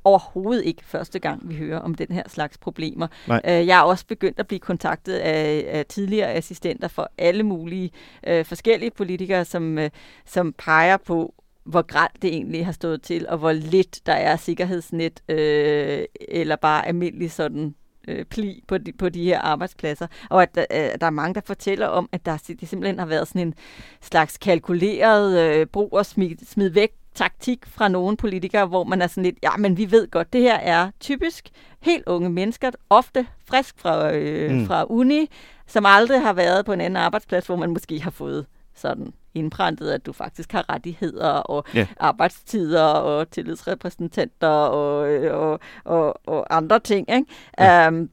overhovedet 0.03 0.65
ikke 0.65 0.83
første 0.85 1.19
gang, 1.19 1.49
vi 1.49 1.55
hører 1.55 1.79
om 1.79 1.95
den 1.95 2.07
her 2.11 2.23
slags 2.27 2.57
problemer. 2.57 3.07
Nej. 3.27 3.41
Øh, 3.45 3.67
jeg 3.67 3.79
er 3.79 3.83
også 3.83 4.05
begyndt 4.07 4.39
at 4.39 4.47
blive 4.47 4.59
kontaktet 4.59 5.13
af, 5.13 5.65
af 5.67 5.85
tidligere 5.85 6.33
assistenter 6.33 6.87
for 6.87 7.11
alle 7.17 7.43
mulige 7.43 7.91
øh, 8.27 8.45
forskellige 8.45 8.91
politikere, 8.91 9.45
som, 9.45 9.77
øh, 9.77 9.89
som 10.25 10.53
peger 10.57 10.97
på, 10.97 11.33
hvor 11.63 11.81
grædt 11.81 12.21
det 12.21 12.33
egentlig 12.33 12.65
har 12.65 12.71
stået 12.71 13.01
til, 13.01 13.27
og 13.29 13.37
hvor 13.37 13.51
lidt 13.51 14.05
der 14.05 14.13
er 14.13 14.35
sikkerhedsnet, 14.35 15.21
øh, 15.29 16.05
eller 16.29 16.55
bare 16.55 16.87
almindelig 16.87 17.31
sådan 17.31 17.75
øh, 18.07 18.25
pli 18.25 18.63
på 18.67 18.77
de, 18.77 18.93
på 18.93 19.09
de 19.09 19.23
her 19.23 19.39
arbejdspladser. 19.39 20.07
Og 20.29 20.41
at, 20.43 20.57
øh, 20.57 20.99
der 21.01 21.05
er 21.05 21.09
mange, 21.09 21.33
der 21.33 21.41
fortæller 21.45 21.87
om, 21.87 22.09
at 22.11 22.25
der 22.25 22.37
det 22.47 22.69
simpelthen 22.69 22.99
har 22.99 23.05
været 23.05 23.27
sådan 23.27 23.47
en 23.47 23.53
slags 24.01 24.37
kalkuleret 24.37 25.39
øh, 25.39 25.65
brug 25.67 25.93
og 25.93 26.05
smid, 26.05 26.35
smid 26.45 26.69
væk 26.69 26.91
taktik 27.15 27.65
fra 27.65 27.87
nogle 27.87 28.17
politikere, 28.17 28.65
hvor 28.65 28.83
man 28.83 29.01
er 29.01 29.07
sådan 29.07 29.23
lidt, 29.23 29.35
ja, 29.43 29.57
men 29.57 29.77
vi 29.77 29.91
ved 29.91 30.11
godt, 30.11 30.33
det 30.33 30.41
her 30.41 30.55
er 30.55 30.91
typisk 30.99 31.49
helt 31.79 32.03
unge 32.07 32.29
mennesker, 32.29 32.71
ofte 32.89 33.27
frisk 33.45 33.79
fra, 33.79 34.13
øh, 34.13 34.51
mm. 34.51 34.65
fra 34.65 34.85
uni, 34.89 35.29
som 35.67 35.85
aldrig 35.85 36.21
har 36.21 36.33
været 36.33 36.65
på 36.65 36.73
en 36.73 36.81
anden 36.81 36.97
arbejdsplads, 36.97 37.45
hvor 37.45 37.55
man 37.55 37.69
måske 37.69 38.01
har 38.01 38.11
fået 38.11 38.45
sådan 38.75 39.13
indprintet, 39.33 39.89
at 39.89 40.05
du 40.05 40.13
faktisk 40.13 40.51
har 40.51 40.69
rettigheder 40.69 41.29
og 41.29 41.63
yeah. 41.75 41.87
arbejdstider 41.99 42.83
og 42.83 43.31
tillidsrepræsentanter 43.31 44.47
og, 44.47 45.09
øh, 45.11 45.37
og, 45.37 45.59
og, 45.83 46.27
og 46.27 46.55
andre 46.57 46.79
ting, 46.79 47.11
ikke? 47.11 47.25
Yeah. 47.61 47.93
Um, 47.93 48.09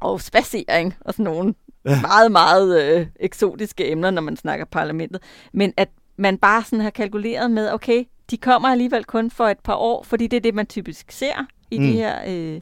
og 0.00 0.20
spacering 0.20 0.94
og 1.00 1.12
sådan 1.12 1.24
nogle 1.24 1.54
yeah. 1.88 2.02
meget, 2.02 2.32
meget 2.32 2.82
øh, 2.82 3.06
eksotiske 3.20 3.90
emner, 3.90 4.10
når 4.10 4.22
man 4.22 4.36
snakker 4.36 4.64
parlamentet. 4.64 5.22
Men 5.52 5.72
at 5.76 5.88
man 6.16 6.38
bare 6.38 6.64
sådan 6.64 6.80
har 6.80 6.90
kalkuleret 6.90 7.50
med, 7.50 7.72
okay, 7.72 8.04
de 8.30 8.36
kommer 8.36 8.68
alligevel 8.68 9.04
kun 9.04 9.30
for 9.30 9.46
et 9.48 9.58
par 9.58 9.74
år, 9.74 10.02
fordi 10.02 10.26
det 10.26 10.36
er 10.36 10.40
det, 10.40 10.54
man 10.54 10.66
typisk 10.66 11.12
ser 11.12 11.46
i 11.70 11.78
mm. 11.78 11.84
de 11.84 11.92
her 11.92 12.18
øh, 12.26 12.60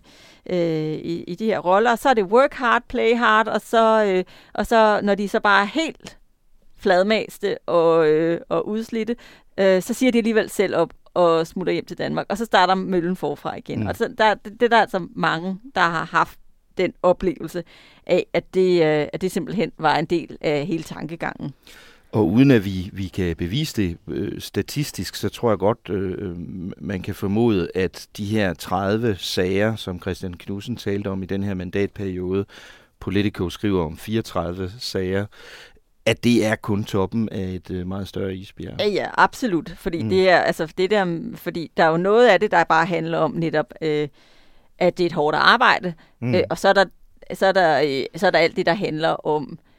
øh, 0.50 0.92
i, 0.92 1.24
i 1.26 1.34
de 1.34 1.44
her 1.44 1.58
roller. 1.58 1.96
Så 1.96 2.08
er 2.08 2.14
det 2.14 2.24
work 2.24 2.54
hard, 2.54 2.82
play 2.88 3.16
hard, 3.16 3.48
og 3.48 3.60
så, 3.60 4.04
øh, 4.04 4.24
og 4.54 4.66
så 4.66 5.00
når 5.02 5.14
de 5.14 5.28
så 5.28 5.40
bare 5.40 5.62
er 5.62 5.66
helt 5.66 6.18
fladmaste 6.76 7.58
og, 7.66 8.08
øh, 8.08 8.40
og 8.48 8.68
udslidte, 8.68 9.16
øh, 9.58 9.82
så 9.82 9.94
siger 9.94 10.12
de 10.12 10.18
alligevel 10.18 10.50
selv 10.50 10.76
op 10.76 10.92
og 11.14 11.46
smutter 11.46 11.72
hjem 11.72 11.84
til 11.84 11.98
Danmark, 11.98 12.26
og 12.28 12.38
så 12.38 12.44
starter 12.44 12.74
møllen 12.74 13.16
forfra 13.16 13.56
igen. 13.56 13.80
Mm. 13.80 13.86
Og 13.86 13.96
så 13.96 14.14
der, 14.18 14.34
det, 14.34 14.52
det 14.52 14.62
er 14.62 14.68
der 14.68 14.80
altså 14.80 15.06
mange, 15.14 15.58
der 15.74 15.80
har 15.80 16.04
haft 16.04 16.38
den 16.78 16.92
oplevelse 17.02 17.64
af, 18.06 18.26
at 18.32 18.54
det, 18.54 18.82
øh, 18.82 19.08
at 19.12 19.20
det 19.20 19.32
simpelthen 19.32 19.72
var 19.78 19.96
en 19.96 20.04
del 20.04 20.38
af 20.40 20.66
hele 20.66 20.82
tankegangen. 20.82 21.54
Og 22.12 22.28
uden 22.28 22.50
at 22.50 22.64
vi, 22.64 22.90
vi 22.92 23.08
kan 23.08 23.36
bevise 23.36 23.82
det 23.82 23.98
øh, 24.08 24.40
statistisk, 24.40 25.14
så 25.14 25.28
tror 25.28 25.50
jeg 25.50 25.58
godt, 25.58 25.90
øh, 25.90 26.36
man 26.78 27.02
kan 27.02 27.14
formode, 27.14 27.68
at 27.74 28.06
de 28.16 28.24
her 28.24 28.54
30 28.54 29.16
sager, 29.18 29.76
som 29.76 30.00
Christian 30.00 30.34
Knudsen 30.34 30.76
talte 30.76 31.08
om 31.08 31.22
i 31.22 31.26
den 31.26 31.42
her 31.42 31.54
mandatperiode, 31.54 32.44
Politico 33.00 33.50
skriver 33.50 33.84
om 33.84 33.96
34 33.96 34.72
sager, 34.78 35.26
at 36.06 36.24
det 36.24 36.46
er 36.46 36.56
kun 36.56 36.84
toppen 36.84 37.28
af 37.28 37.44
et 37.44 37.70
øh, 37.70 37.86
meget 37.86 38.08
større 38.08 38.34
isbjerg. 38.34 38.74
Ja, 38.80 38.88
ja, 38.88 39.06
absolut. 39.14 39.74
Fordi, 39.76 40.02
mm. 40.02 40.08
det 40.08 40.30
er, 40.30 40.38
altså, 40.38 40.72
det 40.78 40.90
der, 40.90 41.18
fordi 41.34 41.70
der 41.76 41.84
er 41.84 41.88
jo 41.88 41.96
noget 41.96 42.28
af 42.28 42.40
det, 42.40 42.50
der 42.50 42.64
bare 42.64 42.86
handler 42.86 43.18
om 43.18 43.30
netop, 43.30 43.74
øh, 43.82 44.08
at 44.78 44.98
det 44.98 45.04
er 45.04 45.08
et 45.08 45.12
hårdt 45.12 45.36
arbejde. 45.36 45.94
Mm. 46.20 46.34
Øh, 46.34 46.42
og 46.50 46.58
så 46.58 46.68
er, 46.68 46.72
der, 46.72 46.84
så, 47.34 47.46
er 47.46 47.52
der, 47.52 47.80
øh, 47.80 48.04
så 48.16 48.26
er 48.26 48.30
der 48.30 48.38
alt 48.38 48.56
det, 48.56 48.66
der 48.66 48.74
handler 48.74 49.08
om, 49.08 49.52
øh, 49.52 49.71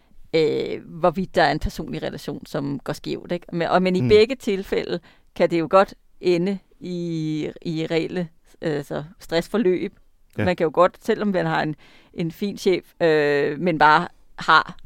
hvorvidt 0.86 1.36
der 1.36 1.44
er 1.44 1.52
en 1.52 1.60
personlig 1.60 2.04
relation, 2.04 2.46
som 2.46 2.80
går 2.80 2.94
skævt. 2.94 3.32
Ikke? 3.32 3.46
Men, 3.54 3.68
og, 3.68 3.82
men 3.82 3.96
i 3.96 4.02
mm. 4.02 4.08
begge 4.08 4.36
tilfælde 4.36 5.00
kan 5.36 5.52
det 5.52 5.60
jo 5.60 5.68
godt 5.70 5.94
ende 6.22 6.58
i, 6.80 7.50
i 7.62 7.88
reelle 7.92 8.28
altså 8.62 9.04
stressforløb. 9.20 9.94
Ja. 10.38 10.46
Man 10.46 10.56
kan 10.56 10.66
jo 10.66 10.72
godt, 10.74 10.98
selvom 11.02 11.28
man 11.28 11.46
har 11.46 11.62
en, 11.62 11.76
en 12.14 12.32
fin 12.32 12.58
chef, 12.58 12.84
øh, 13.02 13.60
men 13.60 13.78
bare 13.78 14.08
har 14.36 14.78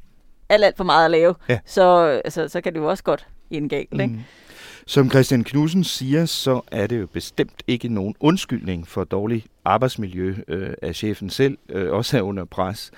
alt, 0.49 0.65
alt 0.65 0.77
for 0.77 0.83
meget 0.83 1.05
at 1.05 1.11
lave, 1.11 1.35
ja. 1.49 1.59
så, 1.65 2.05
altså, 2.25 2.47
så 2.47 2.61
kan 2.61 2.73
det 2.73 2.79
jo 2.79 2.89
også 2.89 3.03
godt 3.03 3.27
ende 3.51 3.69
galt. 3.69 3.93
Mm. 3.93 3.99
Ikke? 3.99 4.25
Som 4.85 5.09
Christian 5.09 5.43
Knudsen 5.43 5.83
siger, 5.83 6.25
så 6.25 6.61
er 6.71 6.87
det 6.87 6.99
jo 6.99 7.07
bestemt 7.07 7.63
ikke 7.67 7.87
nogen 7.87 8.15
undskyldning 8.19 8.87
for 8.87 9.03
dårlig 9.03 9.45
arbejdsmiljø 9.65 10.35
øh, 10.47 10.73
af 10.81 10.95
chefen 10.95 11.29
selv, 11.29 11.57
øh, 11.69 11.91
også 11.91 12.17
er 12.17 12.21
under 12.21 12.45
pres. 12.45 12.91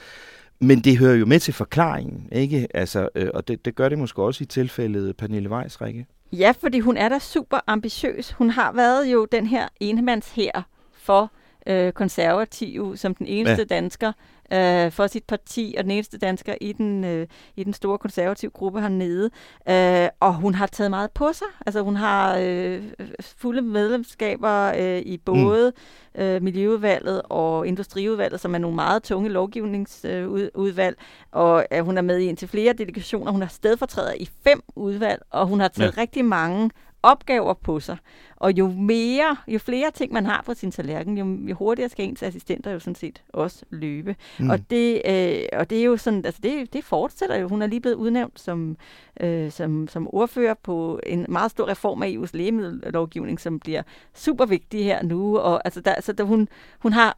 Men 0.59 0.79
det 0.79 0.97
hører 0.97 1.15
jo 1.15 1.25
med 1.25 1.39
til 1.39 1.53
forklaringen, 1.53 2.29
ikke? 2.31 2.67
Altså, 2.73 3.09
øh, 3.15 3.29
og 3.33 3.47
det, 3.47 3.65
det 3.65 3.75
gør 3.75 3.89
det 3.89 3.97
måske 3.97 4.21
også 4.21 4.43
i 4.43 4.47
tilfældet 4.47 5.17
Pernille 5.17 5.49
Weiss, 5.49 5.81
Rikke. 5.81 6.05
Ja, 6.31 6.53
fordi 6.59 6.79
hun 6.79 6.97
er 6.97 7.09
da 7.09 7.19
super 7.19 7.59
ambitiøs. 7.67 8.31
Hun 8.31 8.49
har 8.49 8.71
været 8.71 9.05
jo 9.05 9.27
den 9.31 9.47
her 9.47 9.67
enemands 9.79 10.31
her 10.31 10.61
for 10.93 11.31
øh, 11.69 11.91
konservative 11.91 12.97
som 12.97 13.15
den 13.15 13.27
eneste 13.27 13.65
ja. 13.69 13.75
dansker 13.75 14.11
øh, 14.53 14.91
for 14.91 15.07
sit 15.07 15.23
parti, 15.23 15.75
og 15.77 15.83
den 15.83 15.91
eneste 15.91 16.17
dansker 16.17 16.55
i 16.61 16.71
den, 16.73 17.03
øh, 17.03 17.27
i 17.55 17.63
den 17.63 17.73
store 17.73 17.97
konservative 17.97 18.51
gruppe 18.51 18.81
hernede. 18.81 19.29
Øh, 19.69 20.09
og 20.19 20.35
hun 20.35 20.55
har 20.55 20.67
taget 20.67 20.89
meget 20.89 21.11
på 21.11 21.33
sig. 21.33 21.47
Altså 21.65 21.81
hun 21.81 21.95
har 21.95 22.37
øh, 22.41 22.83
fulde 23.21 23.61
medlemskaber 23.61 24.73
øh, 24.77 24.99
i 24.99 25.17
både 25.17 25.73
mm. 26.15 26.21
øh, 26.21 26.43
Miljøudvalget 26.43 27.21
og 27.25 27.67
Industriudvalget, 27.67 28.39
som 28.39 28.55
er 28.55 28.59
nogle 28.59 28.75
meget 28.75 29.03
tunge 29.03 29.29
lovgivningsudvalg. 29.29 30.97
Øh, 30.99 31.05
og 31.31 31.65
øh, 31.71 31.85
hun 31.85 31.97
er 31.97 32.01
med 32.01 32.17
i 32.17 32.25
indtil 32.25 32.47
flere 32.47 32.73
delegationer. 32.73 33.31
Hun 33.31 33.41
har 33.41 33.49
stedfortræder 33.49 34.13
i 34.13 34.29
fem 34.43 34.61
udvalg, 34.75 35.21
og 35.29 35.47
hun 35.47 35.59
har 35.59 35.67
taget 35.67 35.97
ja. 35.97 36.01
rigtig 36.01 36.25
mange 36.25 36.69
opgaver 37.03 37.53
på 37.53 37.79
sig. 37.79 37.97
Og 38.35 38.51
jo 38.57 38.67
mere, 38.67 39.37
jo 39.47 39.59
flere 39.59 39.91
ting 39.91 40.13
man 40.13 40.25
har 40.25 40.43
på 40.45 40.53
sin 40.53 40.71
tallerken, 40.71 41.17
jo, 41.17 41.49
jo 41.49 41.55
hurtigere 41.55 41.89
skal 41.89 42.05
ens 42.05 42.23
assistenter 42.23 42.71
jo 42.71 42.79
sådan 42.79 42.95
set 42.95 43.23
også 43.29 43.65
løbe. 43.69 44.15
Mm. 44.39 44.49
Og, 44.49 44.69
det, 44.69 45.01
øh, 45.05 45.59
og 45.59 45.69
det 45.69 45.79
er 45.79 45.83
jo 45.83 45.97
sådan, 45.97 46.25
altså 46.25 46.41
det, 46.43 46.73
det 46.73 46.83
fortsætter 46.83 47.35
jo. 47.35 47.47
Hun 47.47 47.61
er 47.61 47.67
lige 47.67 47.81
blevet 47.81 47.95
udnævnt 47.95 48.39
som, 48.39 48.77
øh, 49.19 49.51
som, 49.51 49.87
som 49.87 50.07
ordfører 50.13 50.53
på 50.53 50.99
en 51.05 51.25
meget 51.29 51.51
stor 51.51 51.67
reform 51.67 52.03
af 52.03 52.07
EU's 52.07 52.29
lægemiddellovgivning, 52.33 53.39
som 53.39 53.59
bliver 53.59 53.83
super 54.13 54.45
vigtig 54.45 54.83
her 54.83 55.03
nu. 55.03 55.37
Og 55.37 55.61
altså 55.65 55.81
der, 55.81 55.93
altså 55.93 56.13
der, 56.13 56.23
hun, 56.23 56.47
hun 56.79 56.93
har 56.93 57.17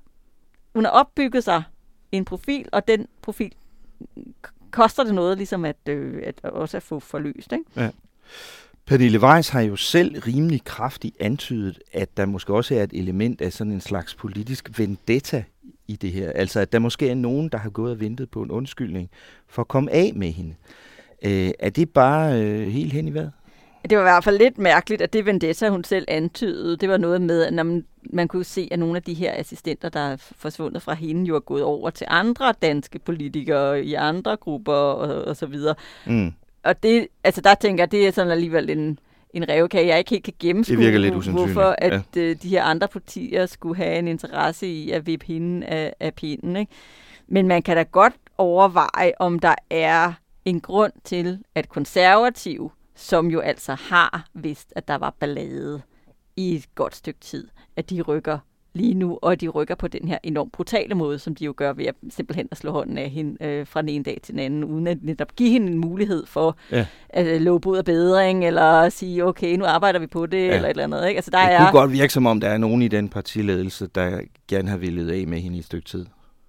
hun 0.73 0.85
har 0.85 0.91
opbygget 0.91 1.43
sig 1.43 1.63
en 2.11 2.25
profil, 2.25 2.69
og 2.71 2.87
den 2.87 3.07
profil 3.21 3.53
koster 4.71 5.03
det 5.03 5.15
noget, 5.15 5.37
ligesom 5.37 5.65
at, 5.65 5.77
øh, 5.89 6.23
at 6.25 6.45
også 6.45 6.77
at 6.77 6.83
få 6.83 6.99
forløst. 6.99 7.51
Ikke? 7.51 7.65
Ja. 7.75 7.89
Pernille 8.91 9.21
Weiss 9.21 9.49
har 9.49 9.61
jo 9.61 9.75
selv 9.75 10.19
rimelig 10.27 10.63
kraftigt 10.63 11.15
antydet, 11.19 11.79
at 11.93 12.17
der 12.17 12.25
måske 12.25 12.53
også 12.53 12.75
er 12.75 12.83
et 12.83 12.93
element 12.93 13.41
af 13.41 13.53
sådan 13.53 13.73
en 13.73 13.81
slags 13.81 14.15
politisk 14.15 14.79
vendetta 14.79 15.43
i 15.87 15.95
det 15.95 16.11
her. 16.11 16.31
Altså, 16.31 16.59
at 16.59 16.71
der 16.71 16.79
måske 16.79 17.09
er 17.09 17.15
nogen, 17.15 17.49
der 17.49 17.57
har 17.57 17.69
gået 17.69 17.91
og 17.91 17.99
ventet 17.99 18.29
på 18.29 18.41
en 18.41 18.51
undskyldning 18.51 19.09
for 19.47 19.61
at 19.61 19.67
komme 19.67 19.91
af 19.91 20.11
med 20.15 20.31
hende. 20.31 20.55
Øh, 21.25 21.51
er 21.59 21.69
det 21.69 21.89
bare 21.89 22.41
øh, 22.41 22.67
helt 22.67 22.93
hen 22.93 23.07
i 23.07 23.11
hvad? 23.11 23.27
Det 23.89 23.97
var 23.97 24.03
i 24.03 24.11
hvert 24.11 24.23
fald 24.23 24.37
lidt 24.37 24.57
mærkeligt, 24.57 25.01
at 25.01 25.13
det 25.13 25.25
vendetta, 25.25 25.69
hun 25.69 25.83
selv 25.83 26.05
antydede, 26.07 26.77
det 26.77 26.89
var 26.89 26.97
noget 26.97 27.21
med, 27.21 27.43
at 27.43 27.53
når 27.53 27.63
man, 27.63 27.85
man 28.13 28.27
kunne 28.27 28.43
se, 28.43 28.67
at 28.71 28.79
nogle 28.79 28.95
af 28.95 29.03
de 29.03 29.13
her 29.13 29.33
assistenter, 29.39 29.89
der 29.89 29.99
er 29.99 30.15
forsvundet 30.17 30.81
fra 30.81 30.93
hende, 30.93 31.25
jo 31.25 31.35
er 31.35 31.39
gået 31.39 31.63
over 31.63 31.89
til 31.89 32.07
andre 32.09 32.53
danske 32.61 32.99
politikere 32.99 33.83
i 33.83 33.93
andre 33.93 34.37
grupper 34.37 34.73
og, 34.73 35.25
og 35.25 35.35
så 35.35 35.45
videre. 35.45 35.75
Mm 36.05 36.33
og 36.63 36.83
det, 36.83 37.07
altså 37.23 37.41
der 37.41 37.55
tænker 37.55 37.83
jeg, 37.83 37.91
det 37.91 38.07
er 38.07 38.11
sådan 38.11 38.31
alligevel 38.31 38.69
en, 38.69 38.99
en 39.33 39.49
revkage, 39.49 39.87
jeg 39.87 39.97
ikke 39.97 40.09
helt 40.09 40.23
kan 40.23 40.33
gennemskue, 40.39 40.77
det 40.77 40.85
virker 40.85 40.99
lidt 40.99 41.29
hvorfor 41.29 41.75
at 41.77 41.93
ja. 42.15 42.21
Øh, 42.21 42.35
de 42.41 42.49
her 42.49 42.63
andre 42.63 42.87
partier 42.87 43.45
skulle 43.45 43.75
have 43.75 43.99
en 43.99 44.07
interesse 44.07 44.67
i 44.67 44.91
at 44.91 45.05
vippe 45.07 45.25
hende 45.25 45.67
af, 45.67 45.93
af 45.99 46.13
pinden. 46.13 46.55
Ikke? 46.55 46.71
Men 47.27 47.47
man 47.47 47.61
kan 47.61 47.77
da 47.77 47.83
godt 47.83 48.13
overveje, 48.37 49.11
om 49.19 49.39
der 49.39 49.55
er 49.69 50.13
en 50.45 50.61
grund 50.61 50.93
til, 51.03 51.39
at 51.55 51.69
konservative, 51.69 52.69
som 52.95 53.27
jo 53.27 53.39
altså 53.39 53.73
har 53.73 54.25
vidst, 54.33 54.73
at 54.75 54.87
der 54.87 54.95
var 54.95 55.15
ballade 55.19 55.81
i 56.35 56.55
et 56.55 56.75
godt 56.75 56.95
stykke 56.95 57.19
tid, 57.19 57.47
at 57.75 57.89
de 57.89 58.01
rykker 58.01 58.37
lige 58.73 58.93
nu, 58.93 59.19
og 59.21 59.41
de 59.41 59.47
rykker 59.47 59.75
på 59.75 59.87
den 59.87 60.07
her 60.07 60.17
enormt 60.23 60.51
brutale 60.51 60.95
måde, 60.95 61.19
som 61.19 61.35
de 61.35 61.45
jo 61.45 61.53
gør 61.57 61.73
ved 61.73 61.85
at 61.85 61.95
simpelthen 62.09 62.47
at 62.51 62.57
slå 62.57 62.71
hånden 62.71 62.97
af 62.97 63.09
hende 63.09 63.45
øh, 63.45 63.67
fra 63.67 63.81
den 63.81 63.89
ene 63.89 64.03
dag 64.03 64.19
til 64.23 64.33
den 64.33 64.39
anden, 64.39 64.63
uden 64.63 64.87
at 64.87 64.97
netop 65.01 65.35
give 65.35 65.49
hende 65.49 65.67
en 65.67 65.77
mulighed 65.77 66.25
for 66.25 66.57
ja. 66.71 66.85
at 67.09 67.25
øh, 67.27 67.41
love 67.41 67.61
bod 67.61 67.77
og 67.77 67.85
bedring, 67.85 68.47
eller 68.47 68.89
sige, 68.89 69.25
okay, 69.25 69.55
nu 69.55 69.65
arbejder 69.65 69.99
vi 69.99 70.07
på 70.07 70.25
det, 70.25 70.47
ja. 70.47 70.55
eller 70.55 70.67
et 70.67 70.69
eller 70.69 70.83
andet. 70.83 71.07
Ikke? 71.07 71.17
Altså, 71.17 71.31
der 71.31 71.45
det 71.45 71.53
er... 71.53 71.59
kunne 71.59 71.79
godt 71.79 71.91
virke, 71.91 72.13
som 72.13 72.25
om 72.25 72.39
der 72.39 72.47
er 72.47 72.57
nogen 72.57 72.81
i 72.81 72.87
den 72.87 73.09
partiledelse, 73.09 73.87
der 73.87 74.21
gerne 74.47 74.69
har 74.69 74.77
villet 74.77 75.11
af 75.11 75.27
med 75.27 75.39
hende 75.39 75.57
i 75.57 75.59
et 75.59 75.65
stykke 75.65 75.87
tid. 75.87 76.05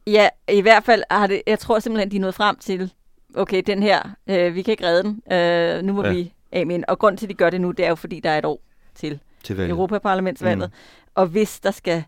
Ja, 0.06 0.28
i 0.48 0.60
hvert 0.60 0.84
fald 0.84 1.02
har 1.10 1.26
det, 1.26 1.42
jeg 1.46 1.58
tror 1.58 1.78
simpelthen, 1.78 2.10
de 2.10 2.16
er 2.16 2.20
nået 2.20 2.34
frem 2.34 2.56
til, 2.56 2.92
okay, 3.34 3.62
den 3.66 3.82
her, 3.82 4.10
øh, 4.26 4.54
vi 4.54 4.62
kan 4.62 4.72
ikke 4.72 4.86
redde 4.86 5.02
den, 5.02 5.32
øh, 5.32 5.82
nu 5.82 5.92
må 5.92 6.04
ja. 6.04 6.12
vi 6.12 6.32
af 6.52 6.66
med 6.66 6.82
Og 6.88 6.98
grund 6.98 7.18
til, 7.18 7.26
at 7.26 7.30
de 7.30 7.34
gør 7.34 7.50
det 7.50 7.60
nu, 7.60 7.70
det 7.70 7.84
er 7.84 7.88
jo, 7.88 7.94
fordi 7.94 8.20
der 8.20 8.30
er 8.30 8.38
et 8.38 8.44
år 8.44 8.60
til, 8.94 9.20
til 9.44 9.70
Europaparlamentsvalget. 9.70 10.70
Mm. 10.70 11.10
Og 11.14 11.26
hvis 11.26 11.60
der 11.60 11.70
skal 11.70 12.04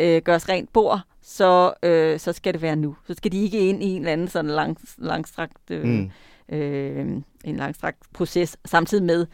øh, 0.00 0.22
gøres 0.22 0.48
rent 0.48 0.72
bord, 0.72 1.00
så, 1.22 1.72
øh, 1.82 2.18
så 2.18 2.32
skal 2.32 2.54
det 2.54 2.62
være 2.62 2.76
nu. 2.76 2.96
Så 3.06 3.14
skal 3.14 3.32
de 3.32 3.42
ikke 3.42 3.68
ind 3.68 3.82
i 3.82 3.86
en 3.86 4.02
eller 4.02 4.12
anden 4.12 4.28
sådan 4.28 4.50
lang, 4.50 4.78
langstrakt, 4.98 5.70
øh, 5.70 5.84
mm. 5.84 6.10
øh, 6.56 7.06
en 7.44 7.56
langstrakt 7.56 7.98
proces, 8.12 8.56
samtidig 8.64 9.04
med, 9.04 9.26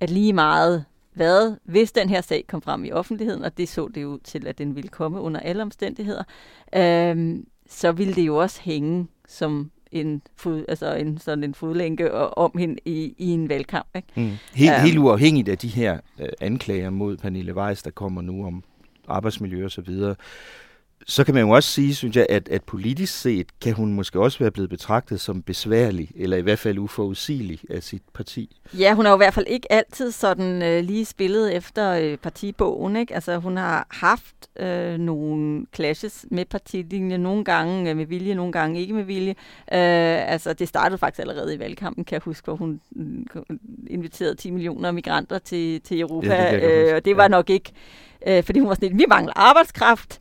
at 0.00 0.10
lige 0.10 0.32
meget 0.32 0.84
hvad, 1.14 1.56
hvis 1.64 1.92
den 1.92 2.08
her 2.08 2.20
sag 2.20 2.44
kom 2.48 2.62
frem 2.62 2.84
i 2.84 2.92
offentligheden, 2.92 3.44
og 3.44 3.58
det 3.58 3.68
så 3.68 3.88
det 3.94 4.04
ud 4.04 4.18
til, 4.18 4.46
at 4.46 4.58
den 4.58 4.74
ville 4.74 4.88
komme 4.88 5.20
under 5.20 5.40
alle 5.40 5.62
omstændigheder, 5.62 6.22
øh, 6.76 7.36
så 7.68 7.92
ville 7.92 8.14
det 8.14 8.22
jo 8.22 8.36
også 8.36 8.60
hænge 8.62 9.06
som 9.28 9.70
en, 10.00 10.22
fod, 10.36 10.64
altså 10.68 10.94
en, 10.94 11.18
sådan 11.18 11.44
en 11.44 11.54
fodlænke 11.54 12.14
om 12.14 12.52
hende 12.58 12.76
i, 12.84 13.14
i 13.18 13.30
en 13.30 13.48
valgkamp. 13.48 13.86
Ikke? 13.96 14.08
Mm. 14.14 14.30
Helt, 14.54 14.72
um, 14.76 14.80
helt 14.80 14.98
uafhængigt 14.98 15.48
af 15.48 15.58
de 15.58 15.68
her 15.68 15.98
øh, 16.20 16.28
anklager 16.40 16.90
mod 16.90 17.16
Pernille 17.16 17.56
Weiss, 17.56 17.82
der 17.82 17.90
kommer 17.90 18.22
nu 18.22 18.46
om 18.46 18.64
arbejdsmiljø 19.08 19.64
og 19.64 19.70
så 19.70 19.80
videre, 19.80 20.14
så 21.08 21.24
kan 21.24 21.34
man 21.34 21.42
jo 21.42 21.50
også 21.50 21.70
sige, 21.70 21.94
synes 21.94 22.16
jeg, 22.16 22.26
at, 22.28 22.48
at 22.48 22.64
politisk 22.64 23.20
set 23.20 23.46
kan 23.60 23.72
hun 23.72 23.92
måske 23.92 24.20
også 24.20 24.38
være 24.38 24.50
blevet 24.50 24.70
betragtet 24.70 25.20
som 25.20 25.42
besværlig, 25.42 26.10
eller 26.16 26.36
i 26.36 26.40
hvert 26.40 26.58
fald 26.58 26.78
uforudsigelig 26.78 27.60
af 27.70 27.82
sit 27.82 28.02
parti. 28.14 28.56
Ja, 28.78 28.94
hun 28.94 29.04
har 29.04 29.12
jo 29.12 29.16
i 29.16 29.24
hvert 29.24 29.34
fald 29.34 29.46
ikke 29.48 29.72
altid 29.72 30.10
sådan 30.10 30.62
øh, 30.62 30.84
lige 30.84 31.04
spillet 31.04 31.56
efter 31.56 31.90
øh, 31.92 32.16
partibogen. 32.16 32.96
Ikke? 32.96 33.14
Altså, 33.14 33.36
hun 33.36 33.56
har 33.56 33.86
haft 33.90 34.34
øh, 34.60 34.98
nogle 34.98 35.66
clashes 35.74 36.26
med 36.30 36.44
partilinjen, 36.44 37.20
nogle 37.20 37.44
gange 37.44 37.90
øh, 37.90 37.96
med 37.96 38.06
vilje, 38.06 38.34
nogle 38.34 38.52
gange 38.52 38.80
ikke 38.80 38.94
med 38.94 39.04
vilje. 39.04 39.30
Øh, 39.72 40.32
altså, 40.32 40.52
det 40.52 40.68
startede 40.68 40.98
faktisk 40.98 41.20
allerede 41.20 41.54
i 41.54 41.58
valgkampen, 41.58 42.04
kan 42.04 42.14
jeg 42.14 42.22
huske, 42.24 42.44
hvor 42.44 42.56
hun 42.56 42.80
øh, 42.96 43.56
inviterede 43.90 44.34
10 44.34 44.50
millioner 44.50 44.90
migranter 44.90 45.38
til, 45.38 45.80
til 45.80 46.00
Europa, 46.00 46.34
ja, 46.34 46.56
det 46.56 46.88
øh, 46.88 46.94
og 46.94 47.04
det 47.04 47.16
var 47.16 47.22
ja. 47.22 47.28
nok 47.28 47.50
ikke 47.50 47.72
øh, 48.26 48.42
fordi 48.42 48.58
hun 48.58 48.68
var 48.68 48.74
sådan 48.74 48.88
lidt, 48.88 48.98
vi 48.98 49.04
mangler 49.08 49.32
arbejdskraft, 49.36 50.20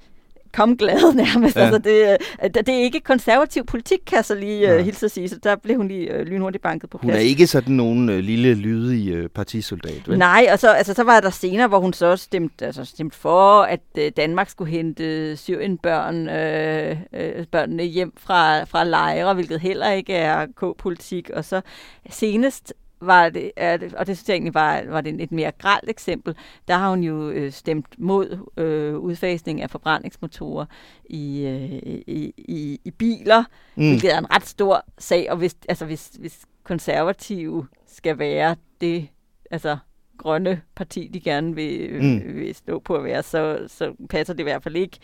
kom 0.56 0.78
glad 0.78 1.14
nærmest. 1.26 1.56
Ja. 1.56 1.62
Altså, 1.62 1.78
det, 1.78 2.18
øh, 2.44 2.50
det, 2.50 2.68
det 2.68 2.76
er 2.76 2.84
ikke 2.84 3.00
konservativ 3.00 3.66
politik, 3.66 4.00
kan 4.08 4.16
jeg 4.16 4.26
så 4.26 4.36
lige 4.36 4.76
uh, 4.76 4.86
hilse 4.86 5.06
at 5.06 5.12
sige, 5.12 5.30
så 5.30 5.36
der 5.44 5.56
blev 5.56 5.78
hun 5.78 5.88
lige 5.88 6.20
uh, 6.20 6.22
lynhurtigt 6.22 6.62
banket 6.64 6.90
på 6.90 6.98
plads. 6.98 7.12
Hun 7.12 7.16
er 7.16 7.30
ikke 7.30 7.48
sådan 7.48 7.76
nogen 7.76 8.10
uh, 8.10 8.16
lille 8.16 8.54
lydig 8.54 9.24
uh, 9.24 9.30
partisoldat, 9.30 10.10
vel? 10.10 10.18
Nej, 10.18 10.48
og 10.52 10.60
så, 10.60 10.70
altså, 10.70 10.94
så 10.94 11.04
var 11.04 11.20
der 11.20 11.30
senere, 11.30 11.68
hvor 11.68 11.80
hun 11.80 11.94
så 11.94 12.16
stemte, 12.16 12.66
altså, 12.66 12.86
stemte 12.86 13.18
for, 13.18 13.62
at 13.62 13.82
uh, 13.98 14.04
Danmark 14.18 14.50
skulle 14.50 14.72
hente 14.72 15.38
Syrien-børn, 15.38 16.16
uh, 16.16 16.98
uh, 17.20 17.46
børnene 17.52 17.84
hjem 17.84 18.14
fra, 18.18 18.64
fra 18.64 18.84
lejre, 18.84 19.34
hvilket 19.34 19.60
heller 19.60 19.92
ikke 19.92 20.14
er 20.14 20.46
K-politik. 20.46 21.30
Og 21.30 21.46
så 21.46 21.62
senest 22.10 22.74
var 23.08 23.30
det, 23.30 23.52
er 23.56 23.78
det, 23.78 23.94
og 23.94 24.08
det 24.08 24.18
synes 24.18 24.30
jeg 24.30 24.36
egentlig 24.36 24.54
var, 24.54 24.84
var 24.88 25.02
det 25.02 25.22
et 25.22 25.32
mere 25.32 25.52
gralt 25.52 25.90
eksempel, 25.90 26.36
der 26.68 26.78
har 26.78 26.90
hun 26.90 27.04
jo 27.04 27.30
øh, 27.30 27.52
stemt 27.52 27.96
mod 27.98 28.38
øh, 28.58 28.98
udfasning 28.98 29.62
af 29.62 29.70
forbrændingsmotorer 29.70 30.66
i, 31.06 31.46
øh, 31.46 31.72
i, 32.08 32.34
i, 32.38 32.80
i 32.86 32.92
biler, 32.92 33.44
mm. 33.76 33.88
hvilket 33.88 34.14
er 34.14 34.18
en 34.18 34.32
ret 34.32 34.48
stor 34.48 34.86
sag, 34.98 35.32
og 35.32 35.38
hvis, 35.38 35.56
altså 35.70 35.86
hvis, 35.86 36.12
hvis 36.20 36.46
konservative 36.64 37.68
skal 37.88 38.20
være 38.20 38.56
det 38.82 39.08
altså 39.52 39.78
grønne 40.18 40.62
parti, 40.76 41.08
de 41.14 41.20
gerne 41.20 41.56
vil, 41.56 42.02
mm. 42.02 42.36
vil 42.36 42.56
stå 42.56 42.80
på 42.80 42.96
at 42.96 43.04
være, 43.04 43.24
så, 43.24 43.66
så 43.68 43.94
passer 44.10 44.34
det 44.34 44.40
i 44.40 44.44
hvert 44.44 44.64
fald 44.64 44.76
ikke 44.76 44.98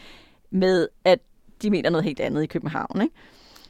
med, 0.51 0.87
at 1.05 1.19
de 1.61 1.69
mener 1.69 1.89
noget 1.89 2.03
helt 2.03 2.19
andet 2.19 2.43
i 2.43 2.47
København. 2.47 3.01
Ikke? 3.01 3.15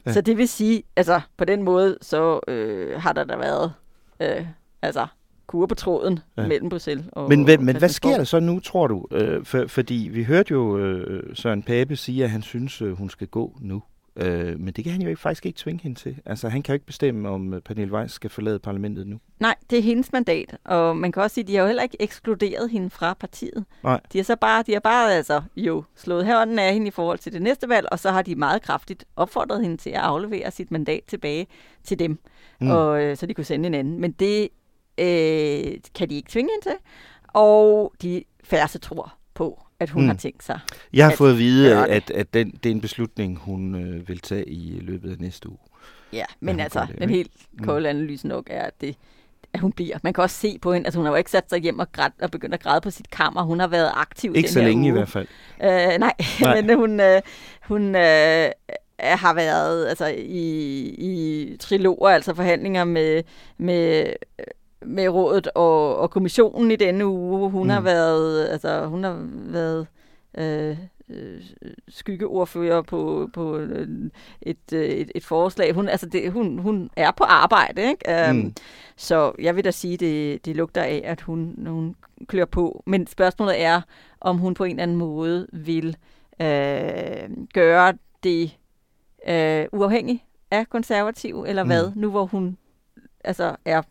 Ja. 0.05 0.13
Så 0.13 0.21
det 0.21 0.37
vil 0.37 0.47
sige, 0.47 0.83
altså 0.95 1.21
på 1.37 1.45
den 1.45 1.63
måde, 1.63 1.97
så 2.01 2.39
øh, 2.47 3.01
har 3.01 3.13
der 3.13 3.23
da 3.23 3.35
været 3.35 3.73
øh, 4.21 4.45
altså 4.81 5.07
kur 5.47 5.65
på 5.65 5.75
tråden 5.75 6.19
ja. 6.37 6.47
mellem 6.47 6.69
Bruxelles 6.69 7.05
og 7.11 7.29
Men, 7.29 7.45
men, 7.45 7.65
men 7.65 7.77
hvad 7.77 7.89
sker 7.89 8.17
der 8.17 8.23
så 8.23 8.39
nu, 8.39 8.59
tror 8.59 8.87
du? 8.87 9.07
Øh, 9.11 9.45
for, 9.45 9.67
fordi 9.67 10.09
vi 10.13 10.23
hørte 10.23 10.51
jo 10.51 10.77
øh, 10.77 11.35
Søren 11.35 11.63
Pape 11.63 11.95
sige, 11.95 12.23
at 12.23 12.29
han 12.29 12.41
synes, 12.41 12.81
øh, 12.81 12.97
hun 12.97 13.09
skal 13.09 13.27
gå 13.27 13.57
nu. 13.61 13.83
Øh, 14.15 14.59
men 14.59 14.73
det 14.73 14.83
kan 14.83 14.93
han 14.93 15.01
jo 15.01 15.09
ikke, 15.09 15.21
faktisk 15.21 15.45
ikke 15.45 15.57
tvinge 15.57 15.83
hende 15.83 15.99
til. 15.99 16.17
Altså, 16.25 16.49
han 16.49 16.63
kan 16.63 16.73
jo 16.73 16.75
ikke 16.75 16.85
bestemme, 16.85 17.29
om 17.29 17.53
øh, 17.53 17.61
Pernille 17.61 17.93
Weiss 17.93 18.13
skal 18.13 18.29
forlade 18.29 18.59
parlamentet 18.59 19.07
nu. 19.07 19.19
Nej, 19.39 19.55
det 19.69 19.79
er 19.79 19.83
hendes 19.83 20.11
mandat, 20.11 20.57
og 20.63 20.97
man 20.97 21.11
kan 21.11 21.23
også 21.23 21.33
sige, 21.33 21.43
at 21.43 21.47
de 21.47 21.55
har 21.55 21.61
jo 21.61 21.67
heller 21.67 21.83
ikke 21.83 21.97
ekskluderet 21.99 22.69
hende 22.69 22.89
fra 22.89 23.13
partiet. 23.13 23.65
Nej. 23.83 23.99
De 24.13 24.17
har 24.17 24.23
så 24.23 24.35
bare, 24.35 24.63
de 24.67 24.73
har 24.73 24.79
bare 24.79 25.13
altså, 25.13 25.41
jo 25.55 25.83
slået 25.95 26.25
hånden 26.25 26.59
af 26.59 26.73
hende 26.73 26.87
i 26.87 26.91
forhold 26.91 27.19
til 27.19 27.33
det 27.33 27.41
næste 27.41 27.69
valg, 27.69 27.87
og 27.91 27.99
så 27.99 28.11
har 28.11 28.21
de 28.21 28.35
meget 28.35 28.61
kraftigt 28.61 29.05
opfordret 29.15 29.61
hende 29.61 29.77
til 29.77 29.89
at 29.89 30.01
aflevere 30.01 30.51
sit 30.51 30.71
mandat 30.71 31.01
tilbage 31.07 31.47
til 31.83 31.99
dem, 31.99 32.19
mm. 32.61 32.71
og, 32.71 33.03
øh, 33.03 33.17
så 33.17 33.25
de 33.25 33.33
kunne 33.33 33.43
sende 33.45 33.67
en 33.67 33.73
anden. 33.73 34.01
Men 34.01 34.11
det 34.11 34.49
øh, 34.97 35.73
kan 35.95 36.09
de 36.09 36.15
ikke 36.15 36.31
tvinge 36.31 36.49
hende 36.53 36.65
til, 36.65 36.77
og 37.27 37.93
de 38.01 38.23
færreste 38.43 38.79
tror 38.79 39.13
på, 39.33 39.63
at 39.79 39.89
hun 39.89 40.03
mm. 40.03 40.07
har 40.07 40.15
tænkt 40.15 40.43
sig. 40.43 40.59
Jeg 40.93 41.05
har 41.05 41.15
fået 41.15 41.31
at 41.31 41.37
vide, 41.37 41.77
at, 41.77 41.89
at, 41.89 42.11
at 42.11 42.33
den, 42.33 42.51
det 42.51 42.65
er 42.69 42.73
en 42.73 42.81
beslutning, 42.81 43.37
hun 43.37 43.75
øh, 43.75 44.07
vil 44.07 44.19
tage 44.19 44.49
i 44.49 44.79
løbet 44.79 45.11
af 45.11 45.17
næste 45.19 45.49
uge. 45.49 45.57
Ja, 46.13 46.25
men 46.39 46.59
altså, 46.59 46.87
den 46.99 47.09
helt 47.09 47.31
mm. 47.51 47.65
kolde 47.65 47.89
analyse 47.89 48.27
nok 48.27 48.47
er, 48.49 48.63
at, 48.63 48.81
det, 48.81 48.95
at 49.53 49.59
hun 49.59 49.71
bliver. 49.71 49.97
Man 50.03 50.13
kan 50.13 50.23
også 50.23 50.35
se 50.35 50.59
på 50.61 50.73
hende, 50.73 50.83
at 50.83 50.87
altså, 50.87 50.99
hun 50.99 51.05
har 51.05 51.11
jo 51.11 51.17
ikke 51.17 51.31
sat 51.31 51.49
sig 51.49 51.59
hjem 51.59 51.79
og, 51.79 51.91
græd, 51.91 52.09
og 52.21 52.31
begyndt 52.31 52.53
at 52.53 52.63
græde 52.63 52.81
på 52.81 52.89
sit 52.89 53.09
kammer. 53.09 53.41
Hun 53.43 53.59
har 53.59 53.67
været 53.67 53.91
aktiv 53.93 54.33
Ikke 54.35 54.47
den 54.47 54.53
så 54.53 54.59
her 54.59 54.67
længe 54.67 54.81
uge. 54.81 54.89
i 54.89 54.91
hvert 54.91 55.09
fald. 55.09 55.27
Øh, 55.63 55.99
nej, 55.99 56.13
nej, 56.41 56.61
men 56.61 56.77
hun, 56.77 56.99
øh, 56.99 57.21
hun 57.61 57.95
øh, 57.95 58.49
har 59.01 59.33
været 59.33 59.87
altså, 59.87 60.05
i, 60.17 60.79
i 60.97 61.57
triloger, 61.57 62.09
altså 62.09 62.35
forhandlinger 62.35 62.83
med, 62.83 63.23
med 63.57 64.13
med 64.85 65.09
rådet 65.09 65.47
og, 65.55 65.97
og 65.97 66.11
kommissionen 66.11 66.71
i 66.71 66.75
denne 66.75 67.05
uge. 67.05 67.49
Hun 67.49 67.63
mm. 67.63 67.69
har 67.69 67.81
været, 67.81 68.47
altså, 68.47 68.85
hun 68.85 69.03
har 69.03 69.27
været 69.31 69.87
øh, 70.37 70.77
skyggeordfører 71.87 72.81
på, 72.81 73.29
på 73.33 73.55
et, 73.55 74.11
et, 74.71 75.11
et 75.15 75.25
forslag. 75.25 75.73
Hun, 75.73 75.89
altså 75.89 76.05
det, 76.05 76.31
hun, 76.31 76.57
hun 76.57 76.89
er 76.95 77.11
på 77.11 77.23
arbejde, 77.23 77.89
ikke? 77.89 78.29
Um, 78.29 78.35
mm. 78.35 78.53
Så 78.95 79.31
jeg 79.39 79.55
vil 79.55 79.63
da 79.63 79.71
sige, 79.71 79.97
det, 79.97 80.45
det 80.45 80.55
lugter 80.55 80.83
af, 80.83 81.01
at 81.03 81.21
hun, 81.21 81.67
hun 81.67 81.95
klør 82.27 82.45
på. 82.45 82.83
Men 82.85 83.07
spørgsmålet 83.07 83.61
er, 83.61 83.81
om 84.21 84.37
hun 84.37 84.53
på 84.53 84.63
en 84.63 84.71
eller 84.71 84.83
anden 84.83 84.97
måde 84.97 85.47
vil 85.53 85.97
øh, 86.41 87.29
gøre 87.53 87.93
det 88.23 88.57
øh, 89.27 89.67
uafhængig 89.71 90.25
af 90.51 90.69
konservativ, 90.69 91.43
eller 91.47 91.63
hvad, 91.63 91.89
mm. 91.89 92.01
nu 92.01 92.09
hvor 92.11 92.25
hun 92.25 92.57
altså 93.23 93.55
er 93.65 93.81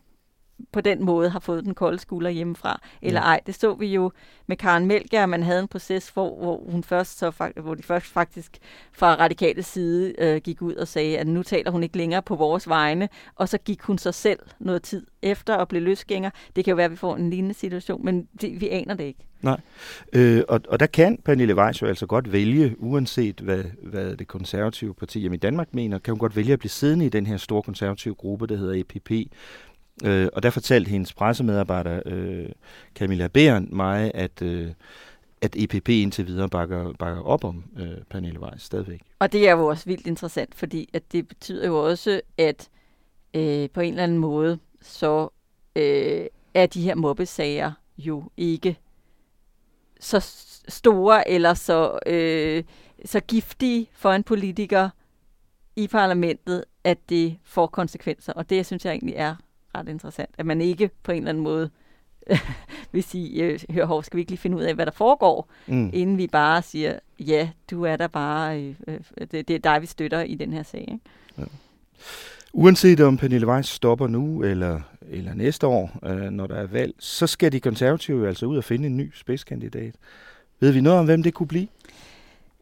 på 0.71 0.81
den 0.81 1.05
måde 1.05 1.29
har 1.29 1.39
fået 1.39 1.65
den 1.65 1.73
kolde 1.73 1.99
skulder 1.99 2.29
hjemmefra, 2.29 2.81
eller 3.01 3.21
ja. 3.21 3.25
ej. 3.25 3.39
Det 3.45 3.55
så 3.55 3.73
vi 3.73 3.87
jo 3.87 4.11
med 4.47 4.57
Karen 4.57 4.85
Melger, 4.85 5.25
man 5.25 5.43
havde 5.43 5.59
en 5.59 5.67
proces, 5.67 6.09
hvor, 6.09 6.39
hvor, 6.39 6.71
hun 6.71 6.83
først 6.83 7.17
så, 7.17 7.51
hvor 7.55 7.75
de 7.75 7.83
først 7.83 8.05
faktisk 8.05 8.57
fra 8.91 9.15
radikale 9.15 9.63
side 9.63 10.13
øh, 10.17 10.41
gik 10.41 10.61
ud 10.61 10.75
og 10.75 10.87
sagde, 10.87 11.17
at 11.17 11.27
nu 11.27 11.43
taler 11.43 11.71
hun 11.71 11.83
ikke 11.83 11.97
længere 11.97 12.21
på 12.21 12.35
vores 12.35 12.67
vegne, 12.67 13.09
og 13.35 13.49
så 13.49 13.57
gik 13.57 13.81
hun 13.81 13.97
sig 13.97 14.13
selv 14.13 14.39
noget 14.59 14.83
tid 14.83 15.05
efter 15.21 15.55
og 15.55 15.67
blev 15.67 15.81
løsgænger. 15.81 16.29
Det 16.55 16.65
kan 16.65 16.71
jo 16.71 16.75
være, 16.75 16.85
at 16.85 16.91
vi 16.91 16.95
får 16.95 17.15
en 17.15 17.29
lignende 17.29 17.55
situation, 17.55 18.05
men 18.05 18.27
det, 18.41 18.61
vi 18.61 18.69
aner 18.69 18.93
det 18.93 19.03
ikke. 19.03 19.19
Nej, 19.41 19.59
øh, 20.13 20.43
og, 20.47 20.61
og 20.67 20.79
der 20.79 20.85
kan 20.85 21.17
Pernille 21.25 21.55
Weiss 21.55 21.81
jo 21.81 21.87
altså 21.87 22.05
godt 22.05 22.31
vælge, 22.31 22.75
uanset 22.77 23.39
hvad, 23.39 23.63
hvad 23.83 24.15
det 24.15 24.27
konservative 24.27 24.93
parti 24.93 25.25
i 25.33 25.37
Danmark 25.37 25.73
mener, 25.73 25.99
kan 25.99 26.11
hun 26.11 26.19
godt 26.19 26.35
vælge 26.35 26.53
at 26.53 26.59
blive 26.59 26.69
siddende 26.69 27.05
i 27.05 27.09
den 27.09 27.25
her 27.25 27.37
store 27.37 27.61
konservative 27.61 28.15
gruppe, 28.15 28.47
der 28.47 28.55
hedder 28.55 28.73
EPP, 28.79 29.11
Øh, 30.03 30.27
og 30.33 30.43
der 30.43 30.49
fortalte 30.49 30.89
hendes 30.89 31.13
pressemedarbejder, 31.13 32.01
øh, 32.05 32.49
Camilla 32.95 33.27
Bæren, 33.27 33.69
mig, 33.71 34.11
at, 34.13 34.41
øh, 34.41 34.71
at 35.41 35.55
EPP 35.55 35.89
indtil 35.89 36.27
videre 36.27 36.49
bakker, 36.49 36.93
bakker 36.99 37.21
op 37.21 37.43
om 37.43 37.63
øh, 37.79 37.97
Pernille 38.09 38.39
Weiss 38.39 38.65
stadigvæk. 38.65 39.01
Og 39.19 39.31
det 39.31 39.47
er 39.47 39.51
jo 39.51 39.67
også 39.67 39.85
vildt 39.85 40.07
interessant, 40.07 40.55
fordi 40.55 40.89
at 40.93 41.11
det 41.11 41.27
betyder 41.27 41.67
jo 41.67 41.85
også, 41.87 42.21
at 42.37 42.69
øh, 43.33 43.69
på 43.69 43.81
en 43.81 43.93
eller 43.93 44.03
anden 44.03 44.17
måde, 44.17 44.59
så 44.81 45.29
øh, 45.75 46.25
er 46.53 46.65
de 46.65 46.81
her 46.81 46.95
mobbesager 46.95 47.71
jo 47.97 48.23
ikke 48.37 48.77
så 49.99 50.19
store 50.67 51.29
eller 51.29 51.53
så, 51.53 51.99
øh, 52.05 52.63
så 53.05 53.19
giftige 53.19 53.87
for 53.93 54.11
en 54.11 54.23
politiker 54.23 54.89
i 55.75 55.87
parlamentet, 55.87 56.63
at 56.83 56.97
det 57.09 57.37
får 57.43 57.67
konsekvenser. 57.67 58.33
Og 58.33 58.49
det 58.49 58.65
synes 58.65 58.85
jeg 58.85 58.91
egentlig 58.91 59.15
er 59.15 59.35
ret 59.75 59.89
interessant, 59.89 60.29
at 60.37 60.45
man 60.45 60.61
ikke 60.61 60.89
på 61.03 61.11
en 61.11 61.17
eller 61.17 61.29
anden 61.29 61.43
måde 61.43 61.69
vil 62.91 63.03
sige, 63.03 63.43
øh, 63.43 63.59
hør 63.69 63.85
hov, 63.85 64.03
skal 64.03 64.17
vi 64.17 64.21
ikke 64.21 64.31
lige 64.31 64.39
finde 64.39 64.57
ud 64.57 64.61
af, 64.61 64.75
hvad 64.75 64.85
der 64.85 64.91
foregår, 64.91 65.49
mm. 65.67 65.89
inden 65.93 66.17
vi 66.17 66.27
bare 66.27 66.61
siger, 66.61 66.99
ja, 67.19 67.49
du 67.71 67.83
er 67.83 67.95
der 67.95 68.07
bare, 68.07 68.61
øh, 68.61 68.75
øh, 68.87 68.99
det, 69.31 69.47
det 69.47 69.49
er 69.49 69.59
dig, 69.59 69.81
vi 69.81 69.85
støtter 69.85 70.21
i 70.21 70.35
den 70.35 70.53
her 70.53 70.63
sag. 70.63 70.81
Ikke? 70.81 70.99
Ja. 71.37 71.43
Uanset 72.53 72.99
om 72.99 73.17
Pernille 73.17 73.47
Weiss 73.47 73.69
stopper 73.69 74.07
nu 74.07 74.43
eller, 74.43 74.81
eller 75.09 75.33
næste 75.33 75.67
år, 75.67 75.99
øh, 76.05 76.31
når 76.31 76.47
der 76.47 76.55
er 76.55 76.67
valg, 76.67 76.93
så 76.99 77.27
skal 77.27 77.51
de 77.51 77.59
konservative 77.59 78.27
altså 78.27 78.45
ud 78.45 78.57
og 78.57 78.63
finde 78.63 78.87
en 78.87 78.97
ny 78.97 79.11
spidskandidat. 79.13 79.95
Ved 80.59 80.71
vi 80.71 80.81
noget 80.81 80.99
om, 80.99 81.05
hvem 81.05 81.23
det 81.23 81.33
kunne 81.33 81.47
blive? 81.47 81.67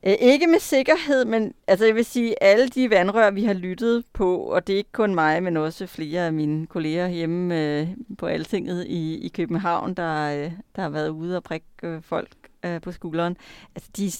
Øh, 0.04 0.14
ikke 0.20 0.47
med 0.47 0.60
sikkerhed, 0.60 1.26
men 1.26 1.54
altså 1.68 1.86
jeg 1.86 1.95
vil 1.95 2.06
sige, 2.06 2.43
alle 2.43 2.68
de 2.68 2.89
vandrør, 2.89 3.32
vi 3.32 3.43
har 3.43 3.54
lyttet 3.54 4.04
på, 4.14 4.38
og 4.38 4.68
det 4.68 4.74
er 4.74 4.78
ikke 4.78 4.91
kun 4.91 5.16
mig, 5.16 5.43
men 5.43 5.58
også 5.58 5.88
flere 5.88 6.26
af 6.26 6.34
mine 6.34 6.68
kolleger 6.68 7.08
hjemme 7.08 7.62
øh, 7.62 7.88
på 8.18 8.26
Altinget 8.26 8.86
i, 8.88 9.18
i 9.18 9.28
København, 9.28 9.93
der, 9.93 10.43
øh, 10.45 10.52
der 10.76 10.82
har 10.82 10.89
været 10.89 11.10
ude 11.10 11.38
og 11.38 11.43
prikke 11.43 11.68
øh, 11.84 12.02
folk 12.02 12.30
øh, 12.66 12.82
på 12.82 12.91
skulderen. 12.91 13.38
Altså 13.76 13.89
de 13.97 14.12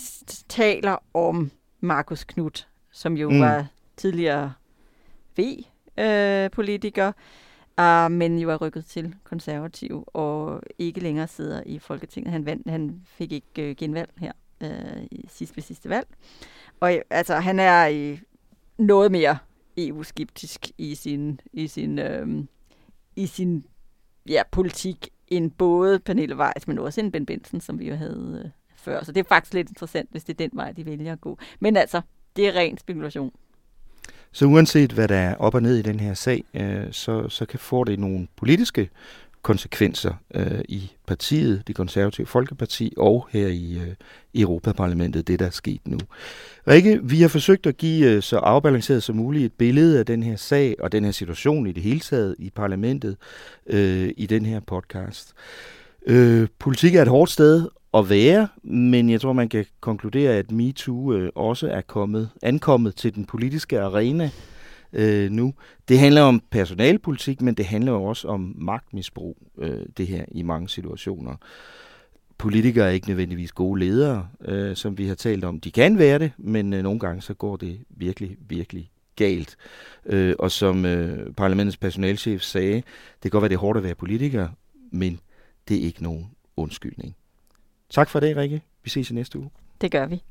taler 0.50 0.98
om 1.14 1.52
Markus 1.80 2.24
Knudt, 2.24 2.68
som 2.92 3.18
jo 3.18 3.30
mm. 3.30 3.40
var 3.40 3.66
tidligere 3.98 4.54
V-politiker, 5.38 7.12
øh, 7.80 8.12
men 8.12 8.40
jo 8.40 8.50
er 8.50 8.58
rykket 8.58 8.86
til 8.86 9.16
konservativ 9.24 10.04
og 10.08 10.62
ikke 10.78 11.00
længere 11.00 11.28
sidder 11.28 11.64
i 11.66 11.80
Folketinget. 11.80 12.32
Han, 12.32 12.46
vandt, 12.46 12.70
han 12.70 13.02
fik 13.06 13.32
ikke 13.32 13.70
øh, 13.70 13.76
genvalg 13.76 14.10
her 14.18 14.32
øh, 14.62 15.03
i 15.12 15.26
sidste 15.30 15.55
ved 15.55 15.64
sidste 15.64 15.89
valg. 15.89 16.07
Og 16.80 17.01
altså, 17.10 17.36
han 17.36 17.60
er 17.60 17.88
i 17.88 18.20
noget 18.78 19.12
mere 19.12 19.38
EU-skeptisk 19.78 20.72
i 20.78 20.95
sin, 20.95 21.39
i 21.53 21.68
sin, 21.68 21.99
øh, 21.99 22.43
i 23.16 23.28
sin 23.28 23.66
ja, 24.30 24.41
politik 24.51 25.10
end 25.28 25.51
både 25.51 25.99
Pernille 25.99 26.38
Weiss, 26.38 26.68
men 26.68 26.80
også 26.80 27.01
end 27.01 27.12
Ben 27.12 27.26
Benson, 27.26 27.62
som 27.62 27.80
vi 27.80 27.89
jo 27.89 27.95
havde 27.95 28.41
øh, 28.45 28.51
før. 28.76 29.03
Så 29.03 29.12
det 29.12 29.20
er 29.20 29.28
faktisk 29.28 29.53
lidt 29.53 29.70
interessant, 29.70 30.10
hvis 30.12 30.24
det 30.24 30.34
er 30.34 30.47
den 30.47 30.49
vej, 30.53 30.72
de 30.72 30.86
vælger 30.86 31.14
at 31.14 31.22
gå. 31.22 31.38
Men 31.60 31.78
altså, 31.78 32.01
det 32.36 32.47
er 32.47 32.53
ren 32.53 32.78
spekulation. 32.78 33.32
Så 34.32 34.45
uanset 34.45 34.91
hvad 34.91 35.07
der 35.07 35.16
er 35.16 35.36
op 35.36 35.55
og 35.55 35.62
ned 35.62 35.78
i 35.78 35.82
den 35.82 35.99
her 35.99 36.14
sag, 36.14 36.43
øh, 36.53 36.91
så, 36.91 37.30
så 37.30 37.45
kan 37.45 37.60
få 37.60 37.84
det 37.84 37.99
nogle 37.99 38.28
politiske 38.36 38.89
konsekvenser 39.42 40.14
øh, 40.36 40.62
i 40.70 40.92
partiet, 41.08 41.64
det 41.68 41.76
konservative 41.76 42.28
Folkeparti, 42.28 42.94
og 42.98 43.28
her 43.32 43.48
i 43.48 43.74
øh, 43.74 43.96
Europaparlamentet, 44.36 45.28
det 45.28 45.40
der 45.40 45.46
er 45.46 45.50
sket 45.50 45.82
nu. 45.86 45.98
Rikke, 46.68 47.00
vi 47.04 47.22
har 47.22 47.28
forsøgt 47.28 47.68
at 47.68 47.78
give 47.78 48.12
øh, 48.12 48.22
så 48.22 48.38
afbalanceret 48.38 49.04
som 49.04 49.16
muligt 49.16 49.46
et 49.46 49.54
billede 49.54 50.00
af 50.00 50.06
den 50.06 50.24
her 50.24 50.36
sag 50.36 50.76
og 50.80 50.92
den 50.92 51.06
her 51.06 51.12
situation 51.12 51.68
i 51.68 51.72
det 51.72 51.84
hele 51.84 52.00
taget 52.00 52.36
i 52.40 52.50
parlamentet 52.50 53.18
øh, 53.68 54.12
i 54.18 54.26
den 54.26 54.46
her 54.46 54.60
podcast. 54.60 55.34
Øh, 56.06 56.48
politik 56.60 56.96
er 56.96 57.02
et 57.02 57.08
hårdt 57.08 57.32
sted 57.32 57.68
at 57.94 58.10
være, 58.10 58.48
men 58.64 59.10
jeg 59.10 59.22
tror, 59.22 59.34
man 59.34 59.50
kan 59.50 59.66
konkludere, 59.80 60.36
at 60.36 60.52
MeToo 60.52 61.14
øh, 61.14 61.30
også 61.36 61.68
er 61.68 61.82
kommet, 61.82 62.30
ankommet 62.42 62.96
til 62.96 63.16
den 63.16 63.26
politiske 63.26 63.82
arena 63.82 64.30
øh, 64.94 65.32
nu. 65.32 65.54
Det 65.88 66.00
handler 66.00 66.22
om 66.22 66.42
personalpolitik, 66.50 67.42
men 67.42 67.54
det 67.54 67.66
handler 67.66 67.92
jo 67.92 68.04
også 68.04 68.28
om 68.28 68.56
magtmisbrug, 68.58 69.38
øh, 69.58 69.86
det 69.98 70.08
her 70.08 70.26
i 70.32 70.42
mange 70.42 70.70
situationer. 70.70 71.36
Politikere 72.38 72.88
er 72.88 72.92
ikke 72.92 73.08
nødvendigvis 73.08 73.52
gode 73.52 73.80
ledere, 73.80 74.28
øh, 74.46 74.76
som 74.76 74.98
vi 74.98 75.08
har 75.08 75.16
talt 75.16 75.44
om. 75.44 75.60
De 75.60 75.72
kan 75.72 75.98
være 75.98 76.20
det, 76.20 76.32
men 76.38 76.74
øh, 76.74 76.84
nogle 76.84 77.00
gange 77.00 77.22
så 77.22 77.34
går 77.34 77.58
det 77.58 77.80
virkelig, 77.90 78.38
virkelig 78.40 78.92
galt. 79.16 79.58
Øh, 80.06 80.36
og 80.40 80.52
som 80.52 80.86
øh, 80.86 81.34
parlamentets 81.34 81.78
personalchef 81.78 82.42
sagde, 82.42 82.76
det 82.76 83.22
kan 83.22 83.32
godt 83.32 83.42
være, 83.42 83.50
det 83.50 83.56
er 83.56 83.60
hårdt 83.60 83.78
at 83.78 83.84
være 83.84 83.96
politiker, 83.96 84.48
men 84.92 85.20
det 85.68 85.78
er 85.78 85.82
ikke 85.82 86.04
nogen 86.04 86.32
undskyldning. 86.58 87.16
Tak 87.90 88.10
for 88.10 88.20
det, 88.20 88.38
Rikke. 88.38 88.62
Vi 88.84 88.90
ses 88.90 89.12
i 89.12 89.14
næste 89.14 89.40
uge. 89.40 89.50
Det 89.82 89.92
gør 89.92 90.06
vi. 90.06 90.22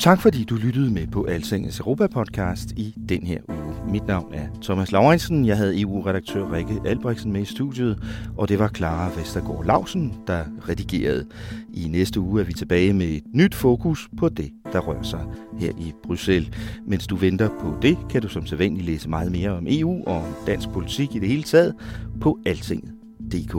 Tak 0.00 0.20
fordi 0.20 0.44
du 0.44 0.54
lyttede 0.54 0.90
med 0.90 1.06
på 1.06 1.24
Altingets 1.24 1.80
Europa-podcast 1.80 2.72
i 2.76 2.94
den 3.08 3.22
her 3.22 3.38
uge. 3.48 3.92
Mit 3.92 4.06
navn 4.06 4.34
er 4.34 4.46
Thomas 4.62 4.92
Laurensen. 4.92 5.46
Jeg 5.46 5.56
havde 5.56 5.80
EU-redaktør 5.80 6.52
Rikke 6.52 6.80
Albrechtsen 6.84 7.32
med 7.32 7.40
i 7.40 7.44
studiet, 7.44 7.98
og 8.36 8.48
det 8.48 8.58
var 8.58 8.68
Clara 8.68 9.10
Vestergaard 9.18 9.64
Lausen, 9.66 10.14
der 10.26 10.44
redigerede. 10.68 11.26
I 11.74 11.88
næste 11.88 12.20
uge 12.20 12.40
er 12.40 12.44
vi 12.44 12.52
tilbage 12.52 12.92
med 12.92 13.06
et 13.06 13.22
nyt 13.34 13.54
fokus 13.54 14.08
på 14.18 14.28
det, 14.28 14.50
der 14.72 14.78
rører 14.78 15.02
sig 15.02 15.24
her 15.58 15.70
i 15.70 15.92
Bruxelles. 16.02 16.50
Mens 16.86 17.06
du 17.06 17.16
venter 17.16 17.48
på 17.60 17.74
det, 17.82 17.98
kan 18.10 18.22
du 18.22 18.28
som 18.28 18.46
sædvanligt 18.46 18.86
læse 18.86 19.08
meget 19.08 19.32
mere 19.32 19.50
om 19.50 19.66
EU 19.68 20.04
og 20.06 20.16
om 20.16 20.34
dansk 20.46 20.68
politik 20.68 21.14
i 21.14 21.18
det 21.18 21.28
hele 21.28 21.42
taget 21.42 21.74
på 22.20 22.38
altinget.dk. 22.46 23.56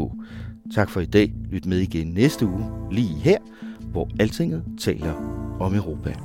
Tak 0.76 0.90
for 0.90 1.02
i 1.02 1.06
dag. 1.06 1.34
Lyt 1.52 1.66
med 1.66 1.78
igen 1.78 2.08
næste 2.08 2.46
uge, 2.46 2.66
lige 2.92 3.16
her, 3.16 3.38
hvor 3.92 4.10
Altinget 4.20 4.64
taler 4.80 5.14
om 5.60 5.76
Europa. 5.76 6.16